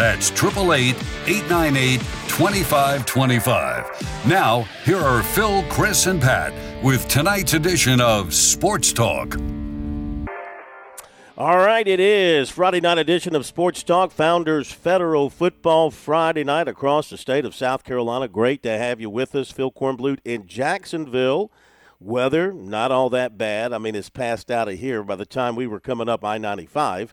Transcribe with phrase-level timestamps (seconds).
[0.00, 0.96] That's 888
[1.26, 4.26] 898 2525.
[4.26, 9.36] Now, here are Phil, Chris, and Pat with tonight's edition of Sports Talk.
[11.36, 16.66] All right, it is Friday night edition of Sports Talk, Founders Federal Football Friday night
[16.66, 18.26] across the state of South Carolina.
[18.26, 21.52] Great to have you with us, Phil Kornblut in Jacksonville.
[21.98, 23.74] Weather, not all that bad.
[23.74, 26.38] I mean, it's passed out of here by the time we were coming up I
[26.38, 27.12] 95.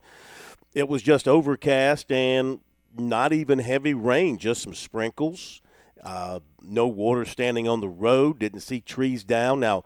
[0.73, 2.61] It was just overcast and
[2.99, 5.61] not even heavy rain, just some sprinkles.
[6.03, 8.39] Uh, no water standing on the road.
[8.39, 9.59] Didn't see trees down.
[9.59, 9.83] Now, a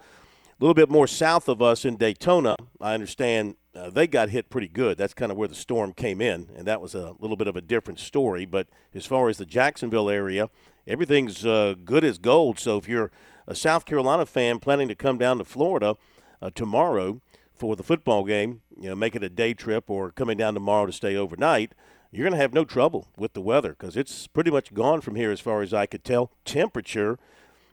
[0.60, 4.68] little bit more south of us in Daytona, I understand uh, they got hit pretty
[4.68, 4.98] good.
[4.98, 7.56] That's kind of where the storm came in, and that was a little bit of
[7.56, 8.46] a different story.
[8.46, 10.50] But as far as the Jacksonville area,
[10.86, 12.60] everything's uh, good as gold.
[12.60, 13.12] So if you're
[13.48, 15.96] a South Carolina fan planning to come down to Florida
[16.42, 17.22] uh, tomorrow
[17.56, 20.86] for the football game, you know, make it a day trip or coming down tomorrow
[20.86, 21.74] to stay overnight,
[22.12, 25.16] you're going to have no trouble with the weather because it's pretty much gone from
[25.16, 26.32] here as far as I could tell.
[26.44, 27.18] Temperature,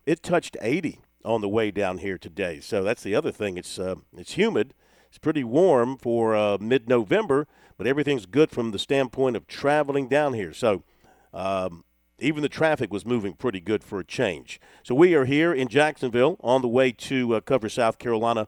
[0.06, 2.60] it touched 80 on the way down here today.
[2.60, 3.58] So that's the other thing.
[3.58, 4.74] It's uh, it's humid.
[5.08, 10.34] It's pretty warm for uh, mid-November, but everything's good from the standpoint of traveling down
[10.34, 10.52] here.
[10.52, 10.84] So
[11.32, 11.84] um,
[12.18, 14.60] even the traffic was moving pretty good for a change.
[14.82, 18.46] So we are here in Jacksonville on the way to uh, cover South Carolina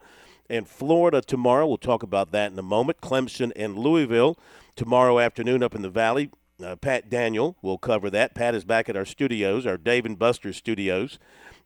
[0.51, 1.67] and Florida tomorrow.
[1.67, 3.01] We'll talk about that in a moment.
[3.01, 4.37] Clemson and Louisville
[4.81, 6.31] tomorrow afternoon up in the Valley.
[6.65, 8.35] Uh, Pat Daniel will cover that.
[8.35, 11.19] Pat is back at our studios, our Dave and Buster studios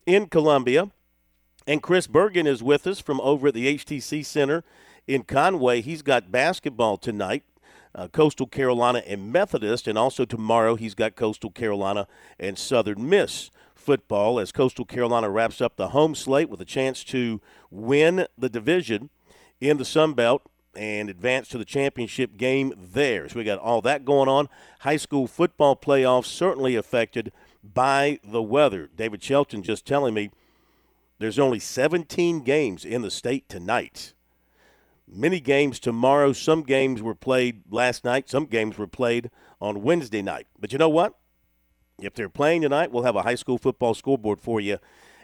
[0.05, 0.91] in Columbia.
[1.65, 4.65] And Chris Bergen is with us from over at the HTC Center
[5.07, 5.81] in Conway.
[5.81, 7.45] He's got basketball tonight
[7.95, 12.09] uh, Coastal Carolina and Methodist, and also tomorrow he's got Coastal Carolina
[12.41, 17.05] and Southern Miss football as Coastal Carolina wraps up the home slate with a chance
[17.05, 19.11] to win the division
[19.61, 20.43] in the Sun Belt
[20.77, 23.29] and advance to the championship game there.
[23.29, 24.49] So we got all that going on.
[24.81, 28.89] High school football playoffs certainly affected by the weather.
[28.95, 30.31] David Shelton just telling me
[31.19, 34.15] there's only 17 games in the state tonight
[35.07, 36.33] many games tomorrow.
[36.33, 38.29] Some games were played last night.
[38.29, 39.31] Some games were played
[39.61, 40.47] on Wednesday night.
[40.59, 41.15] But you know what?
[42.01, 44.79] If they're playing tonight, we'll have a high school football scoreboard for you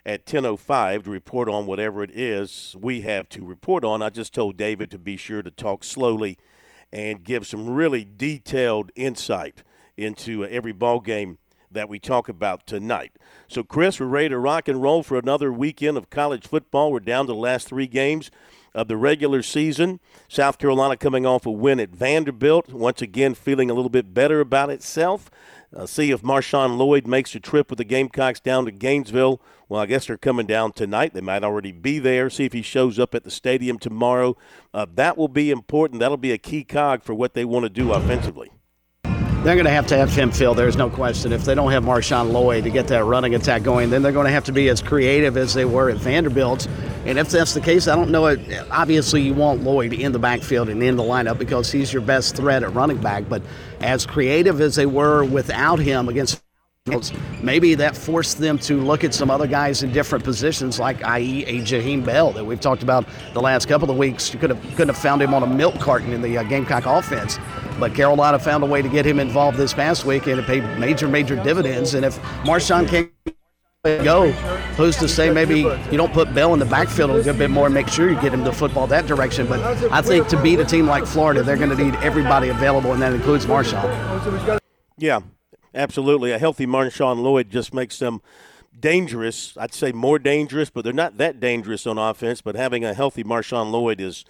[0.04, 4.02] at 10:05 to report on whatever it is we have to report on.
[4.02, 6.38] I just told David to be sure to talk slowly
[6.92, 9.62] and give some really detailed insight
[9.96, 11.38] into every ball game
[11.70, 13.12] that we talk about tonight.
[13.46, 16.90] So, Chris, we're ready to rock and roll for another weekend of college football.
[16.90, 18.30] We're down to the last three games
[18.74, 20.00] of the regular season.
[20.28, 24.40] South Carolina coming off a win at Vanderbilt, once again feeling a little bit better
[24.40, 25.30] about itself.
[25.74, 29.40] Uh, see if Marshawn Lloyd makes a trip with the Gamecocks down to Gainesville.
[29.68, 31.14] Well, I guess they're coming down tonight.
[31.14, 32.28] They might already be there.
[32.28, 34.36] See if he shows up at the stadium tomorrow.
[34.74, 36.00] Uh, that will be important.
[36.00, 38.50] That'll be a key cog for what they want to do offensively.
[39.42, 40.54] They're going to have to have him fill.
[40.54, 41.32] There's no question.
[41.32, 44.26] If they don't have Marshawn Lloyd to get that running attack going, then they're going
[44.26, 46.68] to have to be as creative as they were at Vanderbilt.
[47.06, 48.26] And if that's the case, I don't know.
[48.26, 48.40] It,
[48.70, 52.36] obviously, you want Lloyd in the backfield and in the lineup because he's your best
[52.36, 53.30] threat at running back.
[53.30, 53.40] But
[53.80, 56.42] as creative as they were without him against
[57.42, 61.44] Maybe that forced them to look at some other guys in different positions, like i.e.
[61.44, 64.32] a Jaheim Bell that we've talked about the last couple of weeks.
[64.32, 66.86] You could have couldn't have found him on a milk carton in the uh, Gamecock
[66.86, 67.38] offense,
[67.78, 70.62] but Carolina found a way to get him involved this past week, and it paid
[70.78, 71.92] major, major dividends.
[71.92, 73.12] And if Marshawn can't
[73.84, 74.30] go,
[74.76, 77.66] who's to say maybe you don't put Bell in the backfield a good bit more
[77.66, 79.46] and make sure you get him the football that direction.
[79.46, 79.60] But
[79.92, 83.02] I think to beat a team like Florida, they're going to need everybody available, and
[83.02, 84.58] that includes Marshawn.
[84.96, 85.20] Yeah,
[85.74, 86.32] Absolutely.
[86.32, 88.20] A healthy Marshawn Lloyd just makes them
[88.78, 89.56] dangerous.
[89.56, 92.40] I'd say more dangerous, but they're not that dangerous on offense.
[92.40, 94.24] But having a healthy Marshawn Lloyd is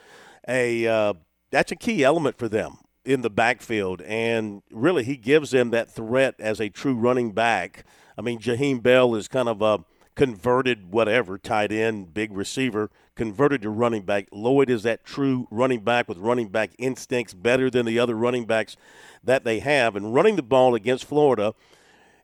[0.46, 1.14] a uh,
[1.50, 5.90] that's a key element for them in the backfield, and really he gives them that
[5.90, 7.84] threat as a true running back.
[8.18, 9.84] I mean, Jaheim Bell is kind of a
[10.14, 14.28] converted whatever tight end, big receiver, converted to running back.
[14.30, 18.44] Lloyd is that true running back with running back instincts, better than the other running
[18.44, 18.76] backs
[19.22, 19.96] that they have.
[19.96, 21.54] And running the ball against Florida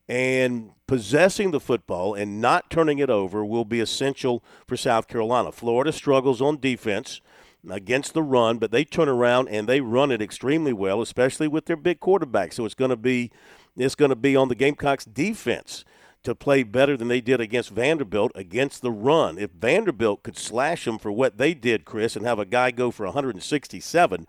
[0.08, 5.52] and possessing the football and not turning it over will be essential for South Carolina.
[5.52, 7.20] Florida struggles on defense
[7.68, 11.66] against the run, but they turn around and they run it extremely well, especially with
[11.66, 12.52] their big quarterback.
[12.52, 13.30] So it's going to be
[13.76, 15.84] it's going to be on the Gamecocks defense
[16.22, 19.38] to play better than they did against Vanderbilt against the run.
[19.38, 22.90] If Vanderbilt could slash them for what they did, Chris, and have a guy go
[22.90, 24.26] for 167,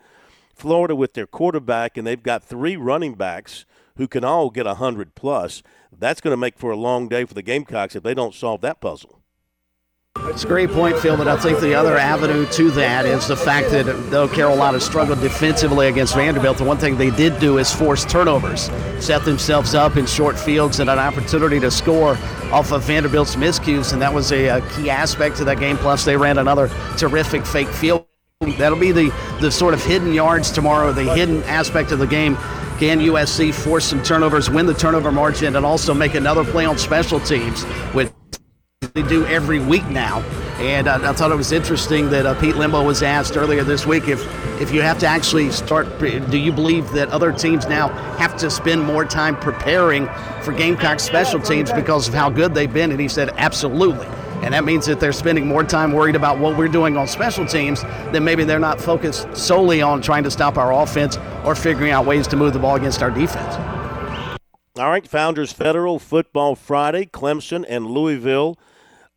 [0.57, 3.65] Florida with their quarterback and they've got three running backs
[3.97, 5.63] who can all get 100 plus,
[5.97, 8.61] that's going to make for a long day for the Gamecocks if they don't solve
[8.61, 9.21] that puzzle.
[10.25, 13.35] It's a great point, Phil, but I think the other avenue to that is the
[13.35, 17.71] fact that though Carolina struggled defensively against Vanderbilt, the one thing they did do is
[17.73, 22.17] force turnovers, set themselves up in short fields and an opportunity to score
[22.51, 25.77] off of Vanderbilt's miscues, and that was a, a key aspect to that game.
[25.77, 28.06] Plus, they ran another terrific fake field.
[28.41, 29.09] That'll be the,
[29.41, 32.35] the sort of hidden yards tomorrow, the hidden aspect of the game.
[32.77, 36.77] Can USC force some turnovers, win the turnover margin, and also make another play on
[36.77, 37.63] special teams,
[37.95, 38.11] which
[38.93, 40.19] they do every week now.
[40.59, 43.87] And uh, I thought it was interesting that uh, Pete Lembo was asked earlier this
[43.87, 44.23] week if
[44.61, 45.99] if you have to actually start.
[45.99, 50.07] Do you believe that other teams now have to spend more time preparing
[50.43, 52.91] for Gamecock special teams because of how good they've been?
[52.91, 54.07] And he said, absolutely.
[54.43, 57.45] And that means that they're spending more time worried about what we're doing on special
[57.45, 61.91] teams than maybe they're not focused solely on trying to stop our offense or figuring
[61.91, 63.55] out ways to move the ball against our defense.
[64.77, 68.57] All right, Founders Federal Football Friday, Clemson and Louisville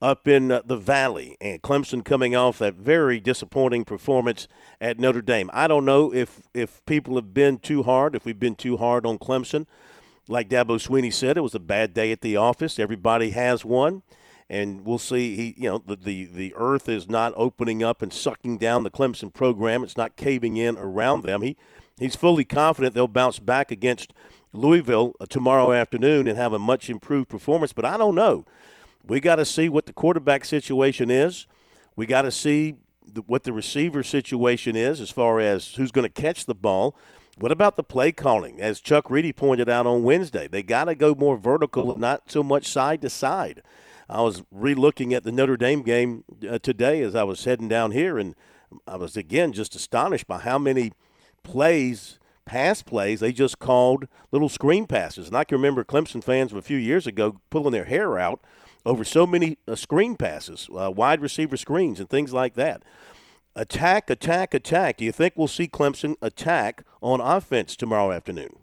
[0.03, 4.49] up in uh, the Valley, and Clemson coming off that very disappointing performance
[4.81, 5.51] at Notre Dame.
[5.53, 9.05] I don't know if if people have been too hard, if we've been too hard
[9.05, 9.67] on Clemson.
[10.29, 12.79] Like Dabo Swinney said, it was a bad day at the office.
[12.79, 14.03] Everybody has one,
[14.51, 15.37] and we'll see.
[15.37, 18.91] He, you know, the the, the earth is not opening up and sucking down the
[18.91, 19.85] Clemson program.
[19.85, 21.43] It's not caving in around them.
[21.43, 21.57] He
[21.99, 24.13] he's fully confident they'll bounce back against
[24.53, 27.73] Louisville uh, tomorrow afternoon and have a much improved performance.
[27.73, 28.45] But I don't know.
[29.07, 31.47] We got to see what the quarterback situation is.
[31.95, 32.75] We got to see
[33.07, 36.97] the, what the receiver situation is as far as who's going to catch the ball.
[37.39, 38.61] What about the play calling?
[38.61, 42.43] As Chuck Reedy pointed out on Wednesday, they got to go more vertical, not so
[42.43, 43.63] much side to side.
[44.11, 47.93] I was re-looking at the Notre Dame game uh, today as I was heading down
[47.93, 48.35] here, and
[48.87, 50.93] I was again just astonished by how many
[51.45, 55.29] plays, pass plays, they just called little screen passes.
[55.29, 58.41] And I can remember Clemson fans of a few years ago pulling their hair out
[58.85, 62.83] over so many uh, screen passes, uh, wide receiver screens, and things like that.
[63.55, 64.97] Attack, attack, attack.
[64.97, 68.60] Do you think we'll see Clemson attack on offense tomorrow afternoon?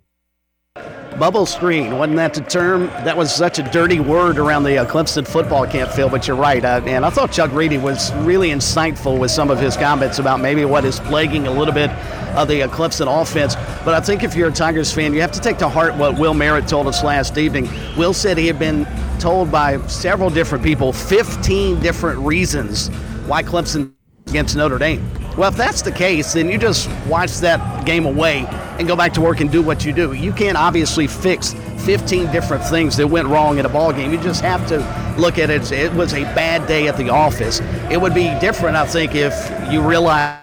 [1.19, 2.87] Bubble screen, wasn't that the term?
[2.87, 6.37] That was such a dirty word around the uh, Clemson football camp, Phil, but you're
[6.37, 6.63] right.
[6.63, 10.41] Uh, and I thought Chuck Reedy was really insightful with some of his comments about
[10.41, 11.89] maybe what is plaguing a little bit
[12.35, 13.55] of the uh, Clemson offense.
[13.83, 16.19] But I think if you're a Tigers fan, you have to take to heart what
[16.19, 17.67] Will Merritt told us last evening.
[17.97, 18.85] Will said he had been
[19.17, 22.89] told by several different people 15 different reasons
[23.25, 23.96] why Clemson
[24.29, 25.07] against Notre Dame.
[25.37, 28.45] Well, if that's the case, then you just watch that game away
[28.79, 30.13] and go back to work and do what you do.
[30.13, 31.53] You can't obviously fix
[31.85, 34.11] 15 different things that went wrong in a ball game.
[34.11, 34.77] You just have to
[35.19, 35.71] look at it.
[35.71, 37.61] It was a bad day at the office.
[37.91, 39.33] It would be different, I think, if
[39.71, 40.39] you realize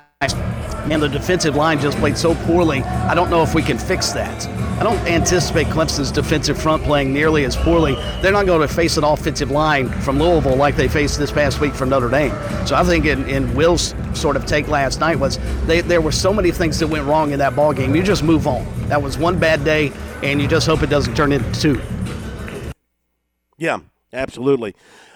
[0.91, 2.83] and the defensive line just played so poorly.
[2.83, 4.47] I don't know if we can fix that.
[4.79, 7.95] I don't anticipate Clemson's defensive front playing nearly as poorly.
[8.21, 11.61] They're not going to face an offensive line from Louisville like they faced this past
[11.61, 12.33] week from Notre Dame.
[12.67, 16.13] So I think in, in Will's sort of take last night was they, there were
[16.13, 17.95] so many things that went wrong in that ball game.
[17.95, 18.67] You just move on.
[18.89, 19.93] That was one bad day,
[20.23, 21.81] and you just hope it doesn't turn into two.
[23.57, 23.79] Yeah,
[24.13, 24.75] absolutely.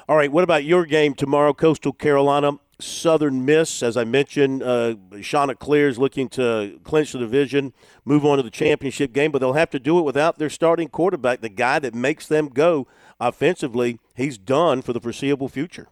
[0.08, 2.52] All right, what about your game tomorrow, Coastal Carolina?
[2.80, 7.72] Southern Miss, as I mentioned, uh, Chanticleer is looking to clinch the division,
[8.04, 10.88] move on to the championship game, but they'll have to do it without their starting
[10.88, 12.86] quarterback, the guy that makes them go
[13.18, 13.98] offensively.
[14.14, 15.88] He's done for the foreseeable future.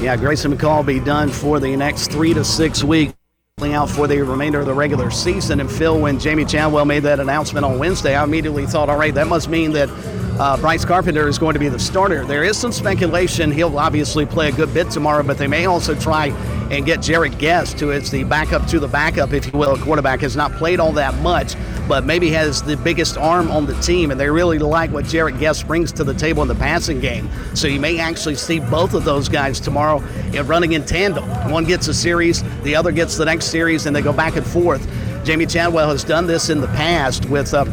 [0.00, 3.14] Yeah, Grayson McCall be done for the next three to six weeks
[3.72, 5.60] out for the remainder of the regular season.
[5.60, 9.14] And Phil, when Jamey Chadwell made that announcement on Wednesday, I immediately thought, all right,
[9.14, 9.88] that must mean that
[10.38, 12.26] uh, Bryce Carpenter is going to be the starter.
[12.26, 15.94] There is some speculation he'll obviously play a good bit tomorrow, but they may also
[15.94, 16.26] try
[16.70, 19.74] and get Jarrett Guest, who is the backup to the backup, if you will.
[19.74, 21.54] A quarterback has not played all that much,
[21.88, 25.38] but maybe has the biggest arm on the team, and they really like what Jarrett
[25.38, 27.30] Guest brings to the table in the passing game.
[27.54, 30.00] So you may actually see both of those guys tomorrow
[30.44, 31.24] running in tandem.
[31.50, 34.46] One gets a series, the other gets the next series, and they go back and
[34.46, 34.86] forth.
[35.24, 37.52] Jamey Chadwell has done this in the past with.
[37.54, 37.64] Uh,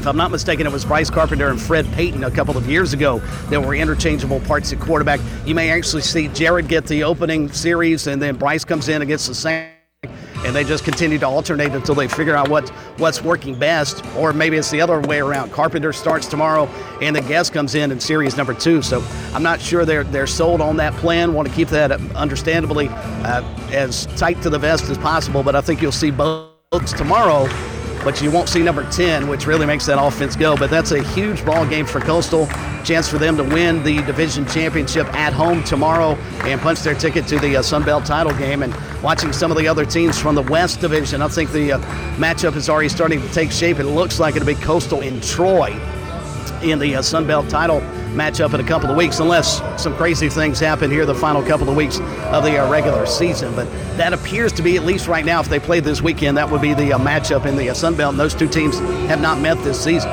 [0.00, 2.94] if I'm not mistaken, it was Bryce Carpenter and Fred Payton a couple of years
[2.94, 3.18] ago
[3.50, 5.20] that were interchangeable parts at quarterback.
[5.44, 9.28] You may actually see Jared get the opening series, and then Bryce comes in against
[9.28, 9.79] the same
[10.50, 14.04] and they just continue to alternate until they figure out what what's working best.
[14.16, 15.52] Or maybe it's the other way around.
[15.52, 16.66] Carpenter starts tomorrow,
[17.00, 18.82] and the guest comes in in series number two.
[18.82, 19.00] So
[19.32, 21.34] I'm not sure they're they're sold on that plan.
[21.34, 25.44] Want to keep that understandably uh, as tight to the vest as possible.
[25.44, 27.46] But I think you'll see both tomorrow
[28.04, 30.56] but you won't see number 10, which really makes that offense go.
[30.56, 32.46] But that's a huge ball game for Coastal.
[32.84, 36.14] Chance for them to win the division championship at home tomorrow
[36.44, 38.62] and punch their ticket to the uh, Sun Belt title game.
[38.62, 41.78] And watching some of the other teams from the West Division, I think the uh,
[42.16, 43.78] matchup is already starting to take shape.
[43.78, 45.70] It looks like it'll be Coastal in Troy
[46.62, 47.80] in the uh, Sun Belt title
[48.10, 51.68] matchup in a couple of weeks, unless some crazy things happen here the final couple
[51.68, 53.54] of weeks of the uh, regular season.
[53.54, 56.50] But that appears to be, at least right now, if they play this weekend, that
[56.50, 58.12] would be the uh, matchup in the uh, Sun Belt.
[58.12, 60.10] And those two teams have not met this season.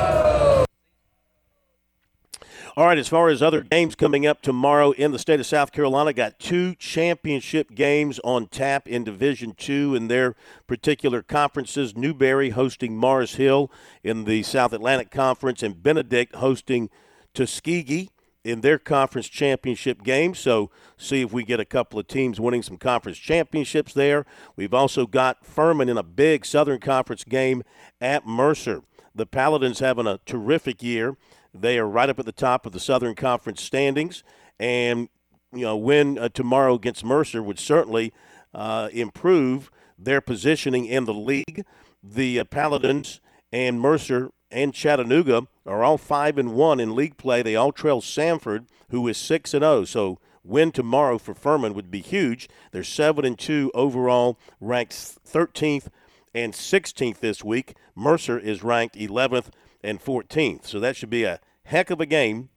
[2.75, 5.71] All right, as far as other games coming up tomorrow in the state of South
[5.71, 10.35] Carolina, got two championship games on tap in Division Two in their
[10.67, 11.97] particular conferences.
[11.97, 13.71] Newberry hosting Mars Hill
[14.03, 16.91] in the South Atlantic Conference, and Benedict hosting
[17.37, 18.09] Tuskegee
[18.43, 20.33] in their conference championship game.
[20.33, 24.25] So, see if we get a couple of teams winning some conference championships there.
[24.55, 27.61] We've also got Furman in a big Southern Conference game
[28.01, 28.81] at Mercer.
[29.13, 31.15] The Paladins having a terrific year.
[31.53, 34.23] They are right up at the top of the Southern Conference standings,
[34.59, 35.09] and
[35.53, 38.13] you know, win uh, tomorrow against Mercer would certainly
[38.53, 41.65] uh, improve their positioning in the league.
[42.01, 47.41] The uh, Paladins and Mercer and Chattanooga are all five and one in league play.
[47.41, 49.85] They all trail Samford, who is six and zero.
[49.85, 52.49] So win tomorrow for Furman would be huge.
[52.71, 55.87] They're seven and two overall, ranked 13th
[56.33, 57.75] and 16th this week.
[57.95, 59.47] Mercer is ranked 11th
[59.83, 60.65] and 14th.
[60.65, 62.49] So that should be a heck of a game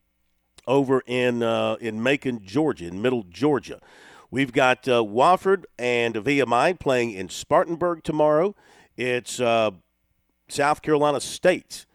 [0.66, 3.80] over in uh, in Macon, Georgia, in Middle Georgia.
[4.30, 8.54] We've got uh, Wofford and VMI playing in Spartanburg tomorrow.
[8.96, 9.72] It's uh,
[10.52, 11.86] South Carolina State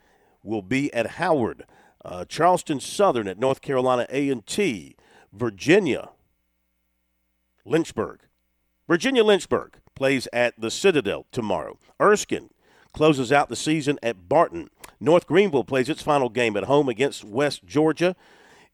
[0.44, 1.66] will be at Howard.
[2.04, 4.96] Uh, Charleston Southern at North Carolina A&T.
[5.34, 6.10] Virginia
[7.66, 8.22] Lynchburg.
[8.88, 11.78] Virginia Lynchburg plays at the Citadel tomorrow.
[12.00, 12.50] Erskine
[12.94, 14.70] closes out the season at Barton.
[15.00, 18.16] North Greenville plays its final game at home against West Georgia.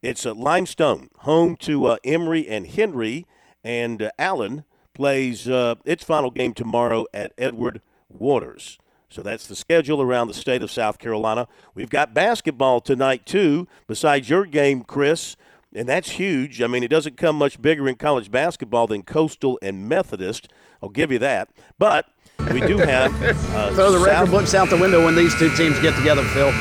[0.02, 3.26] It's at Limestone, home to uh, Emory and Henry,
[3.64, 8.78] and uh, Allen plays uh, its final game tomorrow at Edward Waters.
[9.12, 11.50] So that's the schedule around the state of South Carolina.
[11.76, 15.36] We've got basketball tonight, too, besides your game, Chris,
[15.76, 16.62] and that's huge.
[16.62, 20.48] I mean, it doesn't come much bigger in college basketball than Coastal and Methodist.
[20.82, 21.50] I'll give you that.
[21.78, 22.06] But
[22.54, 23.14] we do have.
[23.22, 23.34] Uh,
[23.74, 26.54] Throw the South- record books out the window when these two teams get together, Phil.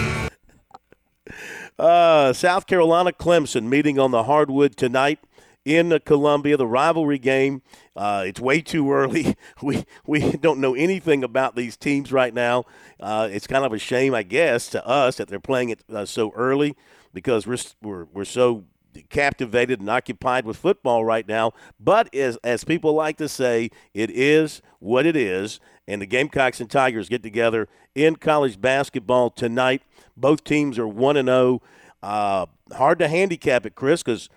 [1.78, 5.21] Uh, South Carolina Clemson meeting on the hardwood tonight
[5.64, 7.62] in Columbia, the rivalry game.
[7.95, 9.37] Uh, it's way too early.
[9.62, 12.64] We we don't know anything about these teams right now.
[12.99, 16.07] Uh, it's kind of a shame, I guess, to us that they're playing it uh,
[16.07, 16.76] so early
[17.12, 18.64] because we're, we're we're so
[19.09, 21.52] captivated and occupied with football right now.
[21.79, 25.61] But as as people like to say, it is what it is.
[25.87, 29.83] And the Gamecocks and Tigers get together in college basketball tonight.
[30.17, 31.61] Both teams are one and zero.
[31.62, 31.67] Oh.
[32.02, 34.31] Uh, hard to handicap it, Chris, because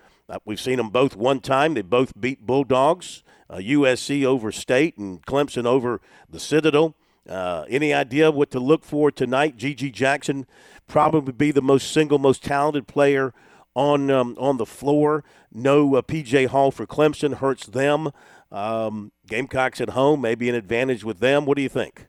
[0.44, 1.74] we've seen them both one time.
[1.74, 3.22] They both beat Bulldogs.
[3.48, 6.96] Uh, USC over State and Clemson over the Citadel.
[7.28, 9.56] Uh, any idea what to look for tonight?
[9.56, 10.46] GG Jackson
[10.86, 13.32] probably be the most single most talented player
[13.74, 15.24] on um, on the floor.
[15.52, 18.10] No uh, PJ Hall for Clemson hurts them.
[18.50, 21.44] Um, Gamecocks at home, maybe an advantage with them.
[21.44, 22.08] What do you think?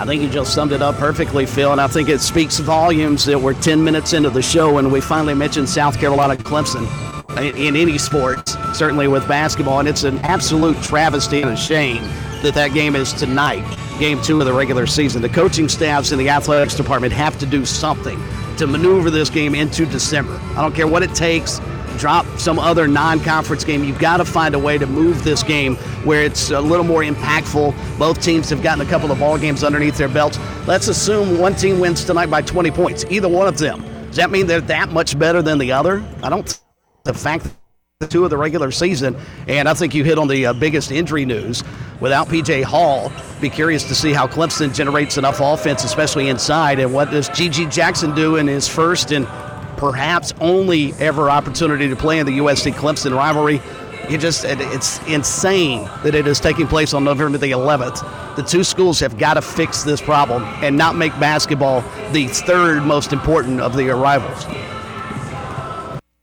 [0.00, 3.26] I think you just summed it up perfectly, Phil, and I think it speaks volumes
[3.26, 6.88] that we're 10 minutes into the show and we finally mentioned South Carolina Clemson
[7.54, 12.02] in any sport, certainly with basketball, and it's an absolute travesty and a shame
[12.42, 13.62] that that game is tonight,
[13.98, 15.20] game two of the regular season.
[15.20, 18.18] The coaching staffs in the athletics department have to do something
[18.56, 20.40] to maneuver this game into December.
[20.56, 21.60] I don't care what it takes.
[22.00, 23.84] Drop some other non conference game.
[23.84, 27.02] You've got to find a way to move this game where it's a little more
[27.02, 27.98] impactful.
[27.98, 30.38] Both teams have gotten a couple of ball games underneath their belts.
[30.66, 33.82] Let's assume one team wins tonight by 20 points, either one of them.
[34.06, 36.02] Does that mean they're that much better than the other?
[36.22, 36.58] I don't.
[37.04, 37.46] The fact
[38.00, 39.14] the two of the regular season.
[39.46, 41.62] And I think you hit on the uh, biggest injury news.
[42.00, 46.78] Without PJ Hall, be curious to see how Clemson generates enough offense, especially inside.
[46.78, 49.26] And what does GG Jackson do in his first and
[49.80, 53.60] perhaps only ever opportunity to play in the USC Clemson rivalry?
[54.10, 58.36] You just it's insane that it is taking place on November the 11th.
[58.36, 61.80] The two schools have got to fix this problem and not make basketball
[62.12, 64.44] the third most important of the rivals.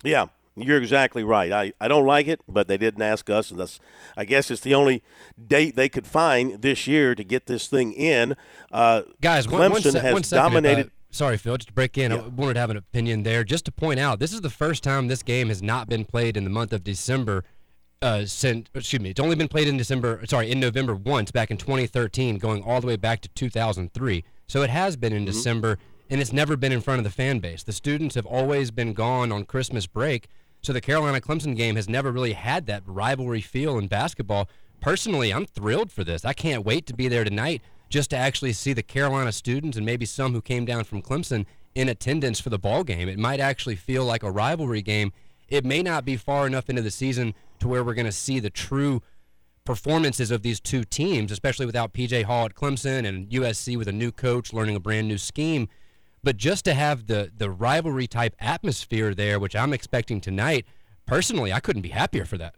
[0.03, 1.51] Yeah, you're exactly right.
[1.51, 3.79] I, I don't like it, but they didn't ask us, and that's
[4.15, 5.01] I guess it's the only
[5.47, 8.35] date they could find this year to get this thing in.
[8.71, 10.91] Uh, Guys, Clemson one, one se- has one second, dominated.
[11.17, 12.17] Sorry, Phil, just to break in, yeah.
[12.17, 13.43] I wanted to have an opinion there.
[13.43, 16.37] Just to point out, this is the first time this game has not been played
[16.37, 17.43] in the month of December
[18.01, 20.21] uh, since excuse me, it's only been played in December.
[20.27, 24.23] Sorry, in November once back in 2013, going all the way back to 2003.
[24.47, 25.31] So it has been in mm-hmm.
[25.31, 27.63] December, and it's never been in front of the fan base.
[27.63, 30.27] The students have always been gone on Christmas break,
[30.61, 34.47] so the Carolina Clemson game has never really had that rivalry feel in basketball.
[34.79, 36.23] Personally, I'm thrilled for this.
[36.23, 39.85] I can't wait to be there tonight just to actually see the Carolina students and
[39.85, 43.07] maybe some who came down from Clemson in attendance for the ball game.
[43.07, 45.13] It might actually feel like a rivalry game.
[45.47, 48.39] It may not be far enough into the season to where we're going to see
[48.39, 49.01] the true
[49.63, 53.91] performances of these two teams, especially without PJ Hall at Clemson and USC with a
[53.91, 55.67] new coach learning a brand new scheme.
[56.23, 60.65] But just to have the the rivalry type atmosphere there, which I'm expecting tonight,
[61.05, 62.55] personally, I couldn't be happier for that.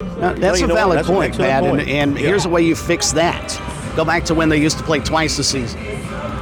[0.00, 1.64] Now, that's well, a valid that's point, Pat.
[1.64, 1.80] Point.
[1.80, 2.26] And, and yeah.
[2.28, 3.75] here's a way you fix that.
[3.96, 5.80] Go back to when they used to play twice a season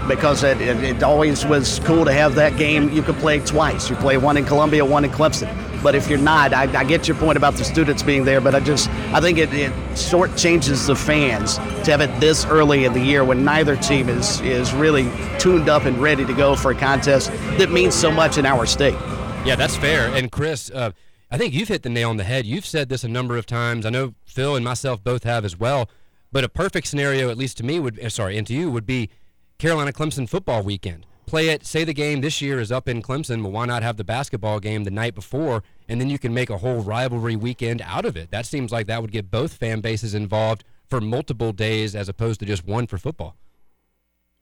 [0.09, 2.91] because it, it, it, always was cool to have that game.
[2.91, 3.89] You could play twice.
[3.89, 5.49] You play one in Columbia, one in Clemson.
[5.83, 8.55] But if you're not, I, I get your point about the students being there, but
[8.55, 12.87] I just I think it, it short changes the fans to have it this early
[12.87, 16.57] in the year when neither team is is really tuned up and ready to go
[16.57, 18.99] for a contest that means so much in our state.
[19.45, 20.09] Yeah, that's fair.
[20.09, 20.93] And Chris, uh,
[21.31, 22.47] I think you've hit the nail on the head.
[22.47, 23.85] You've said this a number of times.
[23.85, 25.91] I know Phil and myself both have as well.
[26.35, 28.85] But a perfect scenario, at least to me, would uh, sorry, and to you, would
[28.85, 29.09] be
[29.57, 31.67] Carolina Clemson football weekend play it.
[31.67, 33.43] Say the game this year is up in Clemson.
[33.43, 36.51] Well, why not have the basketball game the night before, and then you can make
[36.51, 38.31] a whole rivalry weekend out of it?
[38.31, 42.41] That seems like that would get both fan bases involved for multiple days as opposed
[42.41, 43.37] to just one for football.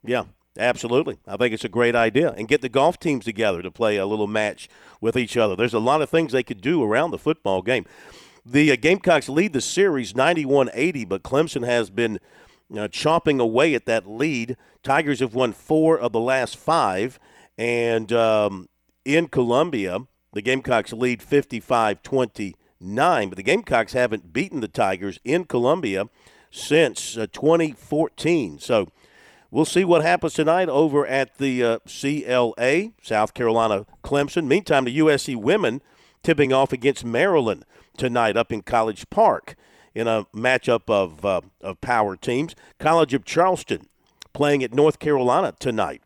[0.04, 0.24] Yeah,
[0.58, 1.18] absolutely.
[1.26, 2.32] I think it's a great idea.
[2.32, 4.68] And get the golf teams together to play a little match
[5.00, 5.54] with each other.
[5.54, 7.86] There's a lot of things they could do around the football game.
[8.44, 12.18] The uh, Gamecocks lead the series 91 80, but Clemson has been
[12.72, 14.56] uh, chomping away at that lead.
[14.82, 17.20] Tigers have won four of the last five.
[17.56, 18.68] And um,
[19.04, 20.00] in Columbia,
[20.32, 23.28] the Gamecocks lead 55 29.
[23.28, 26.08] But the Gamecocks haven't beaten the Tigers in Columbia
[26.50, 28.58] since uh, 2014.
[28.58, 28.88] So
[29.52, 34.46] we'll see what happens tonight over at the uh, CLA, South Carolina Clemson.
[34.46, 35.80] Meantime, the USC women
[36.24, 37.64] tipping off against Maryland
[38.02, 39.54] tonight up in College Park
[39.94, 42.56] in a matchup of, uh, of power teams.
[42.80, 43.86] College of Charleston
[44.32, 46.02] playing at North Carolina tonight.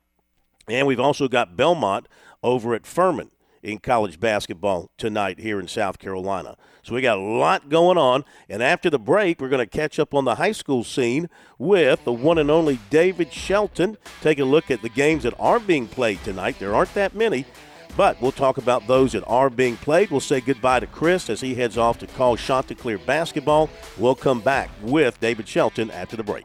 [0.69, 2.07] And we've also got Belmont
[2.43, 3.31] over at Furman
[3.63, 6.59] in college basketball tonight here in South Carolina.
[6.83, 8.27] So we got a lot going on.
[8.47, 12.05] And after the break, we're going to catch up on the high school scene with
[12.05, 13.97] the one and only David Shelton.
[14.21, 16.59] Take a look at the games that are being played tonight.
[16.59, 17.47] There aren't that many,
[17.97, 20.11] but we'll talk about those that are being played.
[20.11, 23.71] We'll say goodbye to Chris as he heads off to call Chanticleer basketball.
[23.97, 26.45] We'll come back with David Shelton after the break.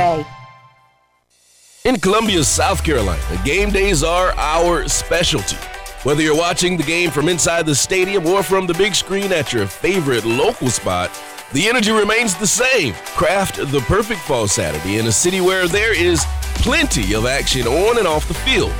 [0.01, 0.25] way.
[1.83, 5.57] In Columbia, South Carolina, game days are our specialty.
[6.03, 9.53] Whether you're watching the game from inside the stadium or from the big screen at
[9.53, 11.11] your favorite local spot,
[11.53, 12.93] the energy remains the same.
[13.15, 16.23] Craft the perfect fall Saturday in a city where there is
[16.55, 18.71] plenty of action on and off the field.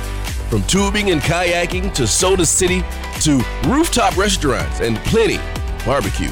[0.48, 2.82] From tubing and kayaking to Soda City
[3.20, 5.38] to rooftop restaurants and plenty
[5.84, 6.30] barbecue.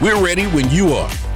[0.00, 1.10] We're ready when you are.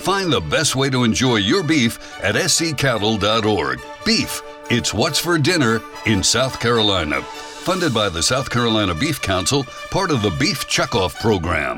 [0.00, 3.80] Find the best way to enjoy your beef at sccattle.org.
[4.04, 7.22] Beef it's What's for Dinner in South Carolina.
[7.22, 11.76] Funded by the South Carolina Beef Council, part of the Beef Checkoff program.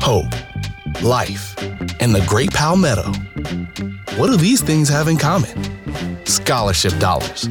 [0.00, 0.32] Hope,
[1.02, 1.54] life,
[2.00, 3.12] and the Great Palmetto.
[4.16, 6.24] What do these things have in common?
[6.24, 7.42] Scholarship dollars.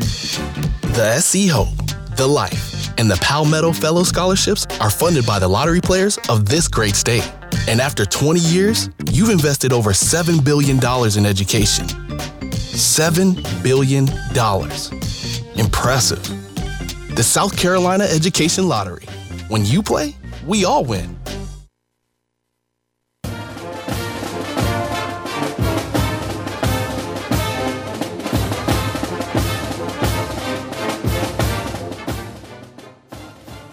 [0.81, 5.79] The SC Hope, the Life, and the Palmetto Fellow Scholarships are funded by the lottery
[5.79, 7.25] players of this great state.
[7.69, 10.75] And after 20 years, you've invested over $7 billion
[11.17, 11.85] in education.
[11.87, 14.09] $7 billion.
[15.57, 16.21] Impressive.
[17.15, 19.05] The South Carolina Education Lottery.
[19.47, 20.13] When you play,
[20.45, 21.17] we all win.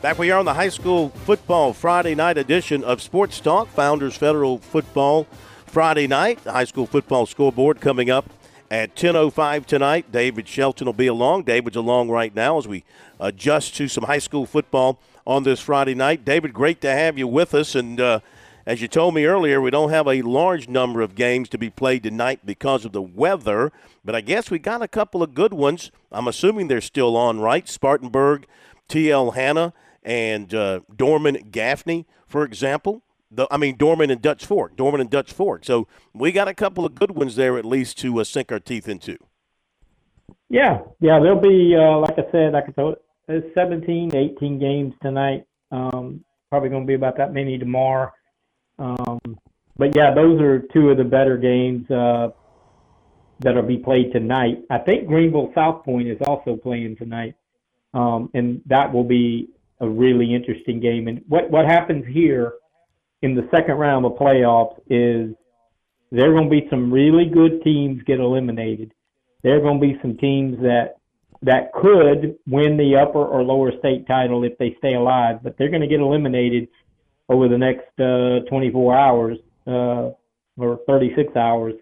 [0.06, 4.16] Back we are on the high school football Friday night edition of Sports Talk, Founders
[4.16, 5.26] Federal Football
[5.66, 6.44] Friday night.
[6.44, 8.30] The high school football scoreboard coming up
[8.70, 10.12] at 10.05 tonight.
[10.12, 11.42] David Shelton will be along.
[11.42, 12.84] David's along right now as we
[13.18, 16.24] adjust to some high school football on this Friday night.
[16.24, 17.74] David, great to have you with us.
[17.74, 18.20] And uh,
[18.64, 21.68] as you told me earlier, we don't have a large number of games to be
[21.68, 23.72] played tonight because of the weather,
[24.04, 25.90] but I guess we got a couple of good ones.
[26.12, 27.68] I'm assuming they're still on, right?
[27.68, 28.46] Spartanburg,
[28.88, 29.72] TL Hanna
[30.06, 33.02] and uh, Dorman Gaffney, for example.
[33.30, 35.64] The, I mean, Dorman and Dutch Fork, Dorman and Dutch Fork.
[35.64, 38.60] So we got a couple of good ones there at least to uh, sink our
[38.60, 39.18] teeth into.
[40.48, 44.94] Yeah, yeah, there'll be, uh, like I said, like I told, there's 17, 18 games
[45.02, 45.44] tonight.
[45.72, 48.12] Um, probably going to be about that many tomorrow.
[48.78, 49.18] Um,
[49.76, 52.28] but yeah, those are two of the better games uh,
[53.40, 54.62] that'll be played tonight.
[54.70, 57.34] I think Greenville South Pointe is also playing tonight,
[57.92, 59.48] um, and that will be
[59.80, 61.08] a really interesting game.
[61.08, 62.54] And what what happens here
[63.22, 65.34] in the second round of playoffs is
[66.10, 68.92] there are going to be some really good teams get eliminated.
[69.42, 70.96] There are going to be some teams that
[71.42, 75.68] that could win the upper or lower state title if they stay alive, but they're
[75.68, 76.68] going to get eliminated
[77.28, 80.10] over the next uh, 24 hours uh,
[80.56, 81.74] or 36 hours,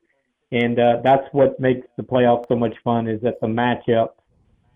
[0.50, 4.14] and uh, that's what makes the playoffs so much fun is that the matchups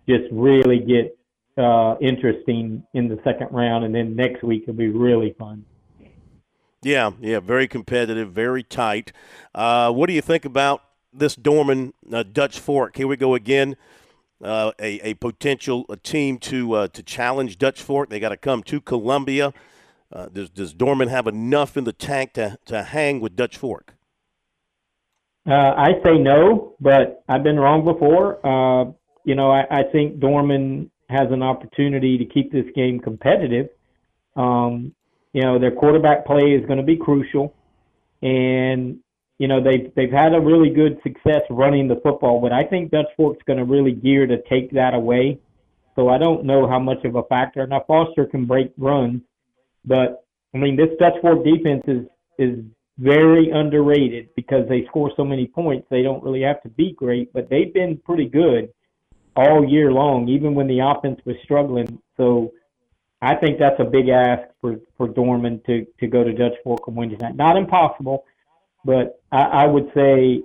[0.09, 1.18] just really get
[1.59, 5.65] uh, interesting in the second round, and then next week will be really fun.
[6.83, 9.13] Yeah, yeah, very competitive, very tight.
[9.55, 12.97] Uh, what do you think about this Dorman uh, Dutch Fork?
[12.97, 13.77] Here we go again.
[14.43, 18.09] Uh, a, a potential a team to uh, to challenge Dutch Fork.
[18.09, 19.53] They got to come to Columbia.
[20.13, 23.95] Uh, does does Dorman have enough in the tank to to hang with Dutch Fork?
[25.45, 28.39] Uh, I say no, but I've been wrong before.
[28.47, 28.93] Uh,
[29.25, 33.69] you know, I, I think Dorman has an opportunity to keep this game competitive.
[34.37, 34.95] Um,
[35.33, 37.55] you know, their quarterback play is going to be crucial,
[38.23, 38.99] and
[39.39, 42.91] you know they've they've had a really good success running the football, but I think
[42.91, 45.39] Dutch Fork's going to really gear to take that away.
[45.97, 47.67] So I don't know how much of a factor.
[47.67, 49.23] Now Foster can break runs,
[49.85, 52.07] but I mean this Dutch Fork defense is
[52.39, 52.65] is
[52.99, 55.87] very underrated because they score so many points.
[55.91, 58.71] They don't really have to be great, but they've been pretty good
[59.39, 62.01] all year long, even when the offense was struggling.
[62.17, 62.53] So
[63.23, 66.87] I think that's a big ask for, for Dorman to, to go to Dutch Fork
[66.89, 67.37] and win tonight.
[67.37, 68.25] Not impossible,
[68.85, 70.43] but I, I would say,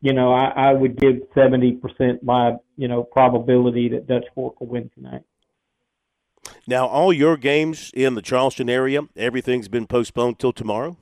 [0.00, 4.68] you know, I, I would give 70% my, you know, probability that Dutch Fork will
[4.68, 5.22] win tonight.
[6.68, 10.96] Now, all your games in the Charleston area, everything's been postponed till tomorrow?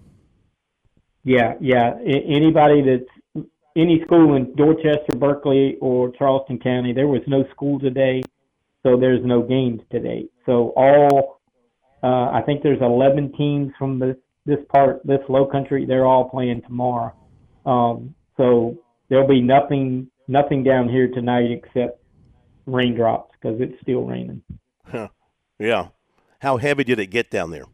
[1.23, 1.95] Yeah, yeah.
[2.05, 3.11] Anybody that's
[3.77, 6.93] any school in Dorchester, Berkeley, or Charleston County.
[6.93, 8.23] There was no school today,
[8.83, 10.27] so there's no games today.
[10.47, 11.41] So all,
[12.03, 15.87] uh, I think there's 11 teams from this this part, this low country.
[15.87, 17.15] They're all playing tomorrow.
[17.65, 22.03] Um, so there'll be nothing nothing down here tonight except
[22.67, 24.43] raindrops because it's still raining.
[24.87, 25.09] Huh.
[25.59, 25.89] Yeah.
[26.41, 27.65] How heavy did it get down there?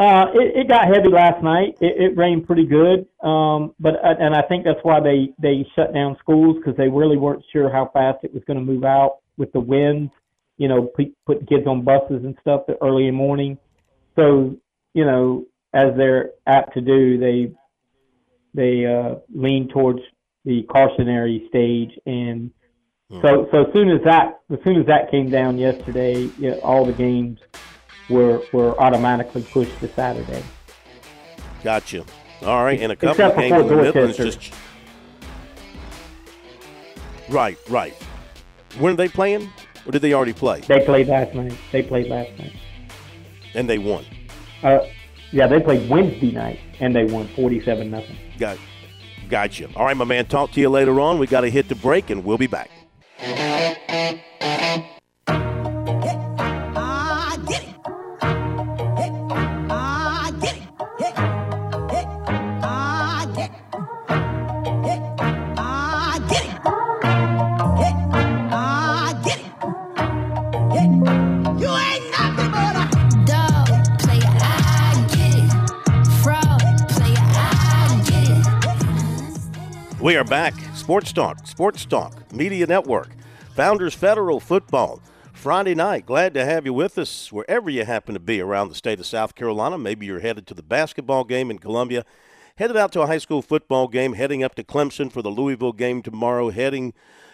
[0.00, 1.76] Uh, it, it got heavy last night.
[1.80, 5.66] It, it rained pretty good, um, but uh, and I think that's why they they
[5.76, 8.84] shut down schools because they really weren't sure how fast it was going to move
[8.84, 10.10] out with the winds.
[10.56, 13.58] You know, p- putting kids on buses and stuff early in the morning.
[14.16, 14.56] So
[14.94, 17.52] you know, as they're apt to do, they
[18.54, 20.00] they uh, lean towards
[20.46, 22.50] the cautionary stage and
[23.10, 23.20] Hmm.
[23.22, 26.60] So so as soon as that as soon as that came down yesterday, you know,
[26.60, 27.38] all the games
[28.10, 30.42] were were automatically pushed to Saturday.
[31.62, 32.04] Gotcha.
[32.42, 34.52] All right, and a couple Except of games in Midlands just.
[37.28, 37.94] Right, right.
[38.78, 39.50] When are they playing,
[39.86, 40.60] or did they already play?
[40.62, 41.52] They played last night.
[41.70, 42.56] They played last night,
[43.54, 44.04] and they won.
[44.62, 44.80] Uh,
[45.32, 48.16] yeah, they played Wednesday night, and they won forty-seven nothing.
[48.38, 48.58] Got,
[49.28, 49.68] gotcha.
[49.76, 50.26] All right, my man.
[50.26, 51.18] Talk to you later on.
[51.18, 52.70] We got to hit the break, and we'll be back.
[80.30, 80.54] Back.
[80.76, 83.08] Sports Talk, Sports Talk, Media Network,
[83.56, 85.02] Founders Federal Football.
[85.32, 86.06] Friday night.
[86.06, 89.06] Glad to have you with us wherever you happen to be around the state of
[89.06, 89.78] South Carolina.
[89.78, 92.04] Maybe you're headed to the basketball game in Columbia,
[92.56, 95.72] headed out to a high school football game, heading up to Clemson for the Louisville
[95.72, 96.92] game tomorrow, heading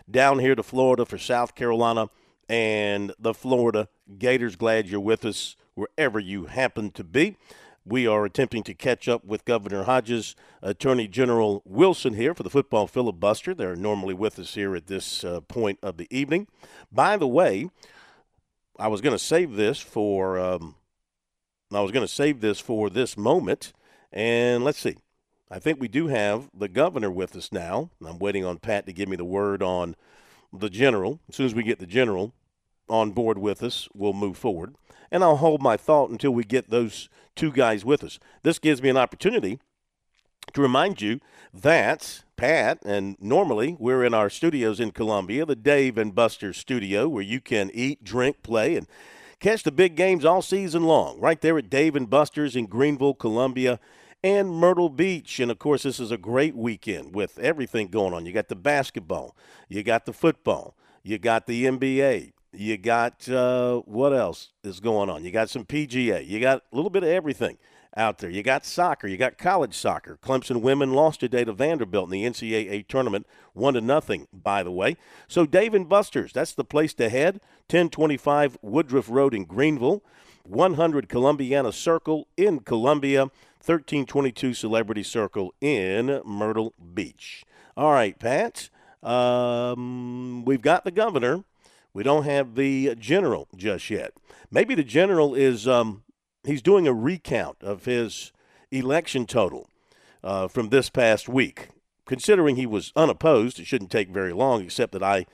[0.09, 2.09] down here to Florida for South Carolina
[2.49, 4.55] and the Florida Gators.
[4.55, 7.37] Glad you're with us wherever you happen to be.
[7.89, 12.51] We are attempting to catch up with Governor Hodges, Attorney General Wilson here for the
[12.51, 13.55] football filibuster.
[13.55, 16.49] They're normally with us here at this uh, point of the evening.
[16.91, 17.71] By the way,
[18.77, 20.75] I was going to save this for um,
[21.73, 23.73] I was going to save this for this moment,
[24.13, 24.97] and let's see.
[25.49, 27.91] I think we do have the governor with us now.
[28.05, 29.95] I'm waiting on Pat to give me the word on
[30.53, 31.21] the general.
[31.29, 32.35] As soon as we get the general
[32.89, 34.75] on board with us, we'll move forward
[35.11, 38.19] and I'll hold my thought until we get those two guys with us.
[38.43, 39.61] This gives me an opportunity
[40.53, 41.21] to remind you
[41.53, 47.09] that Pat, and normally we're in our studios in Columbia, the Dave and Buster studio,
[47.09, 48.87] where you can eat, drink, play, and
[49.41, 53.15] catch the big games all season long, right there at Dave and Buster's in Greenville,
[53.15, 53.79] Columbia,
[54.23, 55.41] and Myrtle Beach.
[55.41, 58.27] And of course, this is a great weekend with everything going on.
[58.27, 59.37] You got the basketball,
[59.69, 65.11] you got the football, you got the NBA, you got uh, what else is going
[65.11, 65.25] on?
[65.25, 66.27] You got some PGA.
[66.27, 67.59] You got a little bit of everything
[67.97, 68.31] out there.
[68.31, 69.07] You got soccer.
[69.09, 70.19] You got college soccer.
[70.23, 74.71] Clemson women lost today to Vanderbilt in the NCAA tournament, one to nothing, by the
[74.71, 74.97] way.
[75.29, 77.41] So Dave and Buster's, that's the place to head.
[77.69, 80.03] 1025 Woodruff Road in Greenville,
[80.45, 87.45] 100 Columbiana Circle in Columbia, 1322 Celebrity Circle in Myrtle Beach.
[87.77, 88.69] All right, Pat.
[89.03, 91.45] Um, we've got the governor.
[91.97, 94.13] We don't have the general just yet.
[94.51, 96.03] Maybe the general is um,
[96.45, 98.33] he's doing a recount of his
[98.71, 99.71] election total
[100.23, 101.71] uh, from this past week.
[102.05, 105.25] Considering he was unopposed, it shouldn't take very long, except that I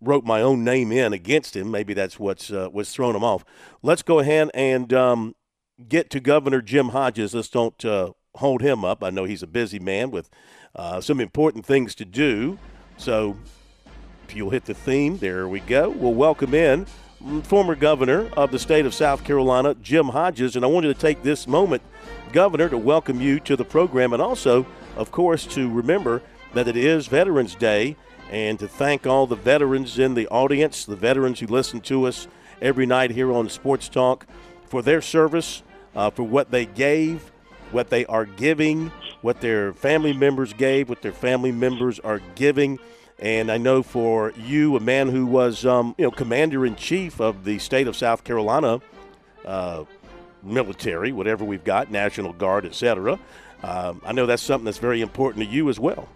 [0.00, 1.70] wrote my own name in against him.
[1.70, 3.44] Maybe that's what's uh, what's thrown him off.
[3.80, 5.36] Let's go ahead and um,
[5.88, 7.32] get to Governor Jim Hodges.
[7.32, 9.04] Let's don't uh, hold him up.
[9.04, 10.30] I know he's a busy man with
[10.74, 12.58] uh, some important things to do.
[12.96, 13.36] So
[14.34, 15.90] you'll hit the theme, there we go.
[15.90, 16.86] We'll welcome in
[17.42, 20.56] former governor of the state of South Carolina, Jim Hodges.
[20.56, 21.82] And I wanted to take this moment,
[22.32, 26.22] Governor, to welcome you to the program and also, of course, to remember
[26.54, 27.96] that it is Veterans Day
[28.30, 32.28] and to thank all the veterans in the audience, the veterans who listen to us
[32.60, 34.26] every night here on Sports Talk
[34.66, 35.62] for their service,
[35.96, 37.32] uh, for what they gave,
[37.72, 42.78] what they are giving, what their family members gave, what their family members are giving.
[43.18, 47.20] And I know for you, a man who was, um, you know, commander in chief
[47.20, 48.80] of the state of South Carolina
[49.44, 49.84] uh,
[50.42, 53.18] military, whatever we've got, National Guard, etc.
[53.62, 56.08] Um, I know that's something that's very important to you as well.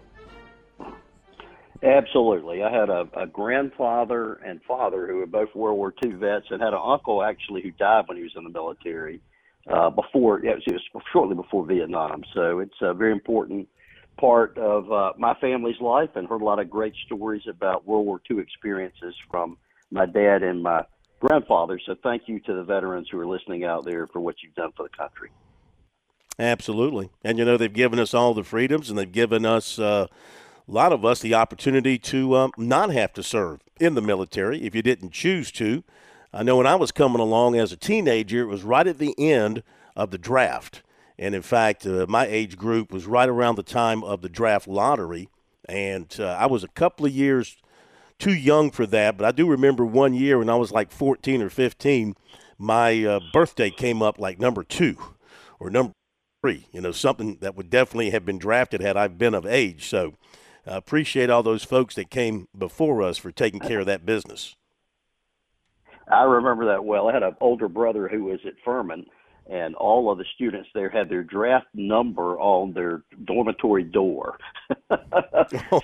[1.83, 2.63] Absolutely.
[2.63, 6.61] I had a, a grandfather and father who were both World War II vets, and
[6.61, 9.19] had an uncle actually who died when he was in the military
[9.67, 12.23] uh, before, yeah, it was shortly before Vietnam.
[12.33, 13.67] So it's uh, very important
[14.17, 18.05] part of uh, my family's life and heard a lot of great stories about World
[18.05, 19.57] War II experiences from
[19.91, 20.83] my dad and my
[21.19, 21.79] grandfather.
[21.85, 24.71] So thank you to the veterans who are listening out there for what you've done
[24.75, 25.29] for the country.
[26.39, 27.09] Absolutely.
[27.23, 30.07] And you know, they've given us all the freedoms and they've given us, uh,
[30.67, 34.63] a lot of us, the opportunity to um, not have to serve in the military
[34.63, 35.83] if you didn't choose to.
[36.33, 39.13] I know when I was coming along as a teenager, it was right at the
[39.17, 39.61] end
[39.95, 40.81] of the draft.
[41.23, 44.67] And in fact, uh, my age group was right around the time of the draft
[44.67, 45.29] lottery.
[45.69, 47.55] And uh, I was a couple of years
[48.19, 49.17] too young for that.
[49.17, 52.15] But I do remember one year when I was like 14 or 15,
[52.57, 54.97] my uh, birthday came up like number two
[55.61, 55.93] or number
[56.41, 59.87] three, you know, something that would definitely have been drafted had I been of age.
[59.87, 60.15] So
[60.67, 64.57] uh, appreciate all those folks that came before us for taking care of that business.
[66.11, 67.07] I remember that well.
[67.07, 69.05] I had an older brother who was at Furman,
[69.49, 74.37] and all of the students there had their draft number on their dormitory door.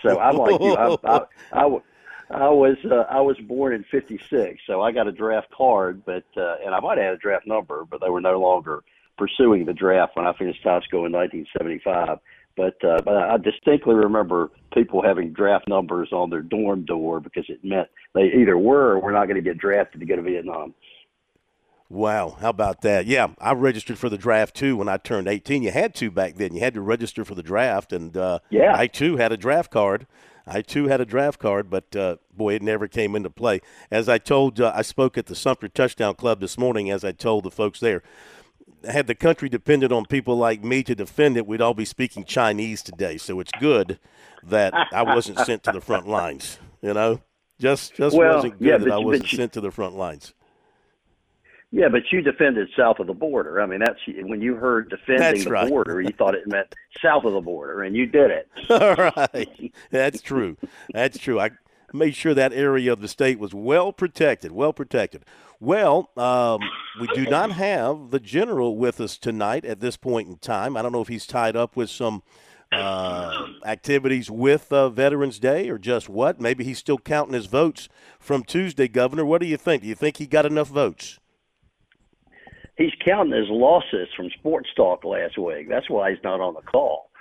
[0.01, 0.75] so I'm like you.
[0.75, 1.65] I, I, I,
[2.31, 6.25] I was uh, I was born in '56, so I got a draft card, but
[6.37, 8.83] uh, and I might have had a draft number, but they were no longer
[9.17, 12.19] pursuing the draft when I finished high school in 1975.
[12.55, 17.45] But uh, but I distinctly remember people having draft numbers on their dorm door because
[17.49, 20.21] it meant they either were or were not going to get drafted to go to
[20.21, 20.73] Vietnam.
[21.89, 23.07] Wow, how about that?
[23.07, 25.63] Yeah, I registered for the draft too when I turned 18.
[25.63, 26.53] You had to back then.
[26.53, 29.71] You had to register for the draft, and uh, yeah, I too had a draft
[29.71, 30.05] card.
[30.45, 33.61] I too had a draft card, but uh, boy, it never came into play.
[33.89, 36.91] As I told, uh, I spoke at the Sumter Touchdown Club this morning.
[36.91, 38.03] As I told the folks there,
[38.87, 42.23] had the country depended on people like me to defend it, we'd all be speaking
[42.23, 43.17] Chinese today.
[43.17, 43.99] So it's good
[44.43, 46.59] that I wasn't sent to the front lines.
[46.81, 47.21] You know,
[47.59, 50.33] just just well, wasn't good yeah, that I wasn't you, sent to the front lines.
[51.71, 53.61] Yeah, but you defended south of the border.
[53.61, 55.69] I mean, that's when you heard defending That's the right.
[55.69, 58.49] border, you thought it meant south of the border, and you did it.
[58.69, 59.73] All right.
[59.91, 60.57] That's true.
[60.93, 61.39] That's true.
[61.39, 61.51] I
[61.93, 65.25] made sure that area of the state was well protected, well protected.
[65.59, 66.61] Well, um,
[66.99, 70.75] we do not have the general with us tonight at this point in time.
[70.75, 72.23] I don't know if he's tied up with some
[72.71, 76.39] uh, activities with uh, Veterans Day or just what.
[76.39, 79.25] Maybe he's still counting his votes from Tuesday, Governor.
[79.25, 79.83] What do you think?
[79.83, 81.19] Do you think he got enough votes?
[82.79, 85.67] He's counting his losses from Sports Talk last week.
[85.67, 87.11] That's why he's not on the call.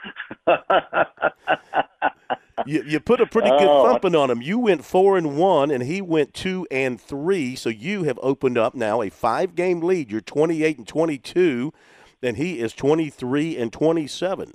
[2.65, 3.85] you, you put a pretty good Oh.
[3.85, 4.41] thumping on him.
[4.41, 7.57] You went four and one, and he went two and three.
[7.57, 10.13] So you have opened up now a five-game lead.
[10.13, 11.73] You're 28 and 22,
[12.23, 14.47] and he is 23 and 27.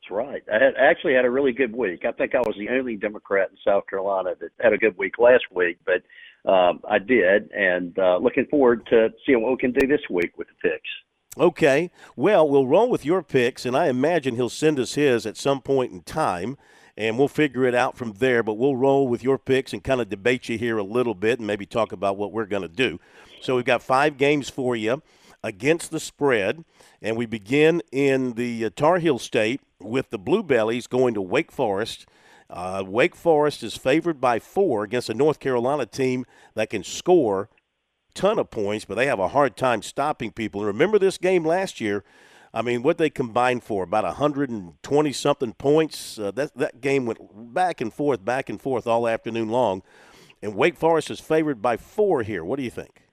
[0.00, 0.42] That's right.
[0.52, 2.04] I had actually had a really good week.
[2.04, 5.20] I think I was the only Democrat in South Carolina that had a good week
[5.20, 6.02] last week, but
[6.44, 10.36] um, I did, and uh, looking forward to seeing what we can do this week
[10.36, 10.88] with the picks.
[11.38, 11.90] Okay.
[12.14, 15.62] Well, we'll roll with your picks, and I imagine he'll send us his at some
[15.62, 16.58] point in time,
[16.96, 18.42] and we'll figure it out from there.
[18.42, 21.38] But we'll roll with your picks and kind of debate you here a little bit
[21.38, 23.00] and maybe talk about what we're going to do.
[23.40, 25.02] So we've got five games for you
[25.42, 26.64] against the spread,
[27.00, 31.22] and we begin in the uh, Tar Heel State with the Blue Bellies going to
[31.22, 32.06] Wake Forest.
[32.52, 37.48] Uh, Wake Forest is favored by four against a North Carolina team that can score
[38.14, 40.60] ton of points, but they have a hard time stopping people.
[40.60, 42.04] And remember this game last year?
[42.52, 46.18] I mean, what they combined for about 120 something points.
[46.18, 49.82] Uh, that that game went back and forth, back and forth all afternoon long.
[50.42, 52.44] And Wake Forest is favored by four here.
[52.44, 53.04] What do you think?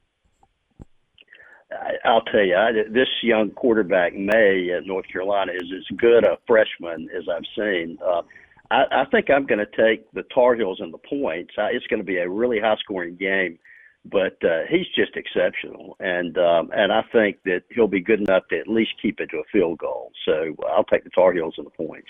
[2.03, 6.37] I'll tell you, I, this young quarterback Maye at North Carolina is as good a
[6.47, 7.97] freshman as I've seen.
[8.03, 8.23] Uh,
[8.71, 11.53] I, I think I'm going to take the Tar Heels and the points.
[11.57, 13.57] It's going to be a really high-scoring game,
[14.05, 18.43] but uh, he's just exceptional, and um, and I think that he'll be good enough
[18.49, 20.11] to at least keep it to a field goal.
[20.25, 22.09] So I'll take the Tar Heels and the points.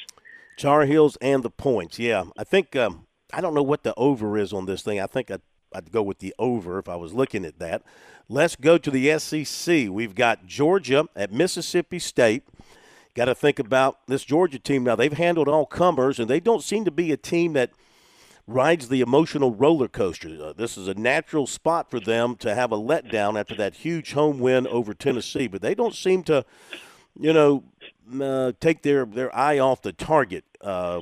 [0.58, 1.98] Tar Heels and the points.
[1.98, 5.00] Yeah, I think um, I don't know what the over is on this thing.
[5.00, 5.42] I think I'd,
[5.74, 7.84] I'd go with the over if I was looking at that.
[8.28, 9.88] Let's go to the SEC.
[9.90, 12.44] We've got Georgia at Mississippi State.
[13.16, 14.96] Got to think about this Georgia team now.
[14.96, 17.72] They've handled all comers, and they don't seem to be a team that
[18.50, 20.38] rides the emotional roller coaster.
[20.42, 24.14] Uh, this is a natural spot for them to have a letdown after that huge
[24.14, 26.46] home win over Tennessee, but they don't seem to,
[27.20, 27.64] you know,
[28.20, 31.02] uh, take their, their eye off the target uh,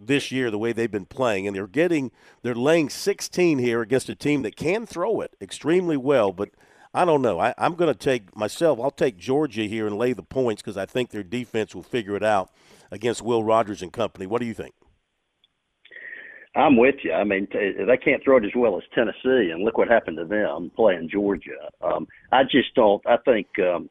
[0.00, 2.10] this year the way they've been playing, and they're getting
[2.42, 6.50] they're laying 16 here against a team that can throw it extremely well, but.
[6.96, 7.38] I don't know.
[7.38, 8.80] I, I'm going to take myself.
[8.80, 12.16] I'll take Georgia here and lay the points because I think their defense will figure
[12.16, 12.50] it out
[12.90, 14.24] against Will Rogers and company.
[14.26, 14.74] What do you think?
[16.54, 17.12] I'm with you.
[17.12, 20.24] I mean, they can't throw it as well as Tennessee, and look what happened to
[20.24, 21.68] them playing Georgia.
[21.82, 23.06] Um, I just don't.
[23.06, 23.90] I think um,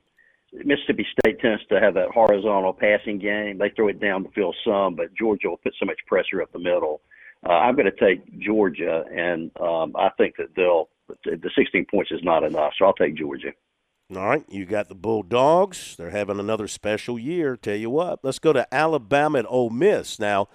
[0.52, 3.60] Mississippi State tends to have that horizontal passing game.
[3.60, 6.52] They throw it down the field some, but Georgia will put so much pressure up
[6.54, 7.02] the middle.
[7.48, 10.90] Uh, I'm going to take Georgia, and um, I think that they'll.
[11.08, 13.52] But the 16 points is not enough, so I'll take Georgia.
[14.16, 15.96] All right, you got the Bulldogs.
[15.98, 17.58] They're having another special year.
[17.58, 20.20] Tell you what, let's go to Alabama and Ole Miss.
[20.20, 20.48] Now,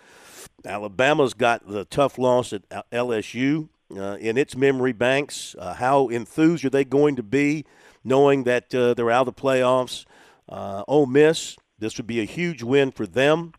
[0.65, 5.57] Alabama's got the tough loss at LSU uh, in its memory banks.
[5.59, 7.65] Uh, how enthused are they going to be
[8.05, 10.05] knowing that uh, they're out of the playoffs?
[10.49, 13.53] Uh, Ole Miss, this would be a huge win for them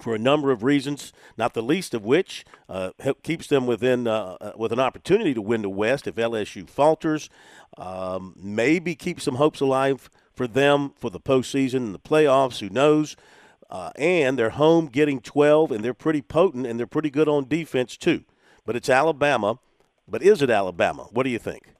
[0.00, 2.90] for a number of reasons, not the least of which uh,
[3.22, 7.28] keeps them within uh, uh, with an opportunity to win the West if LSU falters.
[7.76, 12.60] Um, maybe keep some hopes alive for them for the postseason and the playoffs.
[12.60, 13.16] Who knows?
[13.70, 17.46] uh, and they're home getting 12, and they're pretty potent, and they're pretty good on
[17.48, 18.24] defense too.
[18.66, 19.58] But it's Alabama.
[20.08, 21.04] But is it Alabama?
[21.12, 21.74] What do you think?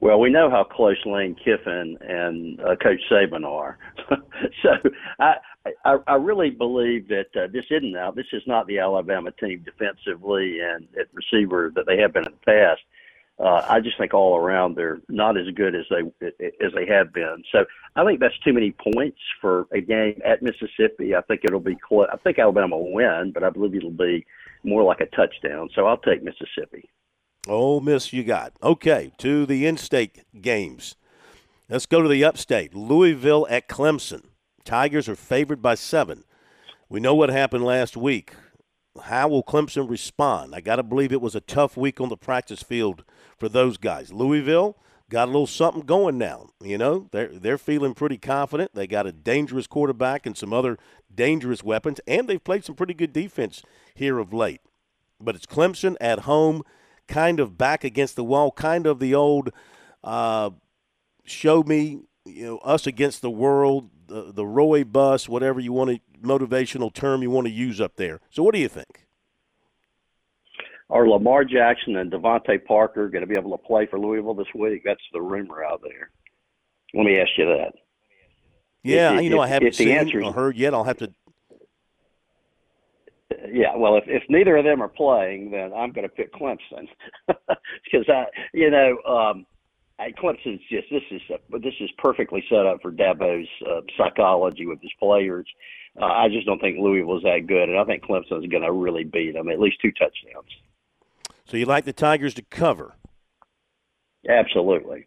[0.00, 3.78] Well, we know how close Lane Kiffin and uh, Coach Saban are,
[4.62, 4.70] so
[5.20, 5.34] I,
[5.84, 8.10] I I really believe that uh, this isn't now.
[8.10, 12.32] This is not the Alabama team defensively and at receiver that they have been in
[12.32, 12.80] the past.
[13.38, 16.28] Uh, I just think all around they're not as good as they
[16.64, 17.42] as they have been.
[17.50, 17.64] So
[17.96, 21.14] I think that's too many points for a game at Mississippi.
[21.14, 22.08] I think it'll be close.
[22.12, 24.26] I think Alabama will win, but I believe it'll be
[24.64, 25.70] more like a touchdown.
[25.74, 26.88] So I'll take Mississippi.
[27.48, 28.52] Ole Miss, you got.
[28.62, 30.94] Okay, to the in state games.
[31.68, 32.74] Let's go to the upstate.
[32.74, 34.24] Louisville at Clemson.
[34.64, 36.24] Tigers are favored by seven.
[36.88, 38.34] We know what happened last week.
[39.04, 40.54] How will Clemson respond?
[40.54, 43.04] I got to believe it was a tough week on the practice field
[43.38, 44.12] for those guys.
[44.12, 44.76] Louisville
[45.08, 46.48] got a little something going now.
[46.62, 48.74] You know, they're they're feeling pretty confident.
[48.74, 50.78] They got a dangerous quarterback and some other
[51.14, 53.62] dangerous weapons, and they've played some pretty good defense
[53.94, 54.60] here of late.
[55.20, 56.62] But it's Clemson at home
[57.08, 59.50] kind of back against the wall, kind of the old
[60.02, 60.50] uh,
[61.24, 65.90] show me, you know, us against the world, the, the Roy bus, whatever you want
[65.90, 68.20] to, motivational term you want to use up there.
[68.30, 69.06] So what do you think?
[70.90, 74.46] Are Lamar Jackson and DeVante Parker going to be able to play for Louisville this
[74.54, 74.82] week?
[74.84, 76.10] That's the rumor out there.
[76.92, 77.72] Let me ask you that.
[78.82, 80.74] Yeah, if, you know, if, I haven't seen or heard yet.
[80.74, 81.10] I'll have to
[83.50, 86.88] yeah, well, if if neither of them are playing, then I'm going to pick Clemson
[87.28, 89.46] because I, you know, um,
[89.98, 94.66] I, Clemson's just this is a, this is perfectly set up for Dabo's uh, psychology
[94.66, 95.46] with his players.
[96.00, 99.04] Uh, I just don't think Louisville's that good, and I think Clemson's going to really
[99.04, 100.48] beat them at least two touchdowns.
[101.44, 102.94] So you like the Tigers to cover?
[104.28, 105.06] Absolutely.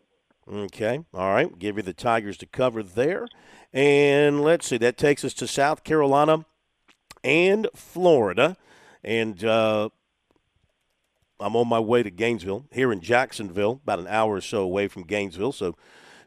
[0.52, 1.00] Okay.
[1.14, 1.58] All right.
[1.58, 3.28] Give you the Tigers to cover there.
[3.74, 4.78] And let's see.
[4.78, 6.46] That takes us to South Carolina
[7.24, 8.58] and Florida.
[9.04, 9.90] And uh,
[11.40, 14.88] I'm on my way to Gainesville here in Jacksonville, about an hour or so away
[14.88, 15.52] from Gainesville.
[15.52, 15.76] So,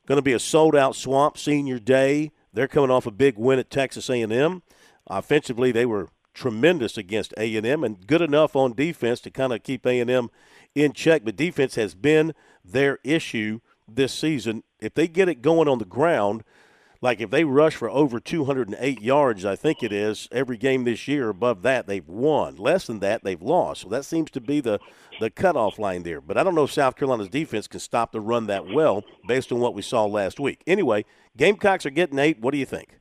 [0.07, 2.31] going to be a sold-out Swamp Senior Day.
[2.53, 4.63] They're coming off a big win at Texas A&M.
[5.07, 9.87] Offensively, they were tremendous against A&M and good enough on defense to kind of keep
[9.87, 10.31] A&M
[10.75, 11.25] in check.
[11.25, 12.35] But defense has been
[12.65, 14.63] their issue this season.
[14.81, 16.45] If they get it going on the ground–
[17.01, 21.07] like if they rush for over 208 yards, I think it is every game this
[21.07, 21.29] year.
[21.29, 22.57] Above that, they've won.
[22.57, 23.83] Less than that, they've lost.
[23.83, 24.81] So that seems to be the
[25.21, 26.21] the cutoff line there.
[26.21, 29.53] But I don't know if South Carolina's defense can stop the run that well based
[29.53, 30.63] on what we saw last week.
[30.67, 31.05] Anyway,
[31.37, 32.41] Gamecocks are getting eight.
[32.41, 32.99] What do you think?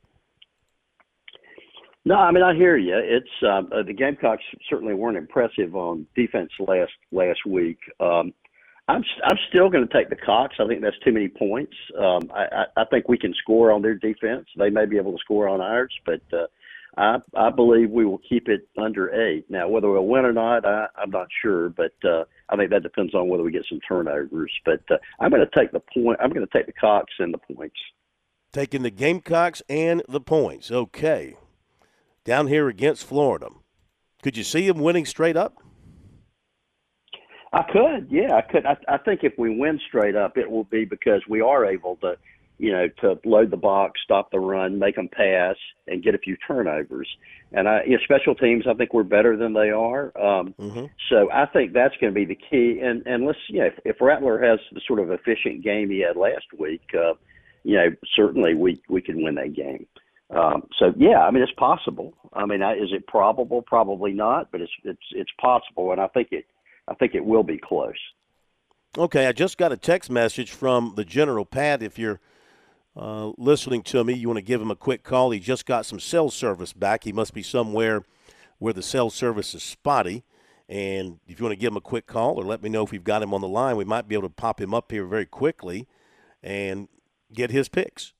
[2.04, 2.96] No, I mean I hear you.
[2.96, 7.78] It's uh, the Gamecocks certainly weren't impressive on defense last last week.
[7.98, 8.32] Um,
[8.88, 10.56] I'm I'm still going to take the Cocks.
[10.58, 11.76] I think that's too many points.
[11.98, 14.46] Um, I, I I think we can score on their defense.
[14.56, 16.46] They may be able to score on ours, but uh,
[16.96, 19.44] I I believe we will keep it under eight.
[19.50, 22.82] Now, whether we'll win or not, I, I'm not sure, but uh, I think that
[22.82, 24.52] depends on whether we get some turnovers.
[24.64, 26.18] But uh, I'm going to take the point.
[26.22, 27.76] I'm going to take the Cocks and the points.
[28.52, 30.70] Taking the Gamecocks and the points.
[30.70, 31.36] Okay,
[32.24, 33.50] down here against Florida,
[34.22, 35.58] could you see them winning straight up?
[37.52, 38.66] I could, yeah, I could.
[38.66, 41.96] I, I think if we win straight up, it will be because we are able
[41.96, 42.16] to,
[42.58, 46.18] you know, to load the box, stop the run, make them pass, and get a
[46.18, 47.08] few turnovers.
[47.52, 50.06] And I, you know, special teams, I think we're better than they are.
[50.18, 50.86] Um, mm-hmm.
[51.08, 52.80] So I think that's going to be the key.
[52.82, 56.16] And and let's, yeah, if, if Rattler has the sort of efficient game he had
[56.16, 57.14] last week, uh,
[57.64, 59.86] you know, certainly we we can win that game.
[60.30, 62.12] Um, so yeah, I mean it's possible.
[62.34, 63.62] I mean, is it probable?
[63.62, 66.44] Probably not, but it's it's it's possible, and I think it
[66.88, 67.98] I think it will be close.
[68.96, 71.82] Okay, I just got a text message from the general Pat.
[71.82, 72.20] If you're
[72.96, 75.30] uh, listening to me, you want to give him a quick call.
[75.30, 77.04] He just got some cell service back.
[77.04, 78.04] He must be somewhere
[78.58, 80.24] where the cell service is spotty.
[80.68, 82.90] And if you want to give him a quick call or let me know if
[82.90, 85.06] we've got him on the line, we might be able to pop him up here
[85.06, 85.86] very quickly
[86.42, 86.88] and
[87.32, 88.12] get his picks.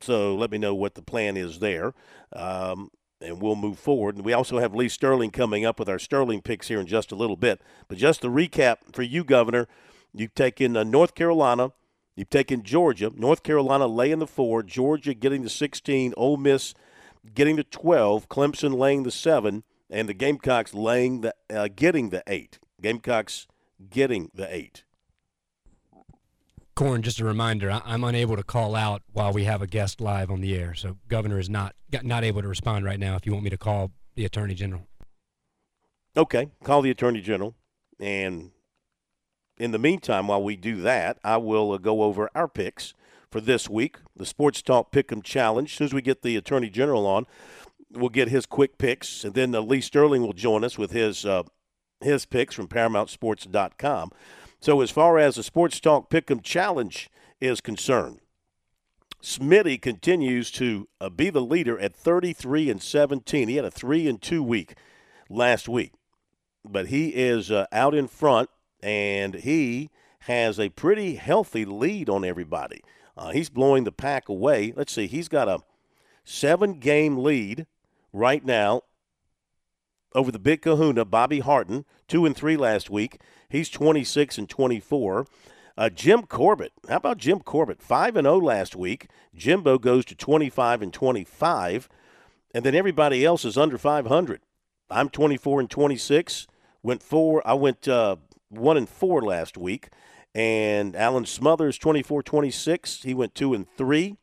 [0.00, 1.94] So let me know what the plan is there.
[2.32, 2.90] Um,
[3.22, 4.16] and we'll move forward.
[4.16, 7.12] And we also have Lee Sterling coming up with our Sterling picks here in just
[7.12, 7.60] a little bit.
[7.88, 9.68] But just to recap for you, Governor,
[10.12, 11.72] you've taken uh, North Carolina,
[12.16, 16.74] you've taken Georgia, North Carolina laying the four, Georgia getting the 16, Ole Miss
[17.34, 22.22] getting the 12, Clemson laying the seven, and the Gamecocks laying the uh, getting the
[22.26, 22.58] eight.
[22.80, 23.46] Gamecocks
[23.90, 24.84] getting the eight.
[26.74, 30.30] Corn, just a reminder, I'm unable to call out while we have a guest live
[30.30, 30.74] on the air.
[30.74, 33.58] So Governor is not not able to respond right now if you want me to
[33.58, 34.86] call the Attorney General.
[36.16, 37.54] Okay, call the Attorney General.
[38.00, 38.52] And
[39.58, 42.94] in the meantime, while we do that, I will uh, go over our picks
[43.30, 45.70] for this week, the Sports Talk Pick'em Challenge.
[45.70, 47.26] As soon as we get the Attorney General on,
[47.90, 51.24] we'll get his quick picks, and then uh, Lee Sterling will join us with his
[51.24, 51.42] uh,
[52.00, 54.10] his picks from ParamountSports.com.
[54.62, 57.10] So as far as the Sports Talk Pick'em Challenge
[57.40, 58.20] is concerned,
[59.20, 63.48] Smitty continues to uh, be the leader at 33 and 17.
[63.48, 64.76] He had a three and two week
[65.28, 65.94] last week,
[66.64, 68.50] but he is uh, out in front,
[68.80, 69.90] and he
[70.20, 72.82] has a pretty healthy lead on everybody.
[73.16, 74.72] Uh, he's blowing the pack away.
[74.76, 75.58] Let's see, he's got a
[76.22, 77.66] seven game lead
[78.12, 78.82] right now
[80.14, 83.20] over the big kahuna, Bobby Harton, two and three last week.
[83.52, 85.26] He's 26 and 24.
[85.76, 87.82] Uh, Jim Corbett, how about Jim Corbett?
[87.82, 89.08] 5 and 0 last week.
[89.34, 91.88] Jimbo goes to 25 and 25.
[92.54, 94.40] And then everybody else is under 500.
[94.90, 96.46] I'm 24 and 26.
[96.82, 97.46] Went four.
[97.46, 98.16] I went uh,
[98.48, 99.90] one and four last week.
[100.34, 103.02] And Alan Smothers, 24 26.
[103.02, 104.16] He went two and three.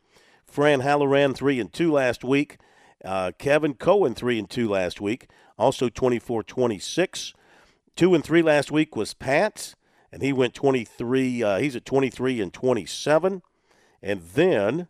[0.43, 2.57] Fran Halloran, three and two last week.
[3.05, 5.29] Uh, Kevin Cohen, three and two last week.
[5.55, 7.33] Also 24 26.
[7.99, 9.75] Two and three last week was Pat,
[10.09, 11.43] and he went 23.
[11.43, 13.41] Uh, he's at 23 and 27.
[14.01, 14.87] And then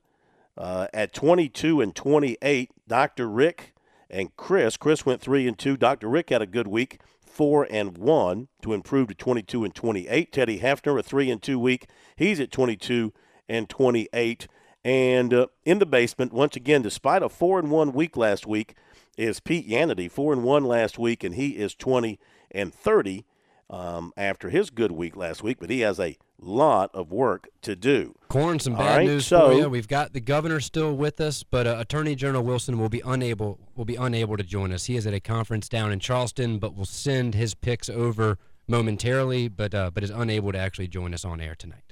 [0.56, 3.28] uh, at 22 and 28, Dr.
[3.28, 3.74] Rick
[4.12, 4.78] and Chris.
[4.78, 5.76] Chris went three and two.
[5.76, 6.08] Dr.
[6.08, 10.32] Rick had a good week four and one to improve to 22 and 28.
[10.32, 11.90] Teddy Hefner a three and two week.
[12.16, 13.12] He's at 22
[13.48, 14.48] and 28.
[14.86, 18.76] And uh, in the basement, once again, despite a four and one week last week,
[19.18, 22.20] is Pete Yanity, four and one last week, and he is 20
[22.52, 23.26] and 30
[23.70, 25.58] um, after his good week last week.
[25.60, 28.16] But he has a lot of work to do.
[28.30, 29.70] Corn, some bad right, news so, for you.
[29.70, 33.60] We've got the governor still with us, but uh, Attorney General Wilson will be unable
[33.76, 34.86] will be unable to join us.
[34.86, 38.38] He is at a conference down in Charleston, but will send his picks over
[38.68, 41.84] momentarily, but uh, but is unable to actually join us on air tonight.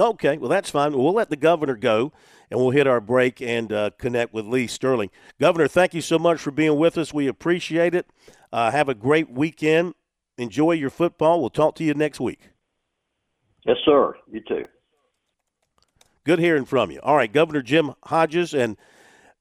[0.00, 0.92] Okay, well that's fine.
[0.92, 2.12] We'll let the governor go,
[2.50, 5.10] and we'll hit our break and uh, connect with Lee Sterling.
[5.38, 7.12] Governor, thank you so much for being with us.
[7.12, 8.06] We appreciate it.
[8.52, 9.94] Uh, have a great weekend.
[10.38, 11.40] Enjoy your football.
[11.40, 12.50] We'll talk to you next week.
[13.64, 14.14] Yes, sir.
[14.30, 14.64] You too.
[16.24, 17.00] Good hearing from you.
[17.02, 18.76] All right, Governor Jim Hodges, and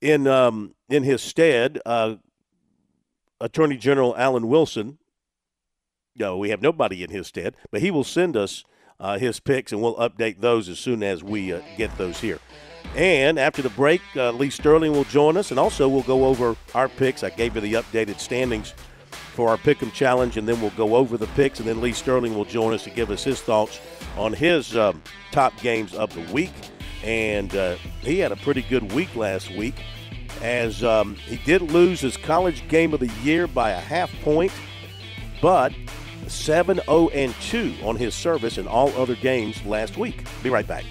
[0.01, 2.16] in um, in his stead, uh,
[3.39, 4.97] Attorney General Alan Wilson.
[6.16, 8.66] No, we have nobody in his stead, but he will send us
[8.99, 12.39] uh, his picks, and we'll update those as soon as we uh, get those here.
[12.95, 16.55] And after the break, uh, Lee Sterling will join us, and also we'll go over
[16.74, 17.24] our picks.
[17.24, 18.74] I gave you the updated standings
[19.39, 22.35] for our Pick'em Challenge, and then we'll go over the picks, and then Lee Sterling
[22.35, 23.79] will join us to give us his thoughts
[24.17, 26.51] on his um, top games of the week.
[27.05, 29.75] And uh, he had a pretty good week last week,
[30.41, 34.51] as um, he did lose his college game of the year by a half point,
[35.41, 35.71] but
[36.27, 40.25] 7 0 and 2 on his service in all other games last week.
[40.43, 40.83] Be right back.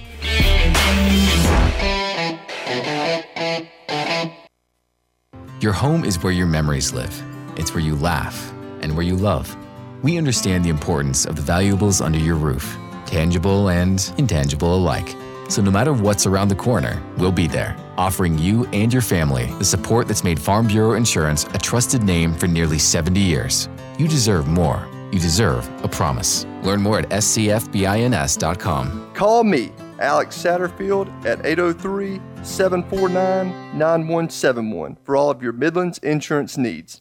[5.61, 7.23] Your home is where your memories live.
[7.59, 9.55] It's where you laugh and where you love.
[10.03, 15.15] We understand the importance of the valuables under your roof, tangible and intangible alike.
[15.49, 19.47] So no matter what's around the corner, we'll be there, offering you and your family
[19.59, 23.69] the support that's made Farm Bureau Insurance a trusted name for nearly 70 years.
[23.99, 24.87] You deserve more.
[25.11, 26.45] You deserve a promise.
[26.63, 28.85] Learn more at scfbins.com.
[29.15, 33.49] Call me, Alex Satterfield, at 803 749
[33.79, 37.01] 9171 for all of your Midlands insurance needs.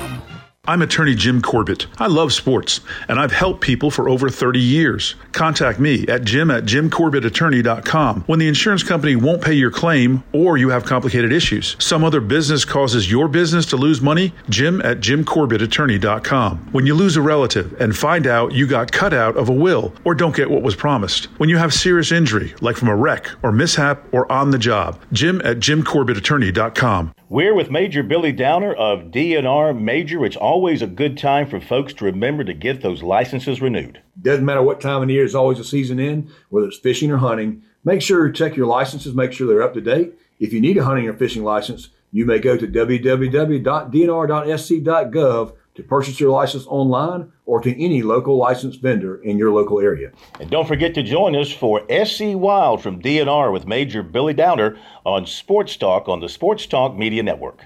[0.01, 0.30] bomb.
[0.65, 1.87] I'm attorney Jim Corbett.
[1.97, 5.15] I love sports, and I've helped people for over 30 years.
[5.31, 10.57] Contact me at jim at jimcorbettattorney.com when the insurance company won't pay your claim or
[10.57, 11.75] you have complicated issues.
[11.79, 16.57] Some other business causes your business to lose money, jim at jimcorbettattorney.com.
[16.71, 19.95] When you lose a relative and find out you got cut out of a will
[20.05, 21.25] or don't get what was promised.
[21.39, 25.01] When you have serious injury, like from a wreck or mishap or on the job,
[25.11, 27.13] jim at jimcorbettattorney.com.
[27.29, 30.25] We're with Major Billy Downer of DNR Major.
[30.25, 34.01] It's always a good time for folks to remember to get those licenses renewed.
[34.21, 37.15] Doesn't matter what time of year, it's always a season in, whether it's fishing or
[37.17, 37.63] hunting.
[37.85, 40.13] Make sure to check your licenses, make sure they're up to date.
[40.39, 46.19] If you need a hunting or fishing license, you may go to www.dnr.sc.gov to purchase
[46.19, 50.11] your license online or to any local licensed vendor in your local area.
[50.41, 54.77] And don't forget to join us for SC Wild from DNR with Major Billy Downer
[55.05, 57.63] on Sports Talk on the Sports Talk Media Network.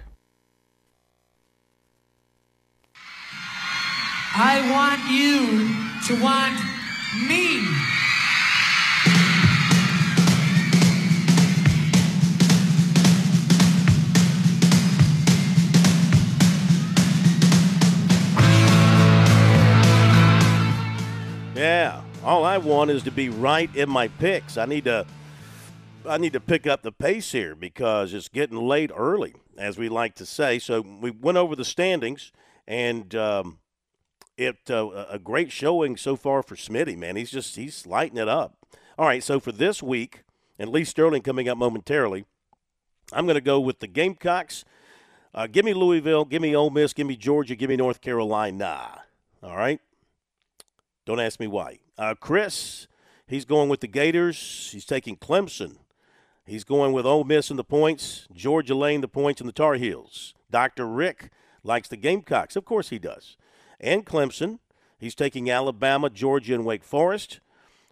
[4.38, 5.70] I want you
[6.08, 6.60] to want
[7.26, 7.64] me.
[21.56, 24.58] Yeah, all I want is to be right in my picks.
[24.58, 25.06] I need to
[26.06, 29.88] I need to pick up the pace here because it's getting late early, as we
[29.88, 30.60] like to say.
[30.60, 32.34] So we went over the standings,
[32.68, 33.60] and um,
[34.38, 36.98] it uh, a great showing so far for Smitty.
[36.98, 38.58] Man, he's just he's lighting it up.
[38.98, 40.24] All right, so for this week,
[40.58, 42.26] and Lee Sterling coming up momentarily,
[43.12, 44.64] I'm going to go with the Gamecocks.
[45.34, 49.02] Uh, give me Louisville, give me Ole Miss, give me Georgia, give me North Carolina.
[49.44, 49.82] All right.
[51.06, 51.80] Don't ask me why.
[51.98, 52.88] Uh, Chris,
[53.28, 54.70] he's going with the Gators.
[54.72, 55.78] He's taking Clemson.
[56.46, 59.76] He's going with Ole Miss in the points, Georgia laying the points and the Tar
[59.76, 60.34] Heels.
[60.52, 60.88] Dr.
[60.88, 61.32] Rick
[61.64, 62.56] likes the Gamecocks.
[62.56, 63.36] Of course he does.
[63.80, 64.60] And Clemson.
[64.98, 67.40] He's taking Alabama, Georgia, and Wake Forest.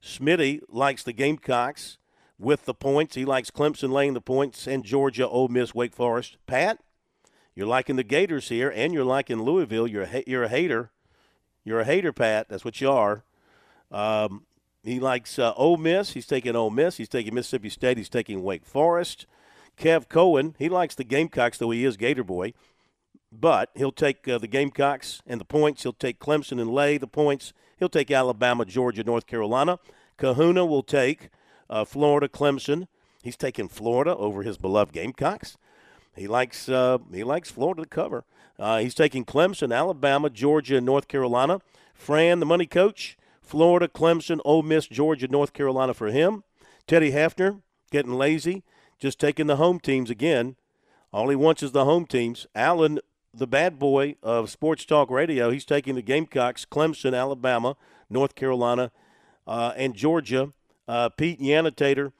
[0.02, 1.98] Smitty likes the Gamecocks
[2.40, 3.16] with the points.
[3.16, 6.38] He likes Clemson laying the points and Georgia, Ole Miss, Wake Forest.
[6.48, 6.80] Pat,
[7.56, 9.88] you're liking the Gators here, and you're liking Louisville.
[9.88, 10.92] You're a, you're a hater.
[11.64, 12.50] You're a hater, Pat.
[12.50, 13.24] That's what you are.
[13.92, 14.46] Um,
[14.84, 16.12] he likes uh, Ole Miss.
[16.12, 16.98] He's taking Ole Miss.
[16.98, 17.98] He's taking Mississippi State.
[17.98, 19.26] He's taking Wake Forest.
[19.78, 22.54] Kev Cohen, he likes the Gamecocks, though he is Gator Boy.
[23.40, 25.84] But he'll take uh, the Gamecocks and the points.
[25.84, 27.52] He'll take Clemson and lay the points.
[27.78, 29.80] He'll take Alabama, Georgia, North Carolina.
[30.18, 31.30] Kahuna will take
[31.70, 32.88] uh, Florida, Clemson.
[33.24, 35.58] He's taking Florida over his beloved Gamecocks.
[36.16, 38.24] He likes uh, he likes Florida to cover.
[38.60, 41.60] Uh, he's taking Clemson, Alabama, Georgia, and North Carolina.
[41.94, 46.44] Fran, the money coach, Florida, Clemson, Ole Miss, Georgia, North Carolina for him.
[46.86, 47.62] Teddy Hafner
[47.92, 48.64] getting lazy,
[49.00, 50.56] just taking the home teams again.
[51.12, 52.46] All he wants is the home teams.
[52.54, 53.00] Allen,
[53.34, 57.76] the bad boy of Sports Talk Radio, he's taking the Gamecocks, Clemson, Alabama,
[58.10, 58.92] North Carolina,
[59.48, 60.54] uh, and Georgia.
[60.88, 62.12] Uh, Pete Yanitator,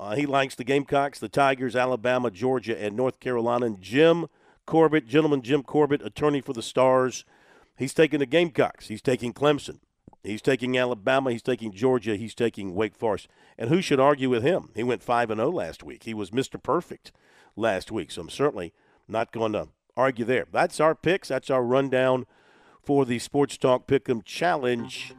[0.00, 3.66] uh, he likes the Gamecocks, the Tigers, Alabama, Georgia, and North Carolina.
[3.66, 4.26] And Jim
[4.66, 7.24] Corbett, gentleman Jim Corbett, attorney for the Stars,
[7.76, 8.88] he's taking the Gamecocks.
[8.88, 9.78] He's taking Clemson.
[10.24, 11.30] He's taking Alabama.
[11.30, 12.16] He's taking Georgia.
[12.16, 13.28] He's taking Wake Forest.
[13.56, 14.70] And who should argue with him?
[14.74, 16.02] He went 5 and 0 last week.
[16.02, 16.62] He was Mr.
[16.62, 17.12] Perfect
[17.56, 18.10] last week.
[18.10, 18.74] So I'm certainly
[19.06, 20.46] not going to argue there.
[20.52, 21.28] That's our picks.
[21.28, 22.24] That's our rundown
[22.82, 25.12] for the Sports Talk Pick'em Challenge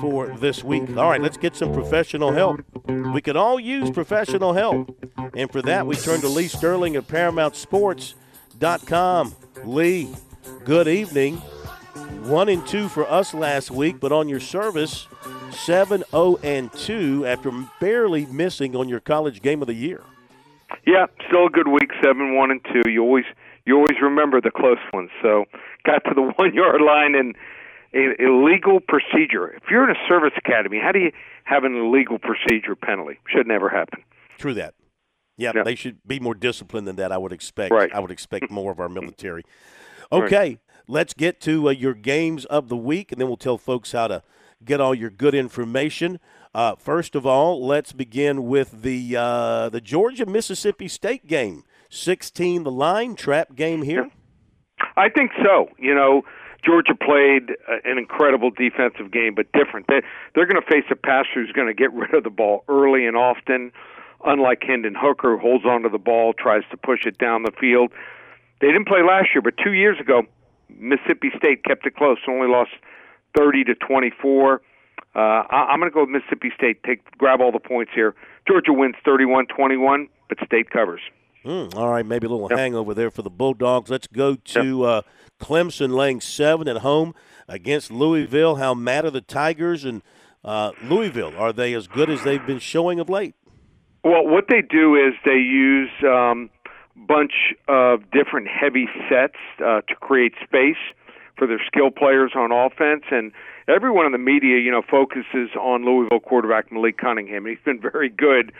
[0.00, 0.88] for this week.
[0.96, 2.60] All right, let's get some professional help.
[2.88, 4.98] We could all use professional help.
[5.34, 9.34] And for that, we turn to Lee Sterling at ParamountSports.com.
[9.64, 10.12] Lee,
[10.64, 11.36] good evening.
[12.24, 15.06] One and two for us last week, but on your service,
[15.52, 20.02] 7 0 and 2 after barely missing on your college game of the year.
[20.86, 22.90] Yeah, still a good week, 7 1 and 2.
[22.90, 23.24] You always
[23.68, 25.10] you always remember the close ones.
[25.22, 25.44] So
[25.84, 27.36] got to the one yard line and
[27.94, 29.48] a illegal procedure.
[29.48, 31.12] If you're in a service academy, how do you
[31.44, 33.18] have an illegal procedure penalty?
[33.28, 34.02] Should never happen.
[34.38, 34.74] True that.
[35.36, 35.62] Yeah, Yeah.
[35.62, 37.12] they should be more disciplined than that.
[37.12, 37.72] I would expect.
[37.72, 37.94] Right.
[37.94, 39.44] I would expect more of our military.
[40.10, 43.92] Okay, let's get to uh, your games of the week, and then we'll tell folks
[43.92, 44.22] how to
[44.64, 46.18] get all your good information.
[46.54, 51.62] Uh, first of all, let's begin with the uh, the Georgia Mississippi State game.
[51.88, 54.10] Sixteen, the line trap game here.
[54.96, 55.68] I think so.
[55.78, 56.22] You know,
[56.64, 59.86] Georgia played uh, an incredible defensive game, but different.
[59.88, 60.02] They,
[60.34, 63.06] they're going to face a passer who's going to get rid of the ball early
[63.06, 63.72] and often,
[64.24, 67.92] unlike Hendon Hooker, who holds onto the ball, tries to push it down the field.
[68.60, 70.22] They didn't play last year, but two years ago,
[70.68, 72.70] Mississippi State kept it close, only lost
[73.36, 74.60] 30 to 24.
[75.14, 76.82] Uh, I, I'm going to go with Mississippi State.
[76.82, 78.14] Take grab all the points here.
[78.46, 81.00] Georgia wins 31-21, but State covers.
[81.48, 83.88] Mm, all right, maybe a little hangover there for the Bulldogs.
[83.88, 85.02] Let's go to uh,
[85.40, 87.14] Clemson laying seven at home
[87.48, 88.56] against Louisville.
[88.56, 90.02] How mad are the Tigers and
[90.44, 91.32] uh, Louisville?
[91.38, 93.34] Are they as good as they've been showing of late?
[94.04, 96.50] Well, what they do is they use um,
[96.94, 100.76] bunch of different heavy sets uh, to create space
[101.38, 103.32] for their skill players on offense, and
[103.68, 107.46] everyone in the media, you know, focuses on Louisville quarterback Malik Cunningham.
[107.46, 108.52] He's been very good,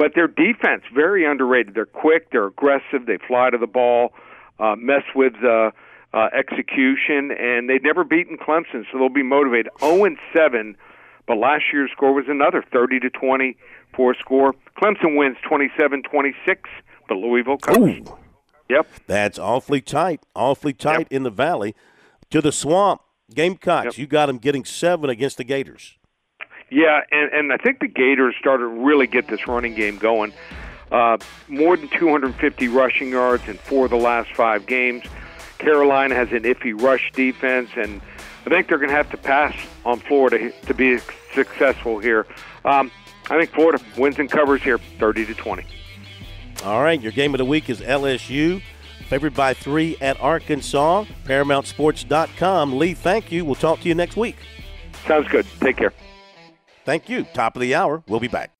[0.00, 1.74] but their defense very underrated.
[1.74, 4.14] They're quick, they're aggressive, they fly to the ball,
[4.58, 5.72] uh, mess with uh,
[6.14, 9.70] uh, execution, and they've never beaten Clemson, so they'll be motivated.
[9.78, 10.74] 0 and 7,
[11.26, 14.54] but last year's score was another 30 to 24 score.
[14.82, 16.32] Clemson wins 27-26,
[17.06, 18.00] but Louisville covers.
[18.70, 18.86] Yep.
[19.06, 21.74] That's awfully tight, awfully tight in the Valley.
[22.30, 23.02] to the swamp.
[23.34, 23.98] Gamecocks, yep.
[23.98, 25.98] you got them getting seven against the Gators.
[26.70, 30.32] Yeah, and, and I think the Gators started to really get this running game going.
[30.90, 31.18] Uh,
[31.48, 35.04] more than 250 rushing yards in four of the last five games.
[35.58, 38.00] Carolina has an iffy rush defense, and
[38.46, 39.54] I think they're going to have to pass
[39.84, 40.98] on Florida to be
[41.34, 42.26] successful here.
[42.64, 42.90] Um,
[43.28, 45.64] I think Florida wins and covers here, 30 to 20.
[46.64, 48.62] All right, your game of the week is LSU,
[49.08, 51.04] favored by three at Arkansas.
[51.24, 52.76] ParamountSports.com.
[52.78, 53.44] Lee, thank you.
[53.44, 54.36] We'll talk to you next week.
[55.06, 55.46] Sounds good.
[55.60, 55.92] Take care.
[56.84, 57.24] Thank you.
[57.24, 58.02] Top of the hour.
[58.08, 58.50] We'll be back.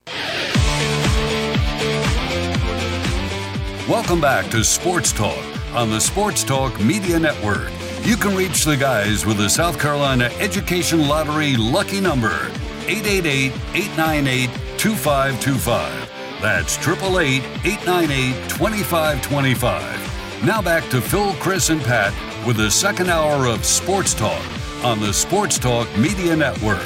[3.89, 5.43] Welcome back to Sports Talk
[5.73, 7.69] on the Sports Talk Media Network.
[8.03, 12.51] You can reach the guys with the South Carolina Education Lottery lucky number
[12.87, 16.41] 888 898 2525.
[16.41, 20.45] That's 888 898 2525.
[20.45, 22.13] Now back to Phil, Chris, and Pat
[22.47, 24.43] with the second hour of Sports Talk
[24.83, 26.81] on the Sports Talk Media Network.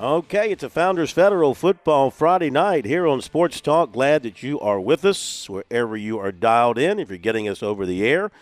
[0.00, 3.92] Okay, it's a Founders Federal Football Friday night here on Sports Talk.
[3.92, 6.98] Glad that you are with us wherever you are dialed in.
[6.98, 8.32] If you're getting us over the air,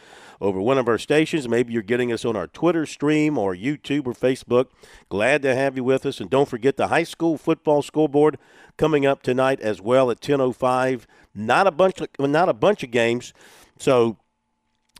[0.41, 1.47] over one of our stations.
[1.47, 4.69] Maybe you're getting us on our Twitter stream or YouTube or Facebook.
[5.11, 6.23] Glad to have you with us.
[6.23, 8.39] And don't forget the high school football scoreboard
[8.79, 11.07] coming up tonight as well at 10:05.
[11.35, 13.35] Not a bunch of, not a bunch of games.
[13.79, 14.17] So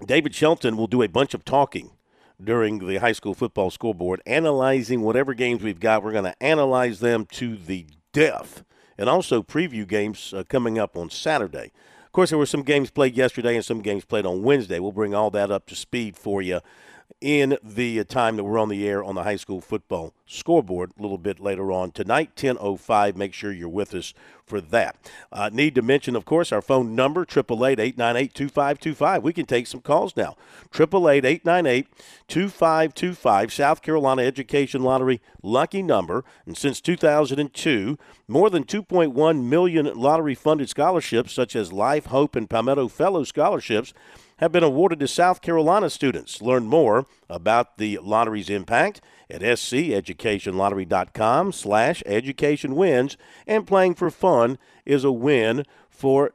[0.05, 1.93] David Shelton will do a bunch of talking
[2.45, 6.03] during the high school football scoreboard, analyzing whatever games we've got.
[6.03, 8.65] We're going to analyze them to the death
[8.99, 11.73] and also preview games uh, coming up on Saturday.
[12.05, 14.79] Of course, there were some games played yesterday and some games played on Wednesday.
[14.79, 16.61] We'll bring all that up to speed for you
[17.21, 21.03] in the time that we're on the air on the high school football scoreboard a
[21.03, 24.97] little bit later on tonight 10.05 make sure you're with us for that.
[25.31, 30.17] Uh, need to mention of course our phone number 888-898-2525 we can take some calls
[30.17, 30.37] now.
[30.73, 36.25] 888-898-2525 south carolina education lottery lucky number.
[36.47, 37.99] And since 2002
[38.29, 43.93] more than 2.1 million lottery funded scholarships such as life hope and palmetto fellow scholarships
[44.43, 46.43] have been awarded to South Carolina students.
[46.43, 53.17] Learn more about the lottery's impact at sceducationlottery.com slash education wins.
[53.47, 56.33] And playing for fun is a win for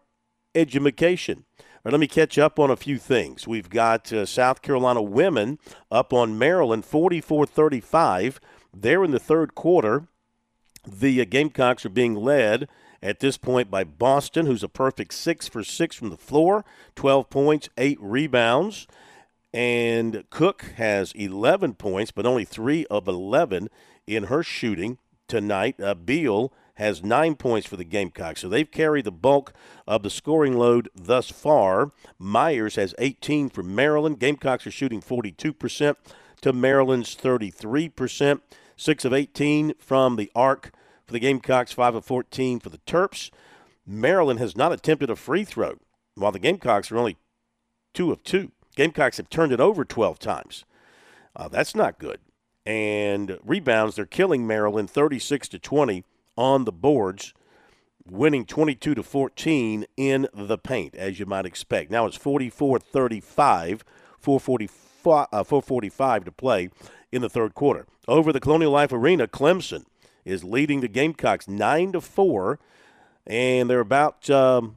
[0.55, 1.43] education.
[1.83, 3.45] Right, let me catch up on a few things.
[3.45, 5.59] We've got uh, South Carolina women
[5.91, 8.39] up on Maryland 44 35.
[8.73, 10.07] They're in the third quarter.
[10.87, 12.69] The uh, Gamecocks are being led
[13.07, 17.29] at this point by Boston, who's a perfect six for six from the floor, 12
[17.29, 18.85] points, eight rebounds.
[19.53, 23.69] And Cooke has 11 points, but only three of 11
[24.05, 24.97] in her shooting
[25.29, 25.79] tonight.
[25.81, 28.41] Uh, Beal has nine points for the Gamecocks.
[28.41, 29.53] So they've carried the bulk
[29.87, 31.93] of the scoring load thus far.
[32.19, 34.19] Myers has 18 for Maryland.
[34.19, 35.95] Gamecocks are shooting 42%
[36.41, 38.41] to Maryland's 33%.
[38.75, 40.73] Six of 18 from the arc
[41.07, 43.31] for the Gamecocks, 5 of 14 for the Terps.
[43.85, 45.77] Maryland has not attempted a free throw,
[46.15, 47.17] while the Gamecocks are only
[47.93, 48.51] 2 of 2.
[48.75, 50.65] Gamecocks have turned it over 12 times.
[51.35, 52.19] Uh, that's not good.
[52.65, 56.03] And rebounds, they're killing Maryland 36 to 20
[56.35, 57.33] on the boards,
[58.05, 61.89] winning 22 to 14 in the paint, as you might expect.
[61.89, 63.85] Now it's 44 35,
[64.19, 66.69] 445, uh, 445 to play
[67.13, 67.87] in the third quarter.
[68.09, 69.85] Over the Colonial Life Arena, Clemson
[70.27, 72.59] is leading the Gamecocks nine to four,
[73.25, 74.75] and they're about um,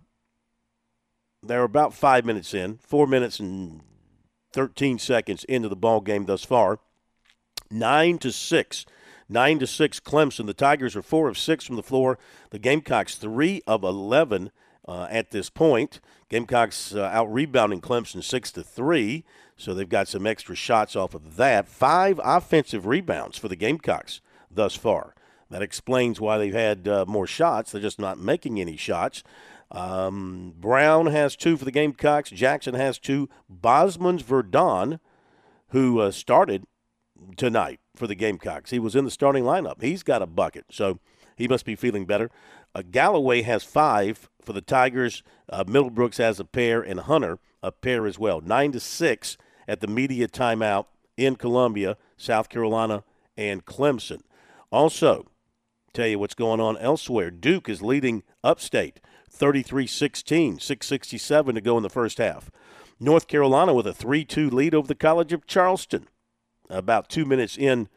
[1.42, 3.80] they're about five minutes in, four minutes and
[4.52, 6.78] thirteen seconds into the ball game thus far.
[7.70, 8.86] Nine to six.
[9.28, 10.46] Nine to six, Clemson.
[10.46, 12.18] The Tigers are four of six from the floor.
[12.50, 14.50] The Gamecocks three of eleven
[14.86, 16.00] uh, at this point.
[16.28, 19.24] Gamecocks uh, out rebounding Clemson six to three,
[19.56, 21.68] so they've got some extra shots off of that.
[21.68, 24.20] Five offensive rebounds for the Gamecocks
[24.50, 25.14] thus far.
[25.50, 27.72] That explains why they've had uh, more shots.
[27.72, 29.22] They're just not making any shots.
[29.72, 32.30] Um, Brown has two for the Gamecocks.
[32.30, 33.28] Jackson has two.
[33.52, 35.00] Bosmans-Verdonk,
[35.68, 36.66] who uh, started
[37.36, 39.82] tonight for the Gamecocks, he was in the starting lineup.
[39.82, 40.98] He's got a bucket, so
[41.36, 42.30] he must be feeling better.
[42.74, 45.22] Uh, Galloway has five for the Tigers.
[45.48, 48.40] Uh, Middlebrooks has a pair, and Hunter a pair as well.
[48.40, 49.36] Nine to six
[49.68, 50.86] at the media timeout
[51.16, 53.04] in Columbia, South Carolina,
[53.36, 54.22] and Clemson.
[54.70, 55.26] Also,
[55.92, 57.30] Tell you what's going on elsewhere.
[57.30, 62.50] Duke is leading upstate 33 16, 667 to go in the first half.
[63.00, 66.06] North Carolina with a 3 2 lead over the College of Charleston.
[66.68, 67.88] About two minutes in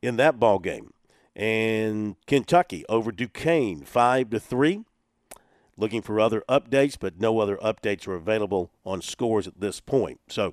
[0.00, 0.92] in that ball game.
[1.34, 4.84] And Kentucky over Duquesne 5 to 3.
[5.78, 10.20] Looking for other updates, but no other updates are available on scores at this point.
[10.28, 10.52] So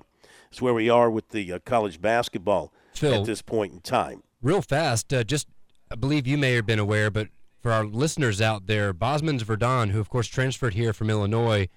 [0.50, 4.22] It's where we are with the uh, college basketball Phil, at this point in time.
[4.42, 5.46] Real fast, uh, just
[5.90, 7.28] I believe you may have been aware, but
[7.60, 11.68] for our listeners out there, Bosmans-Verdonk, who of course transferred here from Illinois,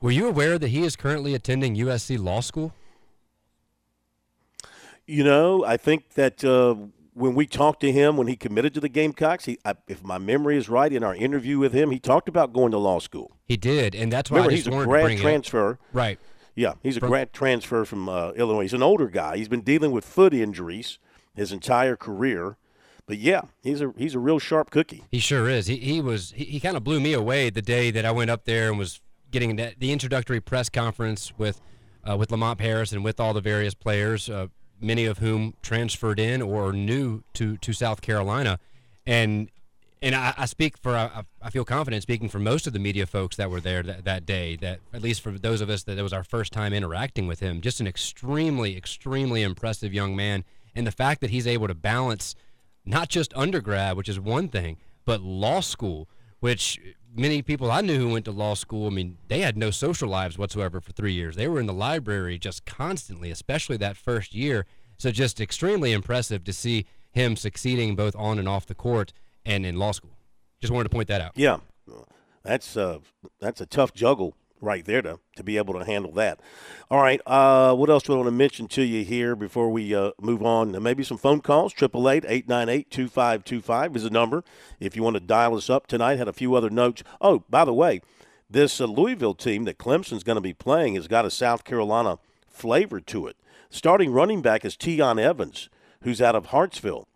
[0.00, 2.72] were you aware that he is currently attending USC Law School?
[5.06, 6.76] You know, I think that uh,
[7.12, 10.18] when we talked to him when he committed to the Gamecocks, he, I, if my
[10.18, 13.36] memory is right, in our interview with him, he talked about going to law school.
[13.46, 15.72] He did, and that's why Remember, I he's a grad to bring transfer.
[15.72, 15.78] It.
[15.92, 16.18] Right.
[16.54, 18.62] Yeah, he's a From- grad transfer from uh, Illinois.
[18.62, 19.36] He's an older guy.
[19.36, 20.98] He's been dealing with foot injuries
[21.34, 22.56] his entire career,
[23.06, 25.04] but yeah, he's a he's a real sharp cookie.
[25.10, 25.66] He sure is.
[25.66, 28.30] He he was he, he kind of blew me away the day that I went
[28.30, 29.00] up there and was
[29.30, 31.60] getting the introductory press conference with
[32.08, 34.46] uh, with Lamont Paris and with all the various players, uh,
[34.80, 38.58] many of whom transferred in or new to to South Carolina,
[39.06, 39.50] and
[40.00, 43.06] and I, I speak for I, I feel confident speaking for most of the media
[43.06, 44.56] folks that were there that, that day.
[44.56, 47.40] That at least for those of us that it was our first time interacting with
[47.40, 50.44] him, just an extremely extremely impressive young man,
[50.74, 52.34] and the fact that he's able to balance
[52.84, 56.08] not just undergrad, which is one thing, but law school,
[56.40, 56.80] which
[57.14, 60.08] many people I knew who went to law school, I mean, they had no social
[60.08, 61.36] lives whatsoever for three years.
[61.36, 64.66] They were in the library just constantly, especially that first year.
[64.98, 69.12] So just extremely impressive to see him succeeding both on and off the court
[69.44, 70.16] and in law school.
[70.60, 71.32] Just wanted to point that out.
[71.34, 71.58] Yeah,
[72.42, 72.98] that's uh,
[73.40, 74.34] that's a tough juggle
[74.64, 76.40] right there to to be able to handle that.
[76.90, 79.94] All right, uh, what else do I want to mention to you here before we
[79.94, 80.80] uh, move on?
[80.82, 81.72] Maybe some phone calls.
[81.72, 84.44] Triple eight eight nine eight two five two five is the number
[84.80, 86.18] if you want to dial us up tonight.
[86.18, 87.02] Had a few other notes.
[87.20, 88.00] Oh, by the way,
[88.50, 92.18] this uh, Louisville team that Clemson's going to be playing has got a South Carolina
[92.46, 93.36] flavor to it.
[93.70, 95.68] Starting running back is Tiyon Evans,
[96.02, 97.08] who's out of Hartsville,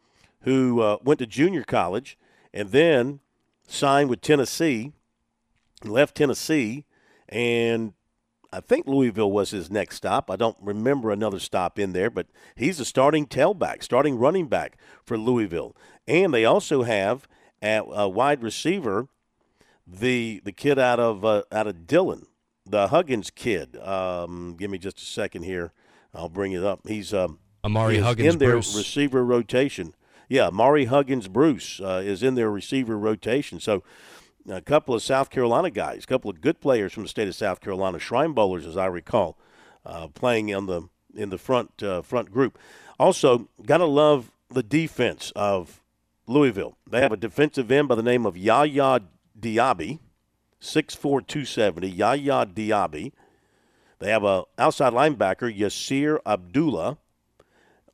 [0.42, 2.18] who uh, went to junior college
[2.52, 3.20] and then
[3.68, 4.92] signed with Tennessee,
[5.84, 6.84] left Tennessee,
[7.28, 7.92] and
[8.52, 10.30] I think Louisville was his next stop.
[10.30, 12.26] I don't remember another stop in there, but
[12.56, 15.76] he's a starting tailback, starting running back for Louisville.
[16.06, 17.28] And they also have
[17.60, 19.08] at a wide receiver
[19.86, 22.26] the the kid out of uh, out of Dillon,
[22.64, 23.76] the Huggins kid.
[23.76, 25.72] Um, give me just a second here.
[26.14, 26.86] I'll bring it up.
[26.86, 28.76] He's um, Ahmari he Huggins in their Bruce.
[28.76, 29.94] receiver rotation.
[30.28, 33.60] Yeah, Mari Huggins Bruce uh, is in their receiver rotation.
[33.60, 33.82] So
[34.48, 37.34] a couple of South Carolina guys, a couple of good players from the state of
[37.34, 39.38] South Carolina, Shrine Bowlers, as I recall,
[39.84, 42.58] uh, playing in the in the front uh, front group.
[42.98, 45.82] Also, gotta love the defense of
[46.26, 46.76] Louisville.
[46.88, 49.00] They have a defensive end by the name of Yaya
[49.38, 49.98] Diaby,
[50.60, 53.12] 6'4", 270, Yaya Diaby.
[53.98, 56.98] They have a outside linebacker, Yasir Abdullah.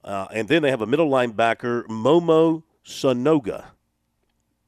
[0.02, 3.66] Uh, and then they have a middle linebacker, Momo Sonoga.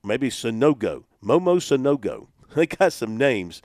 [0.02, 1.04] Maybe Sanogo.
[1.26, 2.28] Momo Sanogo.
[2.54, 3.60] They got some names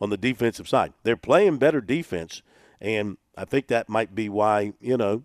[0.00, 0.92] on the defensive side.
[1.02, 2.42] They're playing better defense,
[2.78, 5.24] and I think that might be why, you know,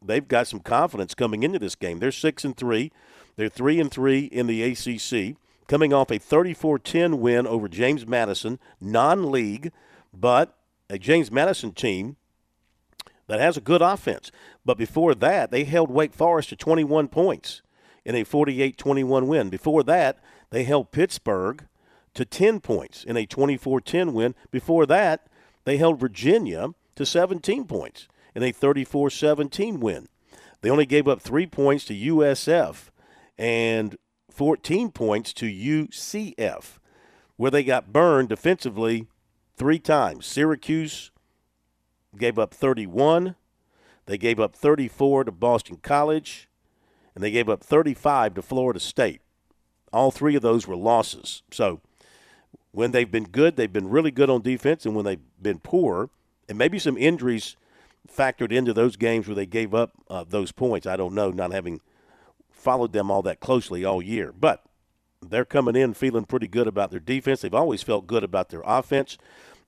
[0.00, 1.98] they've got some confidence coming into this game.
[1.98, 2.92] They're 6 and 3.
[3.34, 8.60] They're 3 and 3 in the ACC, coming off a 34-10 win over James Madison,
[8.80, 9.72] non-league,
[10.12, 10.56] but
[10.88, 12.16] a James Madison team
[13.26, 14.30] that has a good offense.
[14.64, 17.62] But before that, they held Wake Forest to 21 points
[18.04, 19.48] in a 48 21 win.
[19.48, 20.18] Before that,
[20.52, 21.66] they held Pittsburgh
[22.12, 24.34] to 10 points in a 24 10 win.
[24.50, 25.26] Before that,
[25.64, 30.08] they held Virginia to 17 points in a 34 17 win.
[30.60, 32.90] They only gave up three points to USF
[33.38, 33.96] and
[34.30, 36.78] 14 points to UCF,
[37.36, 39.06] where they got burned defensively
[39.56, 40.26] three times.
[40.26, 41.10] Syracuse
[42.16, 43.36] gave up 31.
[44.04, 46.46] They gave up 34 to Boston College,
[47.14, 49.22] and they gave up 35 to Florida State.
[49.92, 51.42] All three of those were losses.
[51.50, 51.80] So
[52.72, 56.10] when they've been good, they've been really good on defense, and when they've been poor,
[56.48, 57.56] and maybe some injuries
[58.10, 60.86] factored into those games where they gave up uh, those points.
[60.86, 61.80] I don't know, not having
[62.50, 64.32] followed them all that closely all year.
[64.32, 64.64] But
[65.20, 67.40] they're coming in feeling pretty good about their defense.
[67.40, 69.18] They've always felt good about their offense.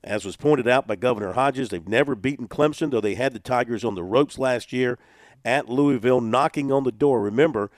[0.03, 3.39] As was pointed out by Governor Hodges, they've never beaten Clemson, though they had the
[3.39, 4.99] Tigers on the ropes last year
[5.43, 7.21] at Louisville, knocking on the door.
[7.21, 7.71] Remember,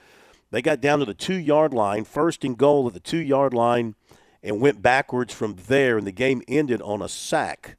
[0.50, 3.54] they got down to the two yard line, first and goal at the two yard
[3.54, 3.94] line,
[4.42, 7.76] and went backwards from there, and the game ended on a sack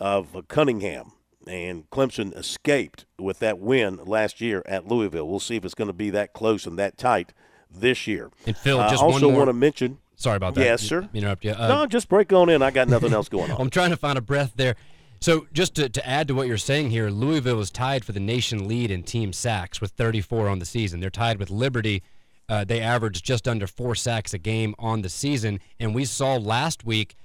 [0.00, 1.12] of uh, Cunningham.
[1.46, 5.28] And Clemson escaped with that win last year at Louisville.
[5.28, 7.34] We'll see if it's going to be that close and that tight
[7.70, 8.30] this year.
[8.46, 9.38] And Phil, I just also one more.
[9.40, 9.98] want to mention.
[10.16, 10.64] Sorry about that.
[10.64, 11.08] Yes, sir.
[11.12, 11.52] Interrupt you.
[11.52, 12.62] Uh, no, just break on in.
[12.62, 13.60] I got nothing else going on.
[13.60, 14.76] I'm trying to find a breath there.
[15.24, 18.20] So just to, to add to what you're saying here, Louisville is tied for the
[18.20, 21.00] nation lead in team sacks with 34 on the season.
[21.00, 22.02] They're tied with Liberty.
[22.46, 25.60] Uh, they average just under four sacks a game on the season.
[25.80, 27.16] And we saw last week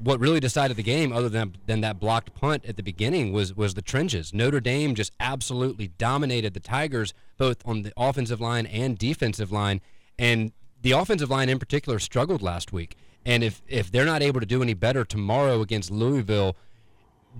[0.00, 3.54] what really decided the game, other than than that blocked punt at the beginning, was
[3.54, 4.34] was the trenches.
[4.34, 9.80] Notre Dame just absolutely dominated the Tigers both on the offensive line and defensive line,
[10.18, 10.50] and
[10.82, 12.96] the offensive line in particular struggled last week.
[13.24, 16.56] And if if they're not able to do any better tomorrow against Louisville,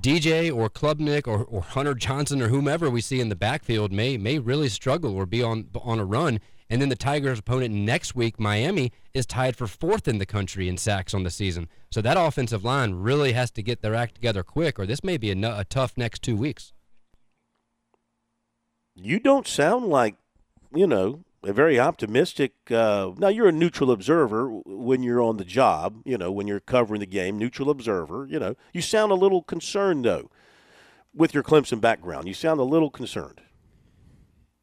[0.01, 4.17] DJ or Klubnik or, or Hunter Johnson or whomever we see in the backfield may
[4.17, 6.41] may really struggle or be on on a run.
[6.71, 10.69] And then the Tigers' opponent next week, Miami, is tied for fourth in the country
[10.69, 11.69] in sacks on the season.
[11.91, 15.19] So that offensive line really has to get their act together quick, or this may
[15.19, 16.73] be a, a tough next two weeks.
[18.95, 20.17] You don't sound like,
[20.75, 22.55] you know, very optimistic.
[22.71, 26.01] Uh, now you're a neutral observer when you're on the job.
[26.05, 28.27] You know, when you're covering the game, neutral observer.
[28.31, 30.31] You know, you sound a little concerned though,
[31.15, 32.29] with your Clemson background.
[32.29, 33.41] You sound a little concerned.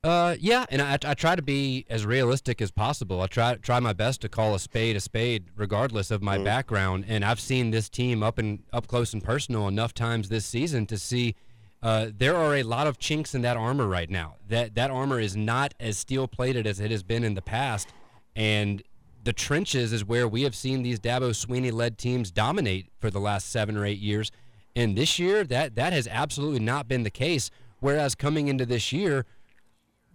[0.04, 3.22] Uh, yeah, and I, I try to be as realistic as possible.
[3.22, 6.44] I try try my best to call a spade a spade, regardless of my mm.
[6.44, 7.06] background.
[7.08, 10.88] And I've seen this team up and up close and personal enough times this season
[10.88, 11.36] to see
[11.84, 14.36] uh, there are a lot of chinks in that armor right now.
[14.48, 17.90] That that armor is not as steel plated as it has been in the past,
[18.36, 18.84] and
[19.24, 23.20] the trenches is where we have seen these Dabo Swinney led teams dominate for the
[23.20, 24.32] last seven or eight years.
[24.76, 27.52] And this year, that that has absolutely not been the case.
[27.80, 29.26] Whereas coming into this year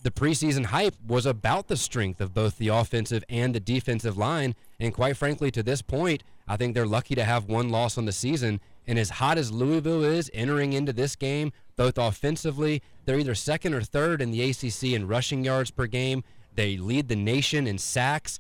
[0.07, 4.55] the preseason hype was about the strength of both the offensive and the defensive line.
[4.79, 8.05] And quite frankly, to this point, I think they're lucky to have one loss on
[8.05, 8.61] the season.
[8.87, 13.75] And as hot as Louisville is entering into this game, both offensively, they're either second
[13.75, 16.25] or third in the ACC in rushing yards per game.
[16.55, 18.39] They lead the nation in sacks.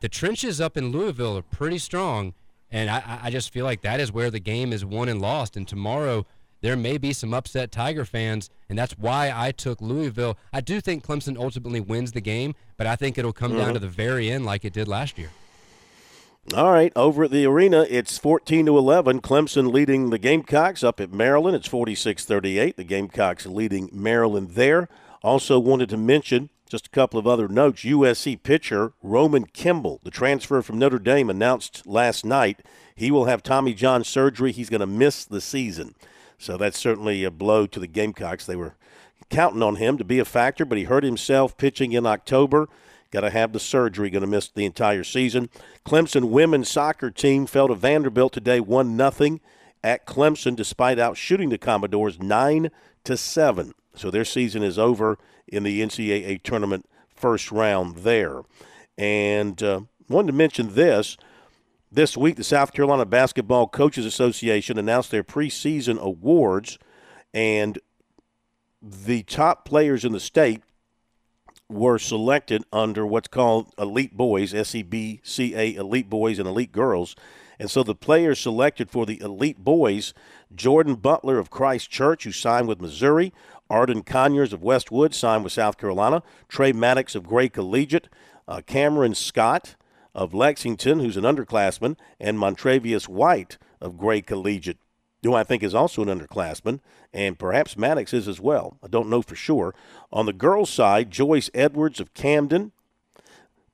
[0.00, 2.34] The trenches up in Louisville are pretty strong.
[2.70, 5.56] And I, I just feel like that is where the game is won and lost.
[5.56, 6.24] And tomorrow,
[6.60, 10.36] there may be some upset Tiger fans, and that's why I took Louisville.
[10.52, 13.60] I do think Clemson ultimately wins the game, but I think it'll come mm-hmm.
[13.60, 15.30] down to the very end like it did last year.
[16.54, 19.20] All right, over at the arena, it's 14 to 11.
[19.20, 21.54] Clemson leading the Gamecocks up at Maryland.
[21.54, 22.74] It's 46-38.
[22.74, 24.88] The Gamecocks leading Maryland there.
[25.22, 27.82] Also wanted to mention just a couple of other notes.
[27.82, 32.62] USC pitcher Roman Kimball, the transfer from Notre Dame, announced last night
[32.96, 34.50] he will have Tommy John surgery.
[34.50, 35.94] He's going to miss the season.
[36.38, 38.46] So that's certainly a blow to the Gamecocks.
[38.46, 38.76] They were
[39.28, 42.68] counting on him to be a factor, but he hurt himself pitching in October.
[43.10, 45.50] Got to have the surgery, going to miss the entire season.
[45.84, 49.40] Clemson women's soccer team fell to Vanderbilt today 1 nothing
[49.82, 52.70] at Clemson despite outshooting the Commodores 9
[53.04, 53.72] to 7.
[53.94, 58.42] So their season is over in the NCAA tournament first round there.
[58.96, 61.16] And uh, wanted to mention this
[61.92, 66.78] this week, the South Carolina Basketball Coaches Association announced their preseason awards,
[67.34, 67.80] and
[68.80, 70.62] the top players in the state
[71.70, 77.14] were selected under what's called Elite Boys, SEBCA Elite Boys and Elite Girls.
[77.58, 80.14] And so the players selected for the Elite Boys
[80.54, 83.32] Jordan Butler of Christ Church, who signed with Missouri,
[83.68, 88.08] Arden Conyers of Westwood, signed with South Carolina, Trey Maddox of Gray Collegiate,
[88.48, 89.76] uh, Cameron Scott
[90.14, 94.78] of Lexington, who's an underclassman, and Montravius White of Gray Collegiate,
[95.22, 96.80] who I think is also an underclassman,
[97.12, 98.78] and perhaps Maddox is as well.
[98.82, 99.74] I don't know for sure.
[100.12, 102.72] On the girls' side, Joyce Edwards of Camden,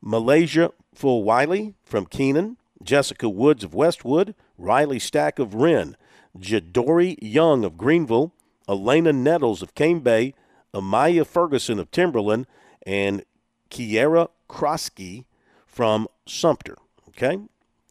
[0.00, 5.96] Malaysia Full Wiley from Keenan, Jessica Woods of Westwood, Riley Stack of Wren,
[6.38, 8.32] Jadori Young of Greenville,
[8.68, 10.34] Elena Nettles of Cane Bay,
[10.74, 12.46] Amaya Ferguson of Timberland,
[12.84, 13.24] and
[13.70, 15.24] Kiera Krosky
[15.66, 16.76] from Sumter,
[17.08, 17.38] okay?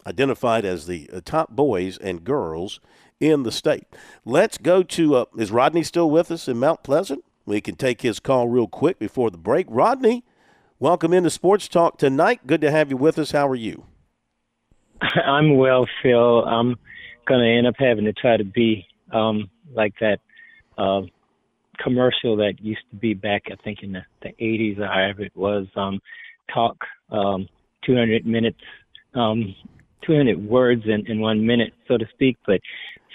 [0.06, 2.80] Identified as the uh, top boys and girls
[3.20, 3.84] in the state.
[4.24, 7.24] Let's go to, uh, is Rodney still with us in Mount Pleasant?
[7.44, 9.66] We can take his call real quick before the break.
[9.68, 10.24] Rodney,
[10.78, 12.46] welcome into Sports Talk tonight.
[12.46, 13.30] Good to have you with us.
[13.30, 13.84] How are you?
[15.26, 16.44] I'm well, Phil.
[16.44, 16.76] I'm
[17.26, 20.18] going to end up having to try to be um, like that
[20.76, 21.02] uh,
[21.78, 25.36] commercial that used to be back, I think, in the, the 80s or however it
[25.36, 25.66] was.
[25.76, 26.00] Um,
[26.52, 26.76] talk
[27.10, 27.48] um,
[27.84, 28.60] 200 minutes,
[29.14, 29.54] um,
[30.06, 32.36] 200 words in, in one minute, so to speak.
[32.46, 32.60] But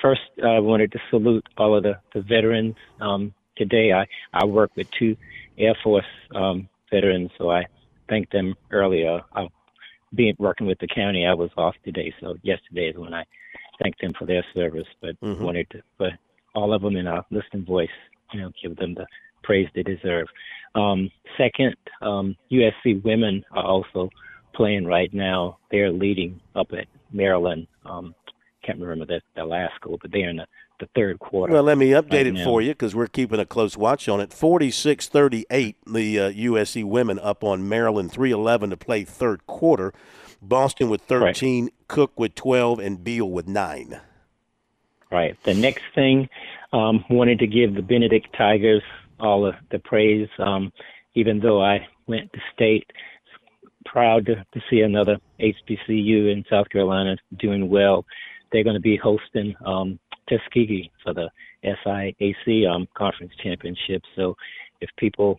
[0.01, 2.75] first, I wanted to salute all of the, the veterans.
[2.99, 5.15] Um, today, I, I work with two
[5.57, 7.65] Air Force um, veterans, so I
[8.09, 9.21] thanked them earlier.
[9.33, 9.47] I,
[10.13, 13.23] being working with the county, I was off today, so yesterday is when I
[13.81, 14.87] thanked them for their service.
[15.01, 15.43] But mm-hmm.
[15.43, 16.11] wanted to, but
[16.53, 17.89] all of them in a listening voice,
[18.33, 19.05] you know, give them the
[19.43, 20.27] praise they deserve.
[20.75, 24.09] Um, second, um, USC women are also
[24.53, 25.57] playing right now.
[25.71, 27.67] They're leading up at Maryland.
[27.85, 28.15] Um,
[28.63, 30.47] can't remember the, the last school, but they're in the,
[30.79, 31.53] the third quarter.
[31.53, 32.43] Well, let me update right it now.
[32.43, 34.33] for you because we're keeping a close watch on it.
[34.33, 39.93] 46 38, the uh, USC women up on Maryland, 311 to play third quarter.
[40.41, 41.73] Boston with 13, right.
[41.87, 44.01] Cooke with 12, and Beal with 9.
[45.11, 45.37] Right.
[45.43, 46.29] The next thing,
[46.73, 48.81] um, wanted to give the Benedict Tigers
[49.19, 50.29] all of the praise.
[50.39, 50.71] Um,
[51.13, 52.89] even though I went to state,
[53.85, 58.05] proud to, to see another HBCU in South Carolina doing well.
[58.51, 59.99] They're going to be hosting um,
[60.29, 61.29] Tuskegee for the
[61.63, 64.03] SIAC um, conference championship.
[64.15, 64.35] So
[64.81, 65.37] if people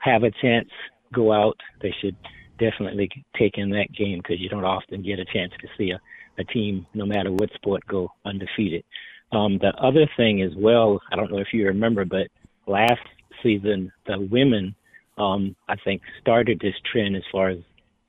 [0.00, 0.68] have a chance,
[1.12, 1.58] go out.
[1.82, 2.16] They should
[2.58, 6.00] definitely take in that game because you don't often get a chance to see a,
[6.38, 8.84] a team, no matter what sport, go undefeated.
[9.32, 12.28] Um, the other thing as well, I don't know if you remember, but
[12.66, 13.00] last
[13.42, 14.74] season the women,
[15.18, 17.58] um, I think, started this trend as far as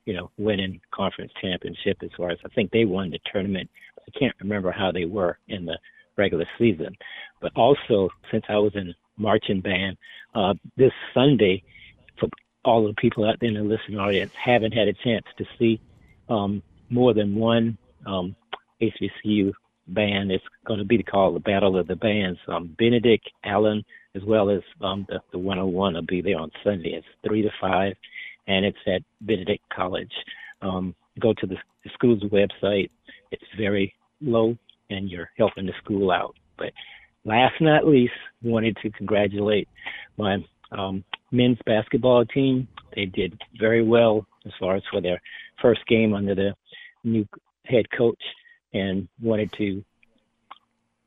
[0.05, 1.97] you know winning conference championship.
[2.03, 3.69] As far as I think they won the tournament.
[4.07, 5.77] I can't remember how they were in the
[6.17, 6.95] regular season,
[7.41, 9.97] but also since I was in marching band,
[10.35, 11.63] uh, this Sunday
[12.19, 12.29] for
[12.63, 15.79] all the people out there in the listening audience haven't had a chance to see
[16.29, 18.35] um, more than one um,
[18.81, 19.53] HBCU
[19.87, 20.31] band.
[20.31, 22.39] It's going to be called the Battle of the Bands.
[22.47, 23.83] Um, Benedict Allen,
[24.15, 26.93] as well as um, the, the 101, will be there on Sunday.
[26.93, 27.93] It's 3 to 5,
[28.47, 30.11] and it's at Benedict College.
[30.61, 32.89] Um, go to the, the school's website.
[33.31, 34.57] It's very low,
[34.89, 36.35] and you're helping the school out.
[36.57, 36.71] But
[37.25, 39.67] last but not least, wanted to congratulate
[40.17, 40.37] my
[40.71, 42.67] um, men's basketball team.
[42.95, 45.21] They did very well as far as for their
[45.61, 46.53] first game under the
[47.03, 47.27] new
[47.65, 48.21] head coach
[48.73, 49.83] and wanted to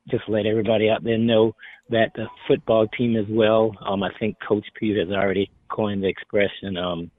[0.09, 1.53] just let everybody out there know
[1.89, 3.71] that the football team as well.
[3.85, 7.11] Um, I think Coach Pugh has already coined the expression um,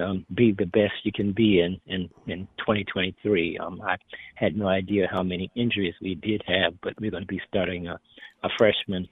[0.00, 3.58] um, "Be the best you can be" in in, in 2023.
[3.58, 3.96] Um, I
[4.34, 7.88] had no idea how many injuries we did have, but we're going to be starting
[7.88, 7.98] a,
[8.42, 9.08] a freshman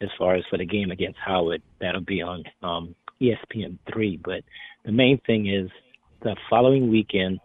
[0.00, 1.62] as far as for the game against Howard.
[1.80, 4.16] That'll be on um, ESPN three.
[4.16, 4.44] But
[4.84, 5.70] the main thing is
[6.22, 7.40] the following weekend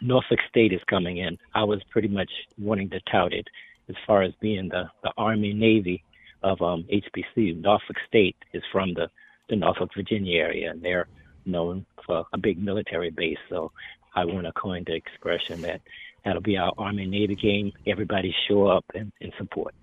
[0.00, 1.38] Norfolk State is coming in.
[1.54, 3.48] I was pretty much wanting to tout it
[3.88, 6.04] as far as being the, the Army Navy
[6.42, 7.60] of um, HBCU.
[7.60, 9.08] Norfolk State is from the,
[9.48, 11.08] the Norfolk, Virginia area, and they're
[11.46, 13.38] known for a big military base.
[13.48, 13.72] So
[14.14, 15.80] I want to coin the expression that
[16.24, 17.72] that'll be our Army Navy game.
[17.86, 19.74] Everybody show up and, and support.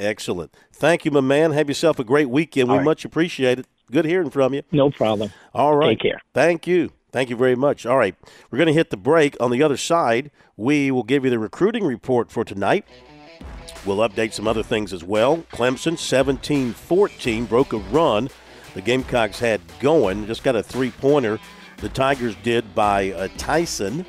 [0.00, 0.54] Excellent.
[0.72, 1.52] Thank you, my man.
[1.52, 2.68] Have yourself a great weekend.
[2.68, 2.84] All we right.
[2.84, 3.66] much appreciate it.
[3.90, 4.62] Good hearing from you.
[4.72, 5.32] No problem.
[5.54, 5.90] All right.
[5.90, 6.20] Take care.
[6.32, 6.92] Thank you.
[7.12, 7.84] Thank you very much.
[7.84, 8.14] All right,
[8.50, 9.36] we're going to hit the break.
[9.38, 12.86] On the other side, we will give you the recruiting report for tonight.
[13.84, 15.44] We'll update some other things as well.
[15.52, 18.30] Clemson 17 14 broke a run
[18.74, 20.26] the Gamecocks had going.
[20.26, 21.38] Just got a three pointer.
[21.78, 24.06] The Tigers did by uh, Tyson,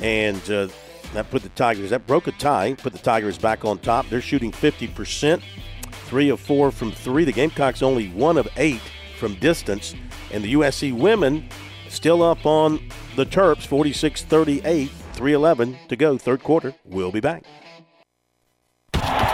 [0.00, 0.68] and uh,
[1.14, 4.08] that put the Tigers, that broke a tie, put the Tigers back on top.
[4.08, 5.42] They're shooting 50%,
[5.90, 7.24] three of four from three.
[7.24, 8.82] The Gamecocks only one of eight
[9.18, 9.94] from distance.
[10.32, 11.48] And the USC women
[11.94, 12.80] Still up on
[13.14, 16.74] the Terps, 46 38, 311 to go, third quarter.
[16.84, 17.44] We'll be back.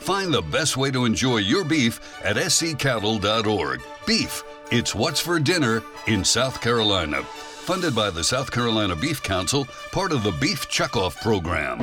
[0.00, 3.80] Find the best way to enjoy your beef at sccattle.org.
[4.06, 7.24] Beef it's What's for Dinner in South Carolina.
[7.24, 11.80] Funded by the South Carolina Beef Council, part of the Beef Checkoff program.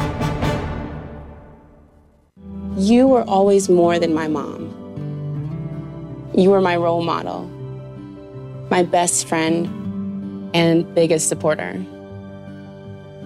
[2.77, 4.71] You were always more than my mom.
[6.33, 7.43] You were my role model,
[8.69, 11.73] my best friend, and biggest supporter.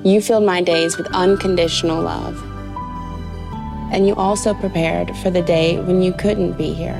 [0.03, 2.50] You filled my days with unconditional love.
[3.91, 6.97] And you also prepared for the day when you couldn't be here.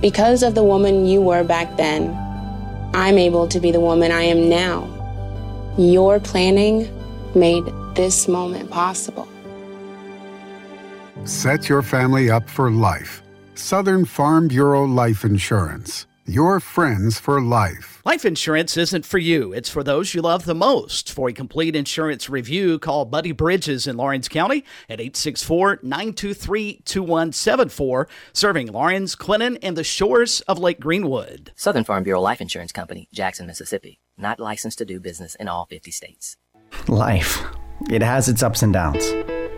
[0.00, 2.10] Because of the woman you were back then,
[2.94, 4.88] I'm able to be the woman I am now.
[5.78, 6.90] Your planning
[7.34, 7.64] made
[7.94, 9.28] this moment possible.
[11.24, 13.22] Set your family up for life.
[13.54, 16.06] Southern Farm Bureau Life Insurance.
[16.26, 18.00] Your friends for life.
[18.04, 21.12] Life insurance isn't for you, it's for those you love the most.
[21.12, 28.08] For a complete insurance review, call Buddy Bridges in Lawrence County at 864 923 2174,
[28.32, 31.52] serving Lawrence, Clinton, and the shores of Lake Greenwood.
[31.56, 34.00] Southern Farm Bureau Life Insurance Company, Jackson, Mississippi.
[34.16, 36.36] Not licensed to do business in all 50 states.
[36.88, 37.42] Life.
[37.90, 39.04] It has its ups and downs.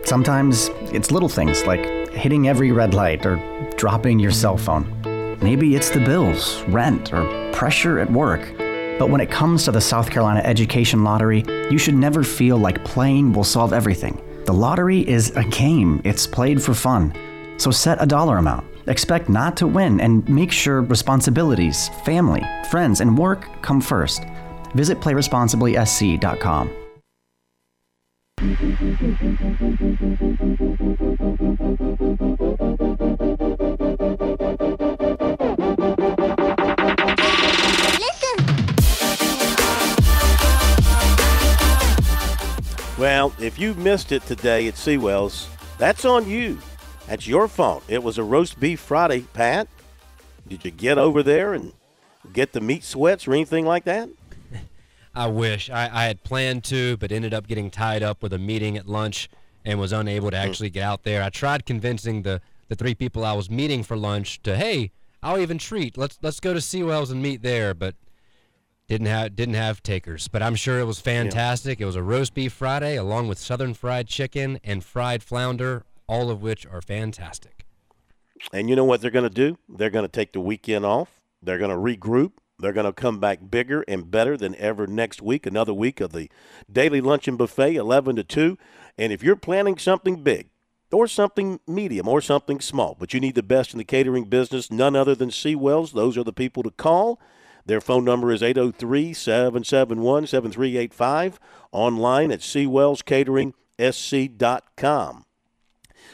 [0.03, 3.37] Sometimes it's little things like hitting every red light or
[3.77, 5.14] dropping your cell phone.
[5.41, 8.53] Maybe it's the bills, rent, or pressure at work.
[8.97, 12.85] But when it comes to the South Carolina Education Lottery, you should never feel like
[12.85, 14.21] playing will solve everything.
[14.45, 17.13] The lottery is a game, it's played for fun.
[17.57, 18.65] So set a dollar amount.
[18.87, 24.23] Expect not to win and make sure responsibilities, family, friends, and work come first.
[24.73, 26.69] Visit playresponsiblysc.com.
[43.05, 46.57] Well, if you missed it today at Seawells, that's on you.
[47.05, 47.83] That's your fault.
[47.87, 49.67] It was a roast beef Friday, Pat.
[50.47, 51.73] Did you get over there and
[52.33, 54.09] get the meat sweats or anything like that?
[55.15, 55.69] I wish.
[55.69, 58.87] I, I had planned to, but ended up getting tied up with a meeting at
[58.87, 59.29] lunch
[59.63, 60.49] and was unable to hmm.
[60.49, 61.21] actually get out there.
[61.21, 64.89] I tried convincing the, the three people I was meeting for lunch to, hey,
[65.21, 65.95] I'll even treat.
[65.95, 67.93] Let's let's go to Seawells and meet there, but
[68.87, 70.27] didn't have didn't have takers.
[70.27, 71.81] But I'm sure it was fantastic.
[71.81, 76.29] It was a roast beef Friday along with southern fried chicken and fried flounder, all
[76.29, 77.65] of which are fantastic.
[78.53, 79.57] And you know what they're going to do?
[79.67, 81.21] They're going to take the weekend off.
[81.41, 82.33] They're going to regroup.
[82.59, 85.45] They're going to come back bigger and better than ever next week.
[85.45, 86.29] Another week of the
[86.71, 88.57] daily luncheon buffet, 11 to 2.
[88.97, 90.49] And if you're planning something big,
[90.91, 94.71] or something medium, or something small, but you need the best in the catering business,
[94.71, 97.19] none other than Seawells, those are the people to call.
[97.65, 101.39] Their phone number is 803 771 7385.
[101.71, 105.25] Online at SeawellsCateringSC.com.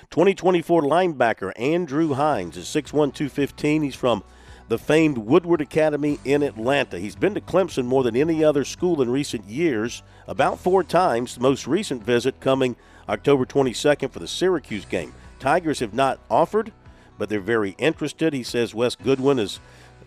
[0.10, 3.84] 2024 linebacker Andrew Hines is 6'1, 215.
[3.84, 4.24] He's from
[4.68, 6.98] the famed Woodward Academy in Atlanta.
[6.98, 11.36] He's been to Clemson more than any other school in recent years, about four times,
[11.36, 12.78] the most recent visit coming
[13.10, 15.14] October 22nd for the Syracuse game.
[15.40, 16.72] Tigers have not offered,
[17.18, 18.34] but they're very interested.
[18.34, 19.60] He says Wes Goodwin has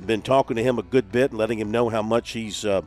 [0.04, 2.82] been talking to him a good bit and letting him know how much he's uh,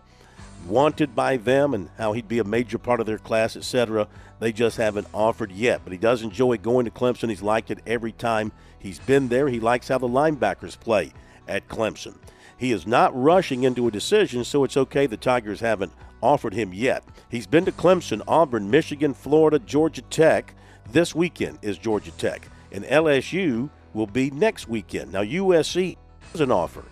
[0.66, 4.08] wanted by them and how he'd be a major part of their class, etc.
[4.40, 5.82] They just haven't offered yet.
[5.84, 7.30] But he does enjoy going to Clemson.
[7.30, 9.48] He's liked it every time he's been there.
[9.48, 11.14] He likes how the linebackers play
[11.48, 12.16] at Clemson.
[12.58, 16.74] He is not rushing into a decision, so it's okay the Tigers haven't offered him
[16.74, 17.04] yet.
[17.30, 20.56] He's been to Clemson, Auburn, Michigan, Florida, Georgia Tech.
[20.92, 22.50] This weekend is Georgia Tech.
[22.72, 25.12] And LSU will be next weekend.
[25.12, 25.98] Now, USC
[26.32, 26.84] has an offer.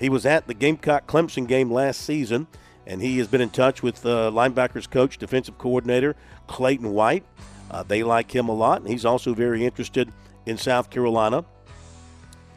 [0.00, 2.46] He was at the Gamecock Clemson game last season,
[2.86, 6.16] and he has been in touch with uh, linebackers coach, defensive coordinator
[6.46, 7.24] Clayton White.
[7.70, 10.10] Uh, they like him a lot, and he's also very interested
[10.46, 11.44] in South Carolina.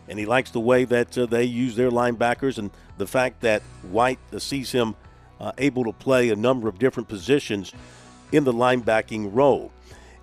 [0.07, 3.61] And he likes the way that uh, they use their linebackers and the fact that
[3.91, 4.95] White uh, sees him
[5.39, 7.73] uh, able to play a number of different positions
[8.31, 9.71] in the linebacking role.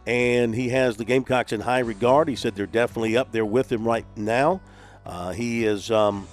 [0.07, 2.29] And he has the Gamecocks in high regard.
[2.29, 4.63] He said they're definitely up there with him right now.
[5.05, 6.27] Uh, he is um,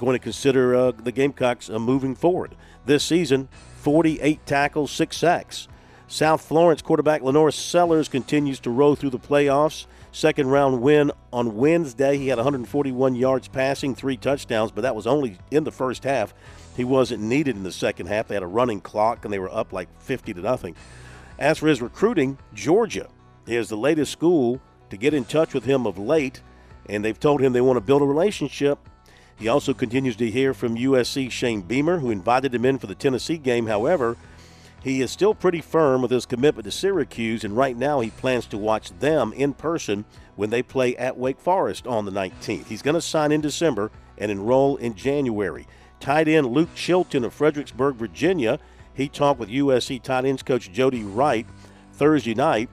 [0.00, 2.56] going to consider uh, the Gamecocks uh, moving forward.
[2.86, 3.48] This season,
[3.82, 5.68] 48 tackles, six sacks.
[6.08, 9.86] South Florence quarterback LaNorris Sellers continues to row through the playoffs.
[10.10, 12.16] Second round win on Wednesday.
[12.16, 16.34] He had 141 yards passing, three touchdowns, but that was only in the first half.
[16.76, 18.26] He wasn't needed in the second half.
[18.26, 20.74] They had a running clock and they were up like 50 to nothing.
[21.38, 23.08] As for his recruiting, Georgia
[23.46, 24.60] is the latest school
[24.90, 26.40] to get in touch with him of late,
[26.88, 28.78] and they've told him they want to build a relationship.
[29.40, 32.94] He also continues to hear from USC Shane Beamer, who invited him in for the
[32.94, 33.68] Tennessee game.
[33.68, 34.18] However,
[34.82, 38.44] he is still pretty firm with his commitment to Syracuse, and right now he plans
[38.48, 40.04] to watch them in person
[40.36, 42.66] when they play at Wake Forest on the 19th.
[42.66, 45.66] He's going to sign in December and enroll in January.
[46.00, 48.58] Tight end Luke Chilton of Fredericksburg, Virginia,
[48.92, 51.46] he talked with USC tight ends coach Jody Wright
[51.94, 52.68] Thursday night,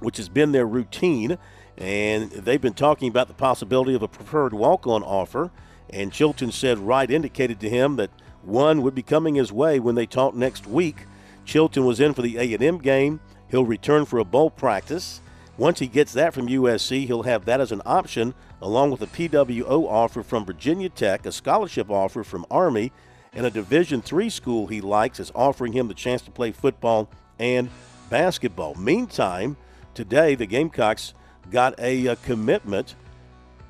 [0.00, 1.38] which has been their routine,
[1.78, 5.50] and they've been talking about the possibility of a preferred walk-on offer.
[5.90, 8.10] And Chilton said Wright indicated to him that
[8.42, 11.06] one would be coming his way when they talk next week.
[11.44, 13.20] Chilton was in for the A&M game.
[13.48, 15.20] He'll return for a bowl practice.
[15.58, 19.06] Once he gets that from USC, he'll have that as an option, along with a
[19.06, 22.92] PWO offer from Virginia Tech, a scholarship offer from Army,
[23.32, 27.08] and a Division three school he likes is offering him the chance to play football
[27.38, 27.70] and
[28.10, 28.74] basketball.
[28.74, 29.56] Meantime,
[29.94, 31.14] today the Gamecocks
[31.50, 32.94] got a, a commitment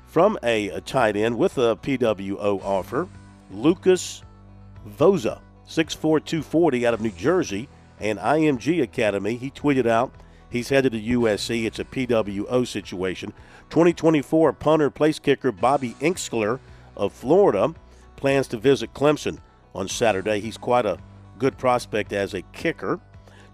[0.07, 3.07] from a, a tight end with a PWO offer.
[3.51, 4.23] Lucas
[4.85, 7.69] Voza, 6'4", 240 out of New Jersey,
[7.99, 9.35] and IMG Academy.
[9.35, 10.11] He tweeted out
[10.49, 11.65] he's headed to USC.
[11.65, 13.33] It's a PWO situation.
[13.69, 16.59] 2024 punter place kicker Bobby Inkskler
[16.95, 17.73] of Florida
[18.15, 19.39] plans to visit Clemson
[19.75, 20.39] on Saturday.
[20.39, 20.97] He's quite a
[21.37, 22.99] good prospect as a kicker.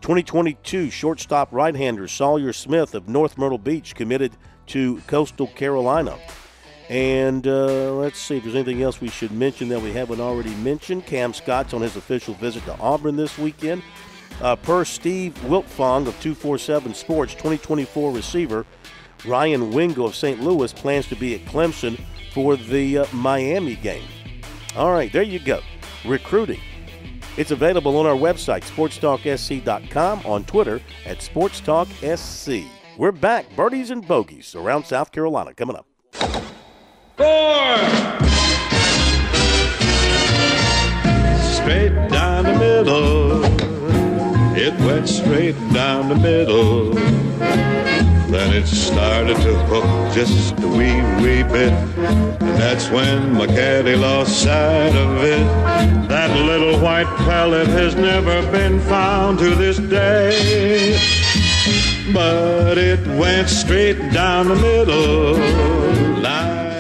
[0.02, 4.36] 2022 shortstop right-hander Sawyer Smith of North Myrtle Beach committed
[4.68, 6.18] to Coastal Carolina.
[6.94, 10.54] And uh, let's see if there's anything else we should mention that we haven't already
[10.58, 11.08] mentioned.
[11.08, 13.82] Cam Scott's on his official visit to Auburn this weekend.
[14.40, 18.64] Uh, per Steve Wiltfong of 247 Sports, 2024 receiver
[19.26, 20.40] Ryan Wingo of St.
[20.40, 22.00] Louis plans to be at Clemson
[22.32, 24.08] for the uh, Miami game.
[24.76, 25.62] All right, there you go.
[26.06, 26.62] Recruiting.
[27.38, 32.68] It's available on our website, sportstalksc.com, on Twitter at sportstalksc.
[33.00, 35.88] We're back, birdies and bogeys around South Carolina coming up.
[37.24, 37.78] Four.
[41.58, 43.46] Straight down the middle.
[44.58, 46.94] It went straight down the middle.
[48.34, 51.72] Then it started to hook just a wee, wee bit.
[51.72, 55.46] And that's when my caddy lost sight of it.
[56.10, 61.00] That little white pellet has never been found to this day.
[62.14, 65.38] But it went straight down the middle.
[66.22, 66.73] Like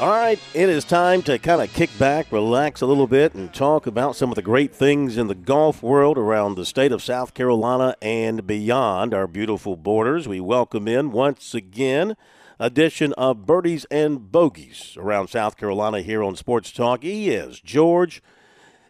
[0.00, 3.54] All right, it is time to kind of kick back, relax a little bit, and
[3.54, 7.00] talk about some of the great things in the golf world around the state of
[7.00, 10.26] South Carolina and beyond our beautiful borders.
[10.26, 12.16] We welcome in once again
[12.58, 17.04] edition of Birdies and Bogeys around South Carolina here on Sports Talk.
[17.04, 18.20] He is George.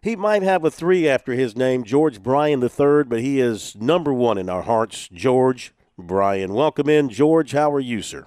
[0.01, 4.12] He might have a three after his name, George Bryan III, but he is number
[4.14, 6.55] one in our hearts, George Bryan.
[6.55, 7.52] Welcome in, George.
[7.52, 8.24] How are you, sir?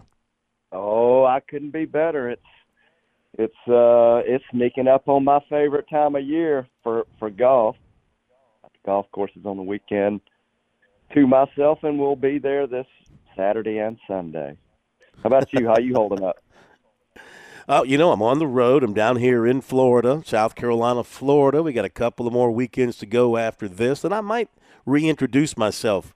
[0.72, 2.30] Oh, I couldn't be better.
[2.30, 2.42] It's
[3.38, 7.76] it's uh it's sneaking up on my favorite time of year for for golf.
[8.64, 10.22] The golf course is on the weekend
[11.14, 12.88] to myself and we'll be there this
[13.36, 14.58] Saturday and Sunday.
[15.24, 15.68] How about you?
[15.68, 16.38] How you holding up?
[17.70, 18.82] Oh, you know, I'm on the road.
[18.82, 21.62] I'm down here in Florida, South Carolina, Florida.
[21.62, 24.48] We got a couple of more weekends to go after this, and I might
[24.86, 26.16] reintroduce myself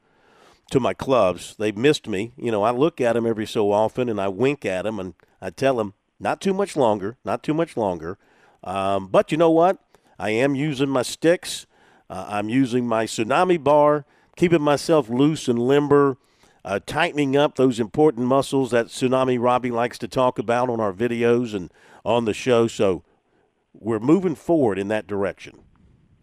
[0.69, 1.57] to my clubs.
[1.60, 2.31] They've missed me.
[2.38, 5.14] You know, I look at them every so often, and I wink at them, and
[5.41, 8.18] I tell them, not too much longer, not too much longer.
[8.64, 9.80] Um, but you know what?
[10.19, 11.65] I am using my sticks.
[12.10, 16.18] Uh, I'm using my tsunami bar, keeping myself loose and limber
[16.64, 20.93] uh, tightening up those important muscles that Tsunami Robbie likes to talk about on our
[20.93, 21.72] videos and
[22.06, 22.68] on the show.
[22.68, 23.03] So
[23.73, 25.60] we're moving forward in that direction.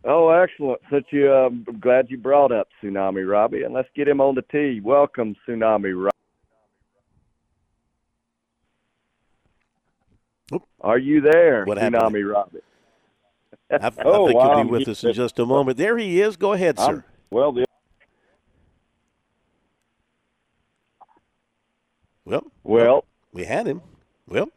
[0.05, 0.81] Oh, excellent.
[0.91, 4.37] Such you, uh, I'm glad you brought up Tsunami Robbie, and let's get him on
[4.37, 4.81] the tee.
[4.81, 6.18] Welcome, Tsunami Robbie.
[10.81, 12.29] Are you there, What Tsunami happened?
[12.29, 12.59] Robbie?
[13.71, 14.57] I, I oh, think wow.
[14.57, 15.77] he'll be with us in just a moment.
[15.77, 16.37] There he is.
[16.37, 16.85] Go ahead, sir.
[16.85, 17.67] I'm- well, the
[22.25, 23.05] Well, Well.
[23.33, 23.81] we had him.
[24.27, 24.51] Well,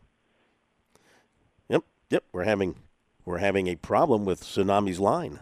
[1.69, 2.23] yep, yep.
[2.34, 2.76] We're having
[3.23, 5.39] we're having a problem with Tsunami's line.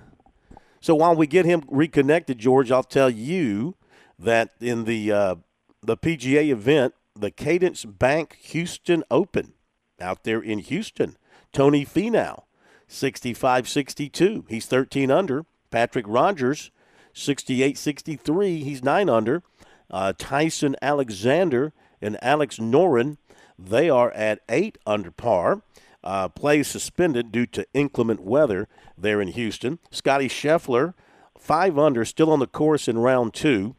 [0.79, 3.75] So while we get him reconnected, George, I'll tell you
[4.19, 5.35] that in the uh,
[5.81, 9.53] the PGA event, the Cadence Bank Houston Open
[10.01, 11.17] out there in Houston,
[11.51, 12.43] Tony Finau,
[12.89, 14.45] 65-62.
[14.49, 15.45] He's 13 under.
[15.71, 16.71] Patrick Rodgers,
[17.13, 18.63] 68-63.
[18.63, 19.43] He's 9 under.
[19.89, 23.17] Uh, Tyson Alexander and Alex Noren,
[23.57, 25.61] they are at 8 under par.
[26.03, 28.67] Uh, play suspended due to inclement weather
[28.97, 29.79] there in Houston.
[29.91, 30.93] Scotty Scheffler,
[31.37, 33.75] 5 under, still on the course in round 2.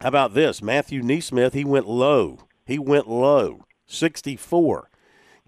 [0.00, 0.62] How about this?
[0.62, 2.38] Matthew NeSmith, he went low.
[2.64, 3.66] He went low.
[3.86, 4.90] 64.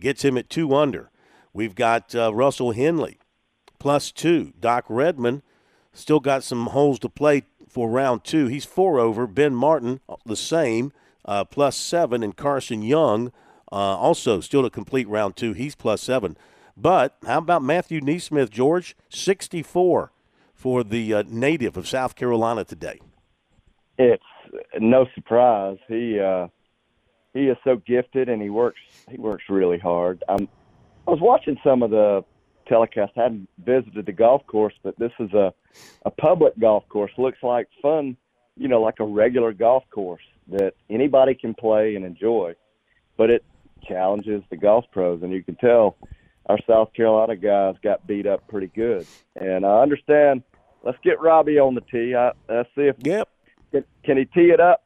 [0.01, 1.11] Gets him at 2 under.
[1.53, 3.19] We've got uh, Russell Henley,
[3.79, 4.55] plus 2.
[4.59, 5.43] Doc Redman,
[5.93, 8.47] still got some holes to play for round 2.
[8.47, 9.27] He's 4 over.
[9.27, 10.93] Ben Martin, the same,
[11.25, 12.23] uh, plus 7.
[12.23, 13.33] And Carson Young,
[13.71, 15.53] uh, also still to complete round 2.
[15.53, 16.37] He's plus 7.
[16.77, 18.97] But how about Matthew NeSmith, George?
[19.11, 20.11] 64
[20.55, 23.01] for the uh, native of South Carolina today.
[23.99, 24.25] it's
[24.81, 25.79] no surprise.
[25.89, 26.49] He uh,
[27.35, 28.81] he is so gifted, and he works
[29.11, 30.23] he works really hard.
[30.29, 30.49] I'm,
[31.07, 32.25] I was watching some of the
[32.67, 33.13] telecast.
[33.17, 35.53] I hadn't visited the golf course, but this is a
[36.07, 37.11] a public golf course.
[37.19, 38.17] Looks like fun,
[38.57, 42.55] you know, like a regular golf course that anybody can play and enjoy.
[43.17, 43.45] But it
[43.87, 45.97] challenges the golf pros, and you can tell
[46.47, 49.07] our South Carolina guys got beat up pretty good.
[49.37, 50.43] And I understand.
[50.83, 52.15] Let's get Robbie on the tee.
[52.15, 53.27] I, let's see if yep.
[53.73, 54.85] Can, can he tee it up?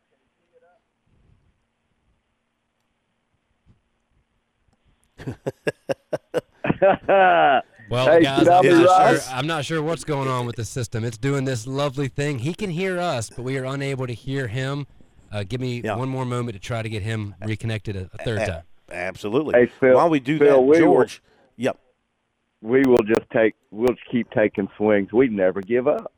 [7.91, 8.75] Well, Hey, guys, I'm not,
[9.17, 11.05] sure, I'm not sure what's going on with the system.
[11.05, 12.41] It's doing this lovely thing.
[12.41, 14.87] He can hear us, but we are unable to hear him.
[15.33, 18.43] Uh, give me one more moment to try to get him reconnected a, a third
[18.43, 18.63] A- time.
[18.93, 19.59] Absolutely.
[19.59, 21.23] Hey, Phil- While we do Phil, that, we will- George.
[21.57, 21.79] Yep.
[22.61, 25.11] we will just take we'll keep taking swings.
[25.11, 26.13] We never give up.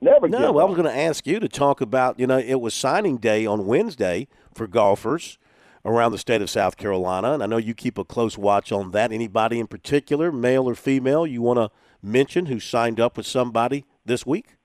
[0.00, 0.62] Never give No, up.
[0.62, 2.18] I was going to ask you to talk about.
[2.18, 5.36] You know, it was signing day on Wednesday for golfers
[5.84, 8.92] around the state of South Carolina, and I know you keep a close watch on
[8.92, 9.12] that.
[9.12, 11.70] Anybody in particular, male or female, you want to
[12.02, 14.56] mention who signed up with somebody this week?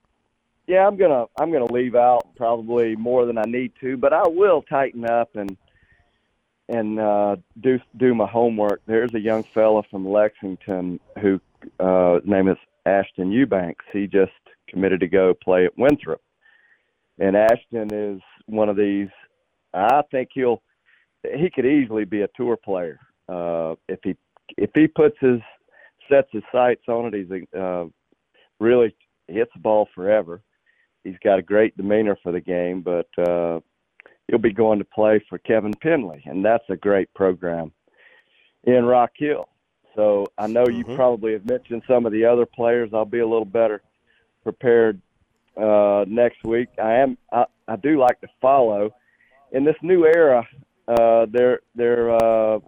[0.68, 4.28] Yeah, I'm gonna I'm gonna leave out probably more than I need to, but I
[4.28, 5.56] will tighten up and
[6.68, 8.82] and uh, do do my homework.
[8.86, 11.40] There's a young fella from Lexington who
[11.80, 13.86] uh, his name is Ashton Eubanks.
[13.94, 14.34] He just
[14.68, 16.22] committed to go play at Winthrop,
[17.18, 19.10] and Ashton is one of these.
[19.74, 20.62] I think he'll
[21.24, 23.00] he could easily be a tour player
[23.30, 24.16] uh, if he
[24.58, 25.40] if he puts his
[26.10, 27.14] sets his sights on it.
[27.14, 27.86] He's a, uh,
[28.60, 28.96] really
[29.28, 30.42] hits the ball forever.
[31.04, 33.60] He's got a great demeanor for the game, but uh,
[34.28, 37.72] he'll be going to play for Kevin Penley, and that's a great program
[38.64, 39.48] in Rock Hill.
[39.96, 42.92] So I know you probably have mentioned some of the other players.
[42.94, 43.82] I'll be a little better
[44.44, 45.02] prepared
[45.60, 46.70] uh, next week.
[46.82, 47.18] I am.
[47.32, 48.92] I, I do like to follow
[49.52, 50.48] in this new era.
[50.88, 52.12] Uh, they're they're.
[52.16, 52.60] Uh,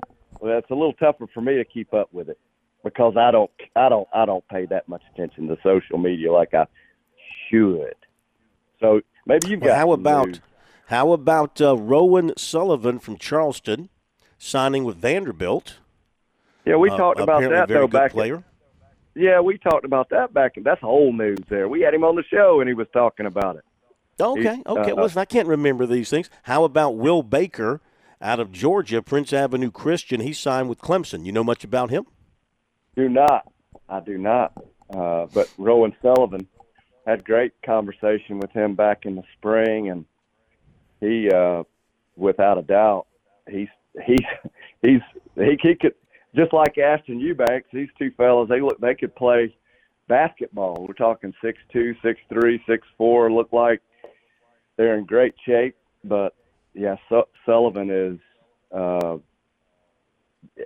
[0.42, 2.40] well, it's a little tougher for me to keep up with it
[2.84, 6.54] because I don't I don't I don't pay that much attention to social media like
[6.54, 6.66] I
[7.50, 7.96] should.
[8.80, 10.42] So maybe you've Well, got how about news.
[10.88, 13.90] how about uh, Rowan Sullivan from Charleston
[14.38, 15.80] signing with Vanderbilt?
[16.66, 18.12] Yeah, we Uh, talked about that though back.
[18.12, 18.44] player.
[19.16, 20.56] yeah, we talked about that back.
[20.56, 21.40] In, that's old news.
[21.50, 23.64] There, we had him on the show and he was talking about it.
[24.22, 24.92] Okay, okay.
[24.92, 26.30] uh, Listen, I can't remember these things.
[26.44, 27.80] How about Will Baker
[28.22, 30.22] out of Georgia, Prince Avenue Christian?
[30.22, 31.26] He signed with Clemson.
[31.26, 32.06] You know much about him?
[32.96, 33.52] Do not.
[33.88, 34.54] I do not.
[34.94, 36.48] Uh, but Rowan Sullivan
[37.06, 40.06] had great conversation with him back in the spring, and
[41.00, 41.64] he, uh,
[42.16, 43.08] without a doubt,
[43.50, 43.68] he's
[44.06, 44.20] he's
[44.82, 45.02] he's
[45.36, 45.94] he, he could
[46.36, 47.70] just like Ashton Eubanks.
[47.74, 49.56] These two fellas, they look they could play
[50.08, 50.86] basketball.
[50.88, 53.32] We're talking six two, six three, six four.
[53.32, 53.82] Look like
[54.78, 55.76] they're in great shape.
[56.04, 56.34] But
[56.74, 58.20] yeah, Su- Sullivan is.
[58.76, 59.18] Uh,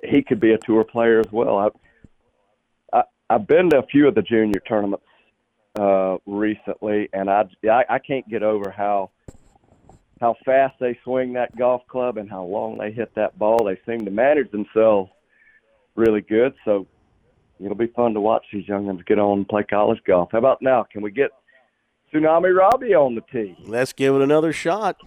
[0.04, 1.58] he could be a tour player as well.
[1.58, 5.06] I, I I've been to a few of the junior tournaments
[5.80, 9.12] uh, recently, and I, I I can't get over how
[10.22, 13.66] how fast they swing that golf club and how long they hit that ball.
[13.66, 15.12] They seem to manage themselves
[15.96, 16.54] really good.
[16.66, 16.88] So
[17.60, 20.30] it'll be fun to watch these youngins get on and play college golf.
[20.32, 20.86] How about now?
[20.90, 21.32] Can we get
[22.14, 23.58] Tsunami Robbie on the tee?
[23.66, 24.98] Let's give it another shot.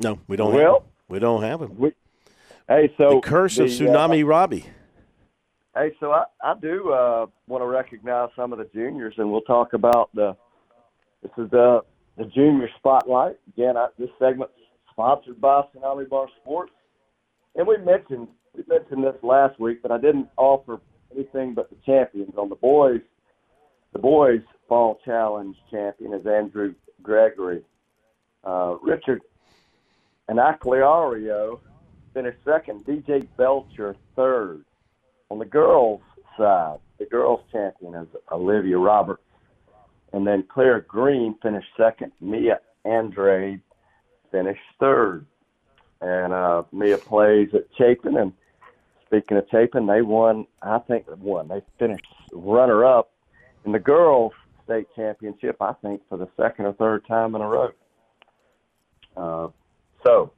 [0.00, 0.52] No, we don't.
[0.52, 0.82] have Well- him.
[1.08, 1.76] we don't have him.
[1.78, 1.92] We,
[2.68, 4.66] hey, so the curse of the, uh, Tsunami Robbie.
[5.74, 9.40] Hey, so I, I do uh, want to recognize some of the juniors, and we'll
[9.42, 10.36] talk about the.
[11.22, 11.82] This is the
[12.16, 13.36] the junior spotlight.
[13.56, 14.54] Again, I, this segment's
[14.92, 16.72] sponsored by Tsunami Bar Sports,
[17.56, 20.80] and we mentioned we mentioned this last week, but I didn't offer
[21.14, 23.00] anything but the champions on the boys.
[23.92, 27.62] The boys fall challenge champion is Andrew Gregory.
[28.44, 29.22] Uh, Richard
[30.28, 31.60] and Acliario
[32.12, 32.84] finished second.
[32.84, 34.64] DJ Belcher third.
[35.30, 36.00] On the girls'
[36.36, 39.22] side, the girls' champion is Olivia Roberts.
[40.12, 42.12] And then Claire Green finished second.
[42.20, 43.60] Mia Andrade
[44.30, 45.26] finished third.
[46.00, 48.16] And uh, Mia plays at Chapin.
[48.16, 48.32] And
[49.06, 51.48] speaking of Chapin, they won, I think, won.
[51.48, 53.10] They finished runner up
[53.64, 54.32] in the girls'
[54.64, 57.70] state championship, I think, for the second or third time in a row.
[59.16, 59.48] Uh,
[60.04, 60.32] so,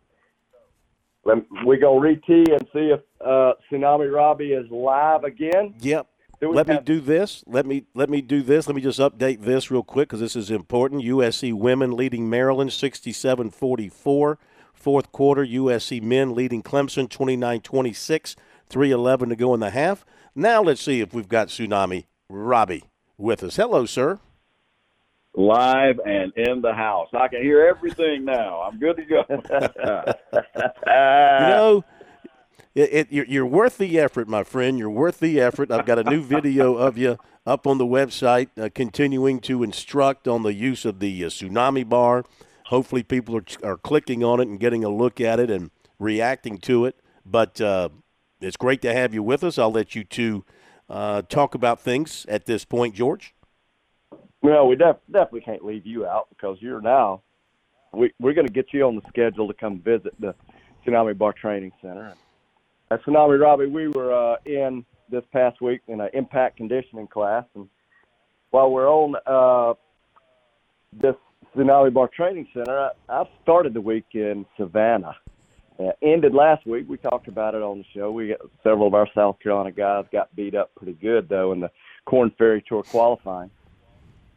[1.24, 5.74] let, we going to re-tee and see if uh, Tsunami Robbie is live again.
[5.80, 6.06] Yep.
[6.40, 7.43] Let me do this.
[7.47, 8.66] Let me let me do this.
[8.66, 11.02] Let me just update this real quick because this is important.
[11.02, 14.36] USC women leading Maryland 67-44.
[14.74, 18.36] Fourth quarter, USC men leading Clemson 29-26.
[18.68, 20.05] 3:11 to go in the half.
[20.34, 22.84] Now let's see if we've got Tsunami Robbie
[23.16, 23.56] with us.
[23.56, 24.18] Hello, sir.
[25.36, 27.08] Live and in the house.
[27.12, 28.62] I can hear everything now.
[28.62, 29.24] I'm good to go.
[29.28, 29.36] you
[30.86, 31.84] know,
[32.74, 34.78] it, it, you're, you're worth the effort, my friend.
[34.78, 35.70] You're worth the effort.
[35.70, 40.26] I've got a new video of you up on the website, uh, continuing to instruct
[40.26, 42.24] on the use of the uh, tsunami bar.
[42.66, 46.58] Hopefully, people are, are clicking on it and getting a look at it and reacting
[46.58, 46.96] to it.
[47.24, 47.90] But uh,
[48.40, 49.58] it's great to have you with us.
[49.58, 50.44] I'll let you two
[50.88, 53.35] uh, talk about things at this point, George.
[54.47, 57.20] Well, we def- definitely can't leave you out because you're now.
[57.93, 60.36] We, we're going to get you on the schedule to come visit the
[60.86, 62.14] Tsunami Bar Training Center.
[62.93, 67.44] at Tsunami Robbie, we were uh, in this past week in an impact conditioning class,
[67.56, 67.68] and
[68.51, 69.74] while we're on uh,
[70.93, 71.16] this
[71.56, 75.16] Tsunami Bar Training Center, I, I started the week in Savannah.
[75.77, 76.86] Uh, ended last week.
[76.89, 78.12] We talked about it on the show.
[78.12, 81.70] We several of our South Carolina guys got beat up pretty good though in the
[82.05, 83.51] Korn Ferry Tour qualifying.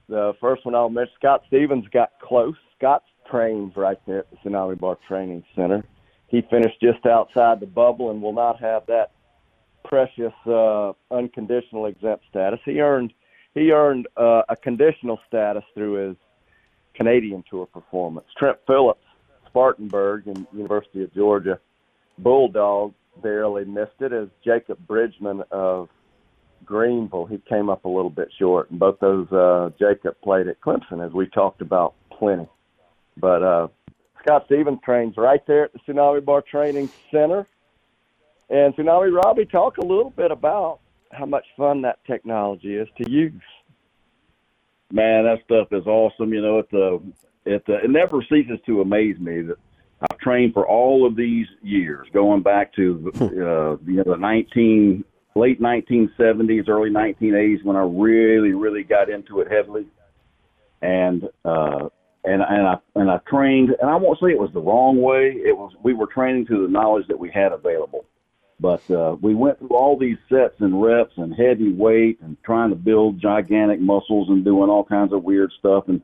[0.09, 2.55] The first one I'll mention, Scott Stevens got close.
[2.75, 5.83] Scott's trains right there at the Tsunami Bar Training Center.
[6.27, 9.11] He finished just outside the bubble and will not have that
[9.85, 12.59] precious uh, unconditional exempt status.
[12.65, 13.13] He earned
[13.53, 16.17] he earned uh, a conditional status through his
[16.95, 18.27] Canadian Tour performance.
[18.37, 19.05] Trent Phillips,
[19.47, 21.59] Spartanburg and University of Georgia
[22.17, 25.89] Bulldog barely missed it as Jacob Bridgman of
[26.65, 27.25] Greenville.
[27.25, 31.05] He came up a little bit short, and both those uh, Jacob played at Clemson,
[31.05, 32.47] as we talked about plenty.
[33.17, 33.67] But uh,
[34.21, 37.47] Scott Stevens trains right there at the Tsunami Bar Training Center.
[38.49, 40.79] And Tsunami Robbie, talk a little bit about
[41.11, 43.41] how much fun that technology is to use.
[44.91, 46.33] Man, that stuff is awesome.
[46.33, 46.97] You know, it uh,
[47.45, 49.57] it uh, it never ceases to amaze me that
[50.01, 55.03] I've trained for all of these years, going back to uh, you know the nineteen
[55.35, 59.85] late nineteen seventies, early nineteen eighties, when I really really got into it heavily,
[60.81, 61.89] and uh,
[62.23, 65.33] and and I and I trained, and I won't say it was the wrong way.
[65.35, 68.05] It was we were training to the knowledge that we had available.
[68.61, 72.71] But uh, we went through all these sets and reps and heavy weight and trying
[72.71, 76.01] to build gigantic muscles and doing all kinds of weird stuff and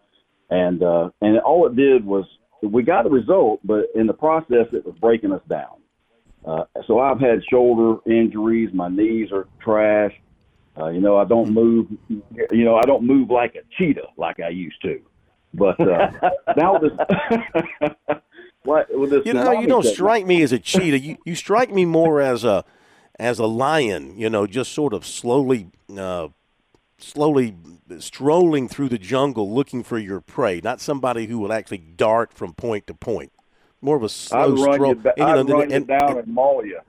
[0.50, 2.26] and uh, and all it did was
[2.62, 5.82] we got a result, but in the process it was breaking us down.
[6.46, 10.14] Uh, so I've had shoulder injuries, my knees are trash.
[10.78, 11.88] Uh, you know, I don't move.
[12.10, 15.00] You know, I don't move like a cheetah like I used to.
[15.54, 16.12] But uh,
[16.58, 16.92] now this,
[18.64, 21.00] what this You know, you don't strike me as a cheetah.
[21.00, 22.66] You you strike me more as a
[23.18, 24.18] as a lion.
[24.18, 26.28] You know, just sort of slowly, uh,
[26.98, 27.56] slowly
[28.00, 30.60] strolling through the jungle looking for your prey.
[30.62, 33.32] Not somebody who will actually dart from point to point.
[33.86, 34.96] More of a slow I'd run stroll.
[34.96, 36.80] you, da- and, you know, I'd run you and- down and maul you.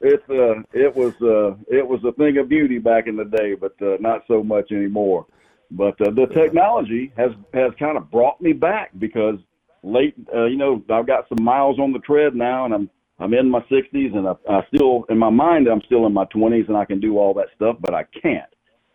[0.00, 3.54] it's uh, it was uh, it was a thing of beauty back in the day,
[3.54, 5.26] but uh, not so much anymore.
[5.72, 9.34] But uh, the technology has has kind of brought me back because
[9.82, 13.34] late, uh, you know, I've got some miles on the tread now, and I'm I'm
[13.34, 16.68] in my 60s, and I, I still in my mind I'm still in my 20s,
[16.68, 18.48] and I can do all that stuff, but I can't.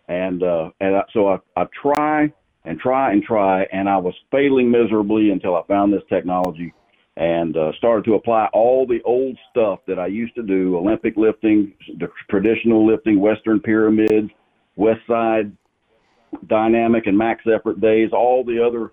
[0.08, 2.32] And uh, and I, so I I try
[2.68, 6.73] and try and try, and I was failing miserably until I found this technology
[7.15, 11.15] and uh, started to apply all the old stuff that I used to do Olympic
[11.15, 14.30] lifting, the traditional lifting, Western pyramids,
[14.76, 15.52] West Side
[16.48, 18.91] dynamic and max effort days, all the other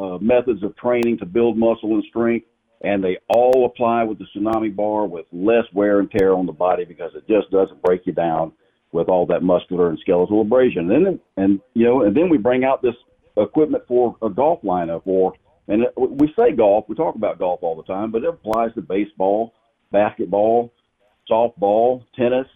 [0.00, 2.46] uh, methods of training to build muscle and strength.
[2.82, 6.52] And they all apply with the tsunami bar with less wear and tear on the
[6.52, 8.52] body because it just doesn't break you down
[8.92, 10.90] with all that muscular and skeletal abrasion.
[10.92, 12.94] And then, and you know, and then we bring out this
[13.36, 15.34] equipment for a golf lineup or
[15.68, 18.82] and we say golf, we talk about golf all the time, but it applies to
[18.82, 19.52] baseball,
[19.90, 20.72] basketball,
[21.28, 22.46] softball, tennis,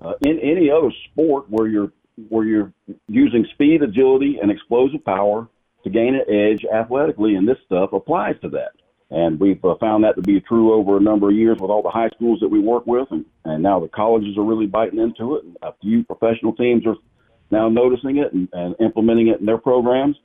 [0.00, 1.92] uh, in any other sport where you're
[2.28, 2.72] where you're
[3.08, 5.48] using speed, agility, and explosive power
[5.84, 8.72] to gain an edge athletically, and this stuff applies to that.
[9.10, 11.82] And we've uh, found that to be true over a number of years with all
[11.82, 15.00] the high schools that we work with, and, and now the colleges are really biting
[15.00, 15.44] into it.
[15.44, 16.96] And a few professional teams are
[17.50, 20.16] now noticing it and, and implementing it in their programs,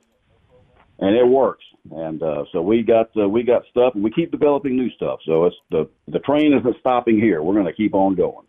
[0.98, 1.64] and it works.
[1.90, 5.20] And uh, so we got uh, we got stuff, and we keep developing new stuff.
[5.24, 7.42] So it's the the train isn't stopping here.
[7.42, 8.46] We're going to keep on going.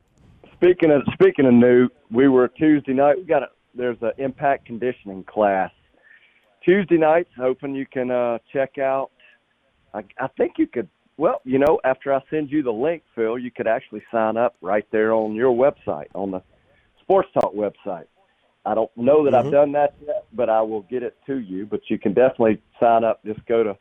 [0.55, 3.17] Speaking of speaking of new, we were Tuesday night.
[3.17, 5.71] We got a there's an impact conditioning class
[6.65, 7.29] Tuesday nights.
[7.37, 9.11] Hoping you can uh, check out.
[9.93, 10.89] I, I think you could.
[11.17, 14.55] Well, you know, after I send you the link, Phil, you could actually sign up
[14.61, 16.41] right there on your website on the
[17.01, 18.05] Sports Talk website.
[18.67, 19.45] I don't know that Mhm.
[19.45, 21.65] I've done that yet, but I will get it to you.
[21.65, 23.23] But you can definitely sign up.
[23.23, 23.77] Just go to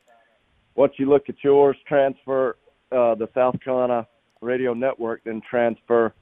[0.77, 2.57] once you look at yours, transfer
[2.93, 4.07] uh, the South Carolina
[4.41, 6.15] Radio Network, then transfer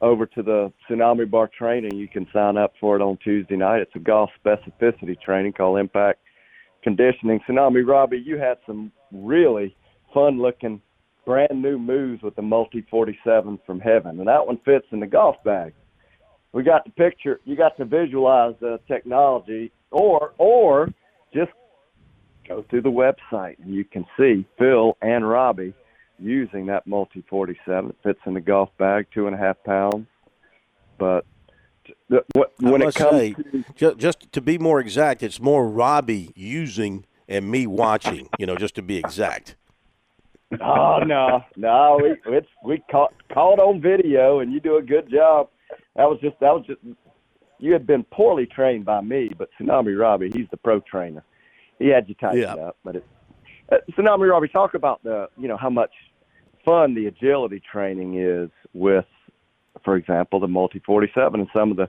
[0.00, 1.94] over to the Tsunami Bar training.
[1.94, 3.80] You can sign up for it on Tuesday night.
[3.80, 6.18] It's a golf specificity training called Impact
[6.82, 7.40] Conditioning.
[7.40, 9.76] Tsunami Robbie, you had some really
[10.12, 10.82] fun looking
[11.24, 15.06] brand new moves with the multi 47 from heaven, and that one fits in the
[15.06, 15.72] golf bag.
[16.54, 17.40] We got the picture.
[17.44, 20.88] You got to visualize the technology, or or
[21.34, 21.50] just
[22.46, 25.74] go through the website and you can see Phil and Robbie
[26.18, 27.90] using that multi 47.
[27.90, 30.06] It fits in the golf bag, two and a half pounds.
[30.96, 31.26] But
[32.08, 35.66] the, what, when it comes say, to ju- just to be more exact, it's more
[35.66, 38.28] Robbie using and me watching.
[38.38, 39.56] You know, just to be exact.
[40.60, 45.10] oh no, no, we it's we caught caught on video, and you do a good
[45.10, 45.48] job.
[45.96, 46.80] That was just that was just
[47.58, 51.24] you had been poorly trained by me, but Tsunami Robbie, he's the pro trainer.
[51.78, 52.54] He had you tighten Yeah.
[52.54, 53.06] up, but it,
[53.70, 55.92] uh, Tsunami Robbie, talk about the you know how much
[56.64, 59.06] fun the agility training is with,
[59.84, 61.88] for example, the multi forty seven and some of the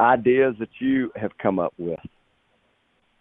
[0.00, 2.00] ideas that you have come up with.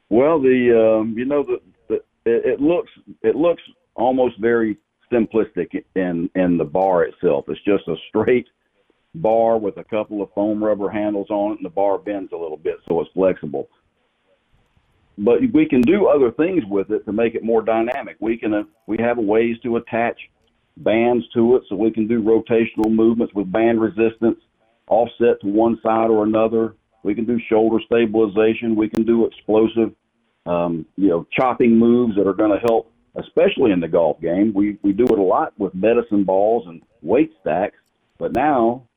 [0.10, 1.96] Well, the um, you know the, the
[2.26, 2.92] it, it looks
[3.22, 3.62] it looks
[3.96, 4.78] almost very
[5.12, 7.46] simplistic in in the bar itself.
[7.50, 8.48] It's just a straight
[9.16, 12.38] bar with a couple of foam rubber handles on it, and the bar bends a
[12.38, 13.70] little bit so it's flexible.
[15.18, 18.18] But we can do other things with it to make it more dynamic.
[18.20, 20.18] We can uh, we have ways to attach
[20.78, 24.40] bands to it, so we can do rotational movements with band resistance
[24.88, 26.76] offset to one side or another.
[27.04, 28.76] We can do shoulder stabilization.
[28.76, 29.94] We can do explosive,
[30.46, 34.54] um, you know, chopping moves that are going to help, especially in the golf game.
[34.56, 37.78] We we do it a lot with medicine balls and weight stacks,
[38.18, 38.88] but now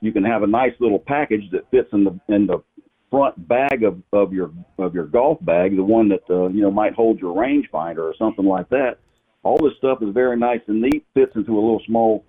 [0.00, 2.62] you can have a nice little package that fits in the in the
[3.10, 6.70] front bag of, of your of your golf bag, the one that uh, you know
[6.70, 8.98] might hold your rangefinder or something like that.
[9.42, 11.06] All this stuff is very nice and neat.
[11.14, 12.24] Fits into a little small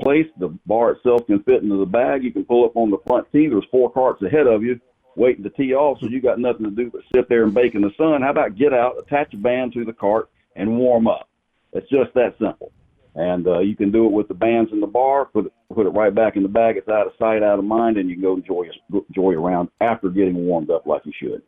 [0.00, 0.26] place.
[0.38, 2.24] The bar itself can fit into the bag.
[2.24, 3.48] You can pull up on the front tee.
[3.48, 4.80] There's four carts ahead of you
[5.16, 7.74] waiting to tee off, so you got nothing to do but sit there and bake
[7.74, 8.22] in the sun.
[8.22, 11.28] How about get out, attach a band to the cart, and warm up?
[11.72, 12.72] It's just that simple.
[13.16, 15.26] And uh, you can do it with the bands in the bar.
[15.26, 16.76] Put it, put it right back in the bag.
[16.76, 18.68] It's out of sight, out of mind, and you can go enjoy
[19.08, 21.42] enjoy around after getting warmed up like you should.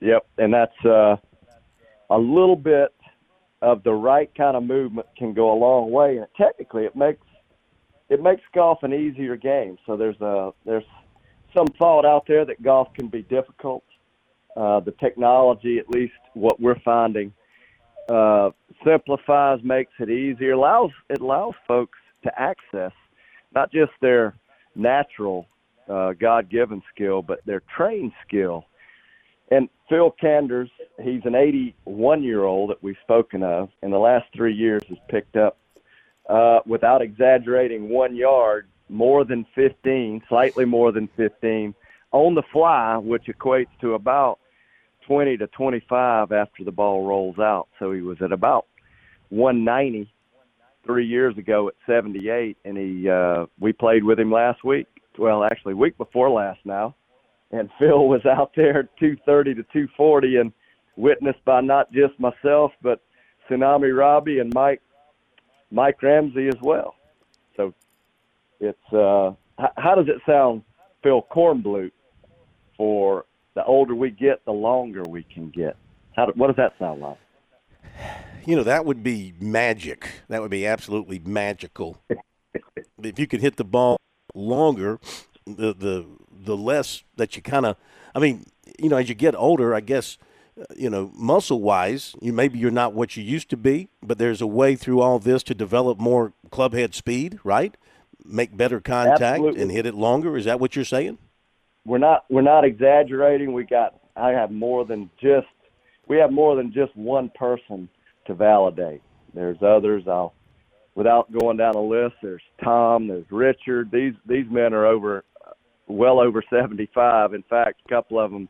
[0.00, 1.16] Yep, and that's uh,
[2.08, 2.94] a little bit
[3.60, 7.26] of the right kind of movement can go a long way, and technically it makes
[8.08, 9.76] it makes golf an easier game.
[9.86, 10.84] So there's a there's
[11.54, 13.84] some thought out there that golf can be difficult.
[14.56, 17.32] Uh, the technology, at least what we're finding,
[18.08, 18.50] uh,
[18.84, 22.92] simplifies, makes it easier, allows it allows folks to access
[23.54, 24.34] not just their
[24.74, 25.46] natural
[25.88, 28.66] uh, God-given skill, but their trained skill.
[29.50, 30.70] And Phil Canders,
[31.02, 33.70] he's an 81 year old that we've spoken of.
[33.82, 35.58] In the last three years, has picked up,
[36.28, 41.74] uh, without exaggerating, one yard more than 15, slightly more than 15,
[42.12, 44.39] on the fly, which equates to about
[45.10, 47.66] 20 to 25 after the ball rolls out.
[47.80, 48.66] So he was at about
[49.30, 50.08] 190
[50.86, 54.86] three years ago at 78, and he uh, we played with him last week.
[55.18, 56.94] Well, actually, week before last now,
[57.50, 60.52] and Phil was out there 230 to 240, and
[60.96, 63.00] witnessed by not just myself but
[63.48, 64.80] Tsunami Robbie and Mike
[65.72, 66.94] Mike Ramsey as well.
[67.56, 67.74] So
[68.60, 69.30] it's uh,
[69.60, 70.62] h- how does it sound,
[71.02, 71.90] Phil Kornblut?
[72.76, 75.76] For the older we get, the longer we can get.
[76.16, 77.18] How do, what does that sound like?
[78.46, 80.08] You know, that would be magic.
[80.28, 81.98] That would be absolutely magical.
[83.02, 83.96] if you could hit the ball
[84.34, 84.98] longer,
[85.46, 87.76] the the the less that you kind of
[88.14, 88.44] I mean,
[88.78, 90.18] you know, as you get older, I guess
[90.76, 94.40] you know, muscle wise, you maybe you're not what you used to be, but there's
[94.40, 97.76] a way through all this to develop more club head speed, right?
[98.24, 99.62] Make better contact Absolutely.
[99.62, 100.36] and hit it longer.
[100.36, 101.18] Is that what you're saying?
[101.90, 103.52] We're not we're not exaggerating.
[103.52, 105.48] We got I have more than just
[106.06, 107.88] we have more than just one person
[108.28, 109.02] to validate.
[109.34, 110.04] There's others.
[110.06, 110.32] I'll
[110.94, 112.14] without going down a list.
[112.22, 113.08] There's Tom.
[113.08, 113.90] There's Richard.
[113.90, 115.24] These these men are over
[115.88, 117.34] well over 75.
[117.34, 118.48] In fact, a couple of them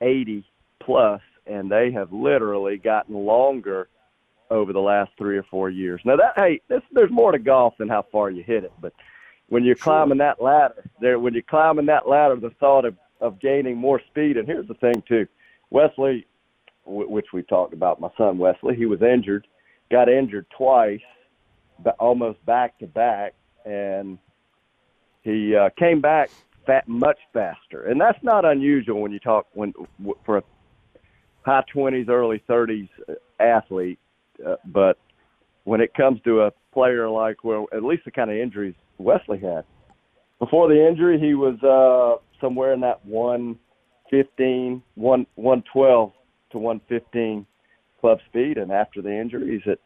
[0.00, 0.46] 80
[0.80, 3.88] plus, and they have literally gotten longer
[4.52, 6.00] over the last three or four years.
[6.04, 8.92] Now that hey, this, there's more to golf than how far you hit it, but
[9.48, 13.40] when you're climbing that ladder, there when you're climbing that ladder, the thought of of
[13.40, 14.36] gaining more speed.
[14.36, 15.26] And here's the thing too,
[15.70, 16.26] Wesley,
[16.84, 19.46] w- which we talked about, my son Wesley, he was injured,
[19.90, 21.00] got injured twice,
[21.80, 23.34] ba- almost back to back,
[23.64, 24.18] and
[25.22, 26.30] he uh, came back
[26.66, 27.86] fat, much faster.
[27.86, 30.42] And that's not unusual when you talk when w- for a
[31.42, 32.88] high 20s, early 30s
[33.40, 33.98] athlete,
[34.46, 34.98] uh, but
[35.64, 39.38] when it comes to a player like well, at least the kind of injuries Wesley
[39.38, 39.64] had.
[40.38, 46.12] Before the injury, he was uh, somewhere in that 115, 1, 112
[46.52, 47.46] to 115
[48.00, 49.78] club speed, and after the injury, he's at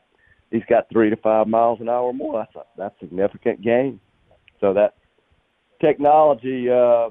[0.51, 2.41] he's got three to five miles an hour more.
[2.41, 3.99] That's a, that's significant gain.
[4.61, 4.95] So that
[5.81, 6.71] technology.
[6.71, 7.11] Uh,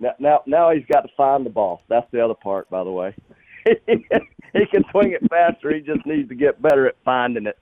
[0.00, 1.82] now, now, now he's got to find the ball.
[1.88, 3.14] That's the other part, by the way.
[3.66, 5.74] he can swing it faster.
[5.74, 7.58] He just needs to get better at finding it.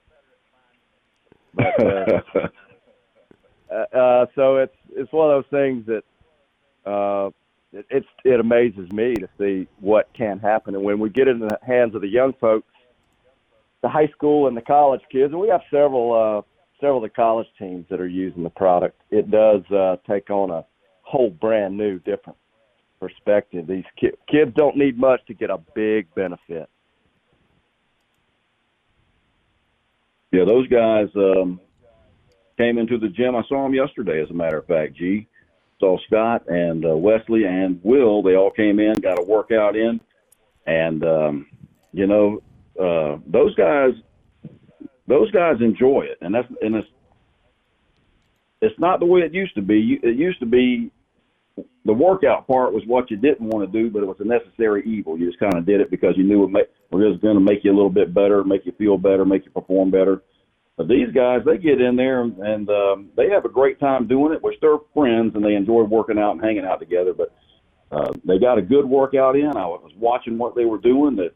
[1.55, 2.21] But, uh,
[3.73, 7.31] uh, uh, so it's it's one of those things that uh,
[7.73, 11.32] it, it's it amazes me to see what can happen, and when we get it
[11.32, 12.73] in the hands of the young folks,
[13.82, 16.43] the high school and the college kids, and we have several uh,
[16.81, 19.01] several of the college teams that are using the product.
[19.11, 20.65] It does uh, take on a
[21.03, 22.39] whole brand new, different
[23.01, 23.66] perspective.
[23.66, 26.69] These ki- kids don't need much to get a big benefit.
[30.32, 31.61] Yeah, those guys um,
[32.63, 33.35] came into the gym.
[33.35, 34.95] I saw them yesterday, as a matter of fact.
[34.95, 35.27] G
[35.81, 38.23] saw Scott and uh, Wesley and Will.
[38.23, 40.01] They all came in, got a workout in,
[40.67, 41.47] and um,
[41.93, 42.43] you know
[42.81, 43.93] uh, those guys.
[45.09, 46.89] Those guys enjoy it, and that's and it's
[48.61, 49.99] it's not the way it used to be.
[50.03, 50.93] It used to be
[51.85, 54.85] the workout part was what you didn't want to do, but it was a necessary
[54.87, 55.19] evil.
[55.19, 57.41] You just kind of did it because you knew it, make, it was going to
[57.41, 60.23] make you a little bit better, make you feel better, make you perform better.
[60.83, 64.33] But these guys, they get in there and, um, they have a great time doing
[64.33, 67.15] it, which they're friends and they enjoy working out and hanging out together.
[67.15, 67.33] But
[67.93, 69.57] uh, they got a good workout in.
[69.57, 71.15] I was watching what they were doing.
[71.15, 71.35] That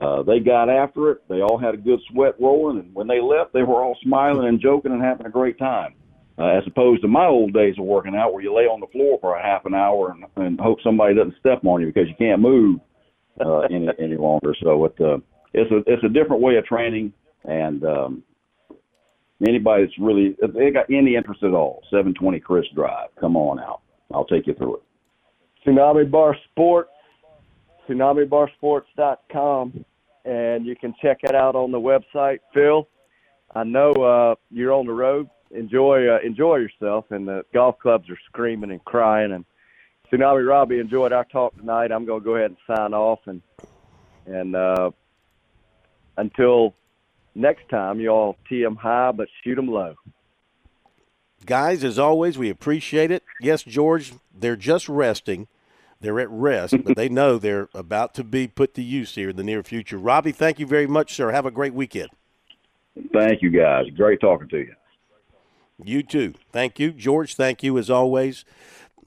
[0.00, 1.28] uh, they got after it.
[1.28, 4.48] They all had a good sweat rolling, and when they left, they were all smiling
[4.48, 5.94] and joking and having a great time
[6.38, 8.86] uh, as opposed to my old days of working out where you lay on the
[8.86, 12.08] floor for a half an hour and, and hope somebody doesn't step on you because
[12.08, 12.80] you can't move
[13.44, 14.54] uh, any any longer.
[14.62, 15.18] So it uh,
[15.52, 17.12] it's a it's a different way of training,
[17.44, 18.22] and um,
[19.46, 23.58] anybody that's really if they got any interest at all, 720 Chris Drive, come on
[23.58, 23.80] out.
[24.12, 24.82] I'll take you through it.
[25.66, 26.90] Tsunami Bar Sports,
[27.88, 29.84] TsunamiBarSports.com,
[30.24, 32.38] and you can check it out on the website.
[32.54, 32.88] Phil,
[33.54, 37.06] I know uh, you're on the road enjoy uh, enjoy yourself.
[37.10, 39.32] And the golf clubs are screaming and crying.
[39.32, 39.44] And
[40.10, 41.92] Tsunami Robbie enjoyed our talk tonight.
[41.92, 43.20] I'm going to go ahead and sign off.
[43.26, 43.42] And
[44.26, 44.90] and uh,
[46.16, 46.74] until
[47.36, 49.94] next time, y'all tee 'em high but shoot 'em low.
[51.44, 53.22] Guys, as always, we appreciate it.
[53.40, 55.46] Yes, George, they're just resting.
[56.00, 59.36] They're at rest, but they know they're about to be put to use here in
[59.36, 59.96] the near future.
[59.96, 61.30] Robbie, thank you very much, sir.
[61.30, 62.10] Have a great weekend.
[63.12, 63.86] Thank you, guys.
[63.96, 64.74] Great talking to you.
[65.82, 66.34] You too.
[66.52, 66.90] Thank you.
[66.90, 68.44] George, thank you as always.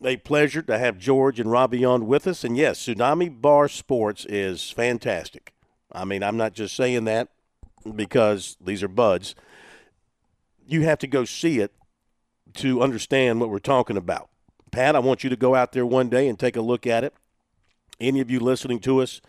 [0.04, 2.44] A pleasure to have George and Robbie on with us.
[2.44, 5.54] And yes, Tsunami Bar Sports is fantastic.
[5.92, 7.30] I mean, I'm not just saying that
[7.96, 9.36] because these are buds.
[10.68, 11.74] You have to go see it
[12.56, 14.30] to understand what we're talking about.
[14.72, 17.04] Pat, I want you to go out there one day and take a look at
[17.04, 17.14] it.
[18.00, 19.22] Any of you listening to us,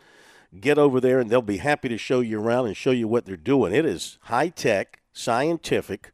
[0.58, 3.24] get over there and they'll be happy to show you around and show you what
[3.24, 3.72] they're doing.
[3.72, 6.12] It is high tech, scientific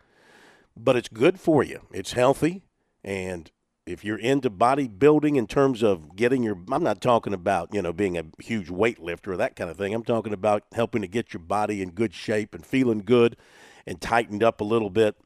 [0.76, 1.80] but it's good for you.
[1.92, 2.62] It's healthy.
[3.02, 3.50] And
[3.86, 7.92] if you're into bodybuilding in terms of getting your, I'm not talking about, you know,
[7.92, 9.94] being a huge weightlifter or that kind of thing.
[9.94, 13.36] I'm talking about helping to get your body in good shape and feeling good
[13.86, 15.16] and tightened up a little bit.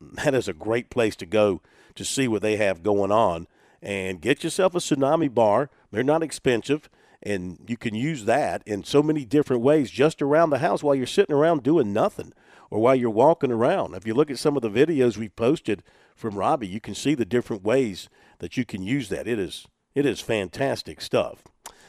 [0.00, 1.60] That is a great place to go
[1.96, 3.48] to see what they have going on
[3.82, 5.70] and get yourself a tsunami bar.
[5.90, 6.88] They're not expensive
[7.22, 10.94] and you can use that in so many different ways just around the house while
[10.94, 12.32] you're sitting around doing nothing
[12.70, 13.94] or while you're walking around.
[13.94, 15.82] If you look at some of the videos we've posted
[16.14, 18.08] from Robbie, you can see the different ways
[18.38, 19.26] that you can use that.
[19.26, 21.44] It is it is fantastic stuff.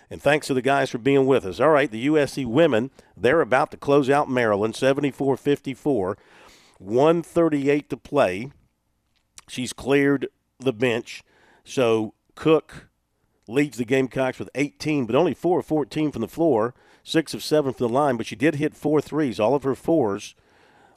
[0.09, 1.59] And thanks to the guys for being with us.
[1.59, 6.15] All right, the USC women, they're about to close out Maryland 74-54,
[6.77, 8.51] 138 to play.
[9.47, 10.27] She's cleared
[10.59, 11.23] the bench.
[11.63, 12.89] So Cooke
[13.47, 17.43] leads the Gamecocks with 18, but only 4 of 14 from the floor, 6 of
[17.43, 20.35] 7 from the line, but she did hit four threes, all of her fours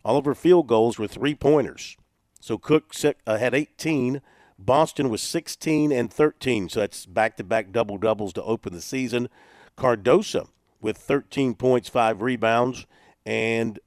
[0.04, 1.96] all of her field goals were three pointers.
[2.40, 2.94] So Cooke
[3.26, 4.20] uh, had 18.
[4.58, 6.68] Boston was 16 and 13.
[6.68, 9.28] So that's back to back double doubles to open the season.
[9.76, 10.48] Cardoso
[10.80, 12.86] with 13 points, five rebounds,
[13.24, 13.78] and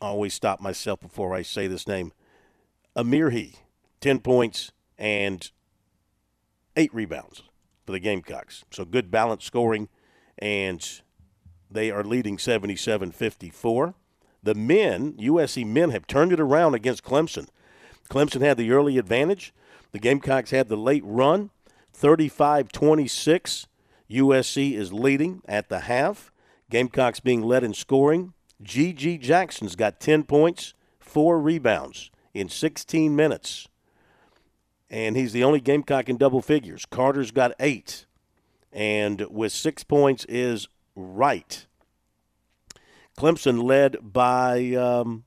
[0.00, 2.12] I always stop myself before I say this name.
[2.96, 3.54] Amihere,
[4.00, 5.50] 10 points and
[6.76, 7.42] eight rebounds
[7.84, 8.64] for the Gamecocks.
[8.70, 9.88] So good balanced scoring
[10.38, 11.00] and
[11.70, 13.94] they are leading 77 54.
[14.42, 17.48] The men, USC men, have turned it around against Clemson.
[18.08, 19.52] Clemson had the early advantage.
[19.92, 21.50] The Gamecocks had the late run,
[21.92, 23.66] 35 26.
[24.10, 26.32] USC is leading at the half.
[26.70, 28.32] Gamecocks being led in scoring.
[28.62, 29.18] G.G.
[29.18, 33.68] Jackson's got 10 points, four rebounds in 16 minutes.
[34.90, 36.86] And he's the only Gamecock in double figures.
[36.86, 38.06] Carter's got eight.
[38.72, 41.66] And with six points is right.
[43.18, 44.74] Clemson led by.
[44.74, 45.24] Um,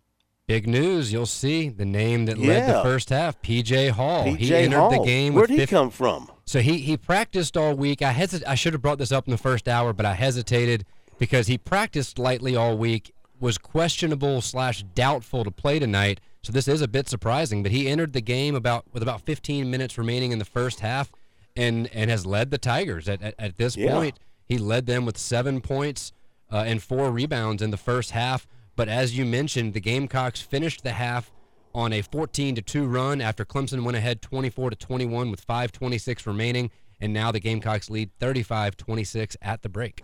[0.47, 1.13] Big news!
[1.13, 2.47] You'll see the name that yeah.
[2.47, 4.25] led the first half, PJ Hall.
[4.25, 4.89] PJ he entered Hall.
[4.89, 5.33] the game.
[5.33, 6.31] Where did he 50, come from?
[6.45, 8.01] So he he practiced all week.
[8.01, 10.85] I hesit- I should have brought this up in the first hour, but I hesitated
[11.19, 13.13] because he practiced lightly all week.
[13.39, 16.19] Was questionable slash doubtful to play tonight.
[16.43, 17.63] So this is a bit surprising.
[17.63, 21.11] But he entered the game about with about 15 minutes remaining in the first half,
[21.55, 23.93] and and has led the Tigers at at, at this yeah.
[23.93, 24.19] point.
[24.45, 26.11] He led them with seven points.
[26.51, 28.47] Uh, and four rebounds in the first half.
[28.75, 31.31] But as you mentioned, the Gamecocks finished the half
[31.73, 36.25] on a 14 to 2 run after Clemson went ahead 24 to 21 with 5:26
[36.25, 40.03] remaining, and now the Gamecocks lead 35-26 at the break.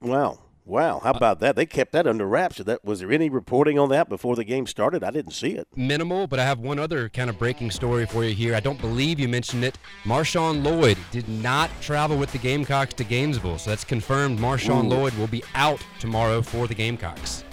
[0.00, 0.38] Wow.
[0.66, 1.56] Wow, how uh, about that?
[1.56, 2.56] They kept that under wraps.
[2.56, 5.04] That was there any reporting on that before the game started?
[5.04, 5.68] I didn't see it.
[5.76, 8.54] Minimal, but I have one other kind of breaking story for you here.
[8.54, 9.76] I don't believe you mentioned it.
[10.04, 14.38] Marshawn Lloyd did not travel with the Gamecocks to Gainesville, so that's confirmed.
[14.38, 14.96] Marshawn Ooh.
[14.96, 17.44] Lloyd will be out tomorrow for the Gamecocks.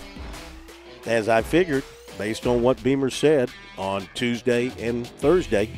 [1.06, 1.84] As I figured,
[2.18, 5.70] based on what Beamer said on Tuesday and Thursday,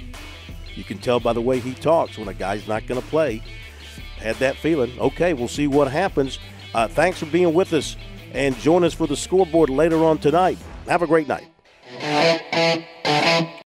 [0.76, 3.42] you can tell by the way he talks when a guy's not going to play.
[4.18, 4.98] Had that feeling.
[5.00, 6.38] Okay, we'll see what happens.
[6.74, 7.96] Uh, thanks for being with us
[8.34, 10.58] and join us for the scoreboard later on tonight.
[10.88, 11.48] Have a great night.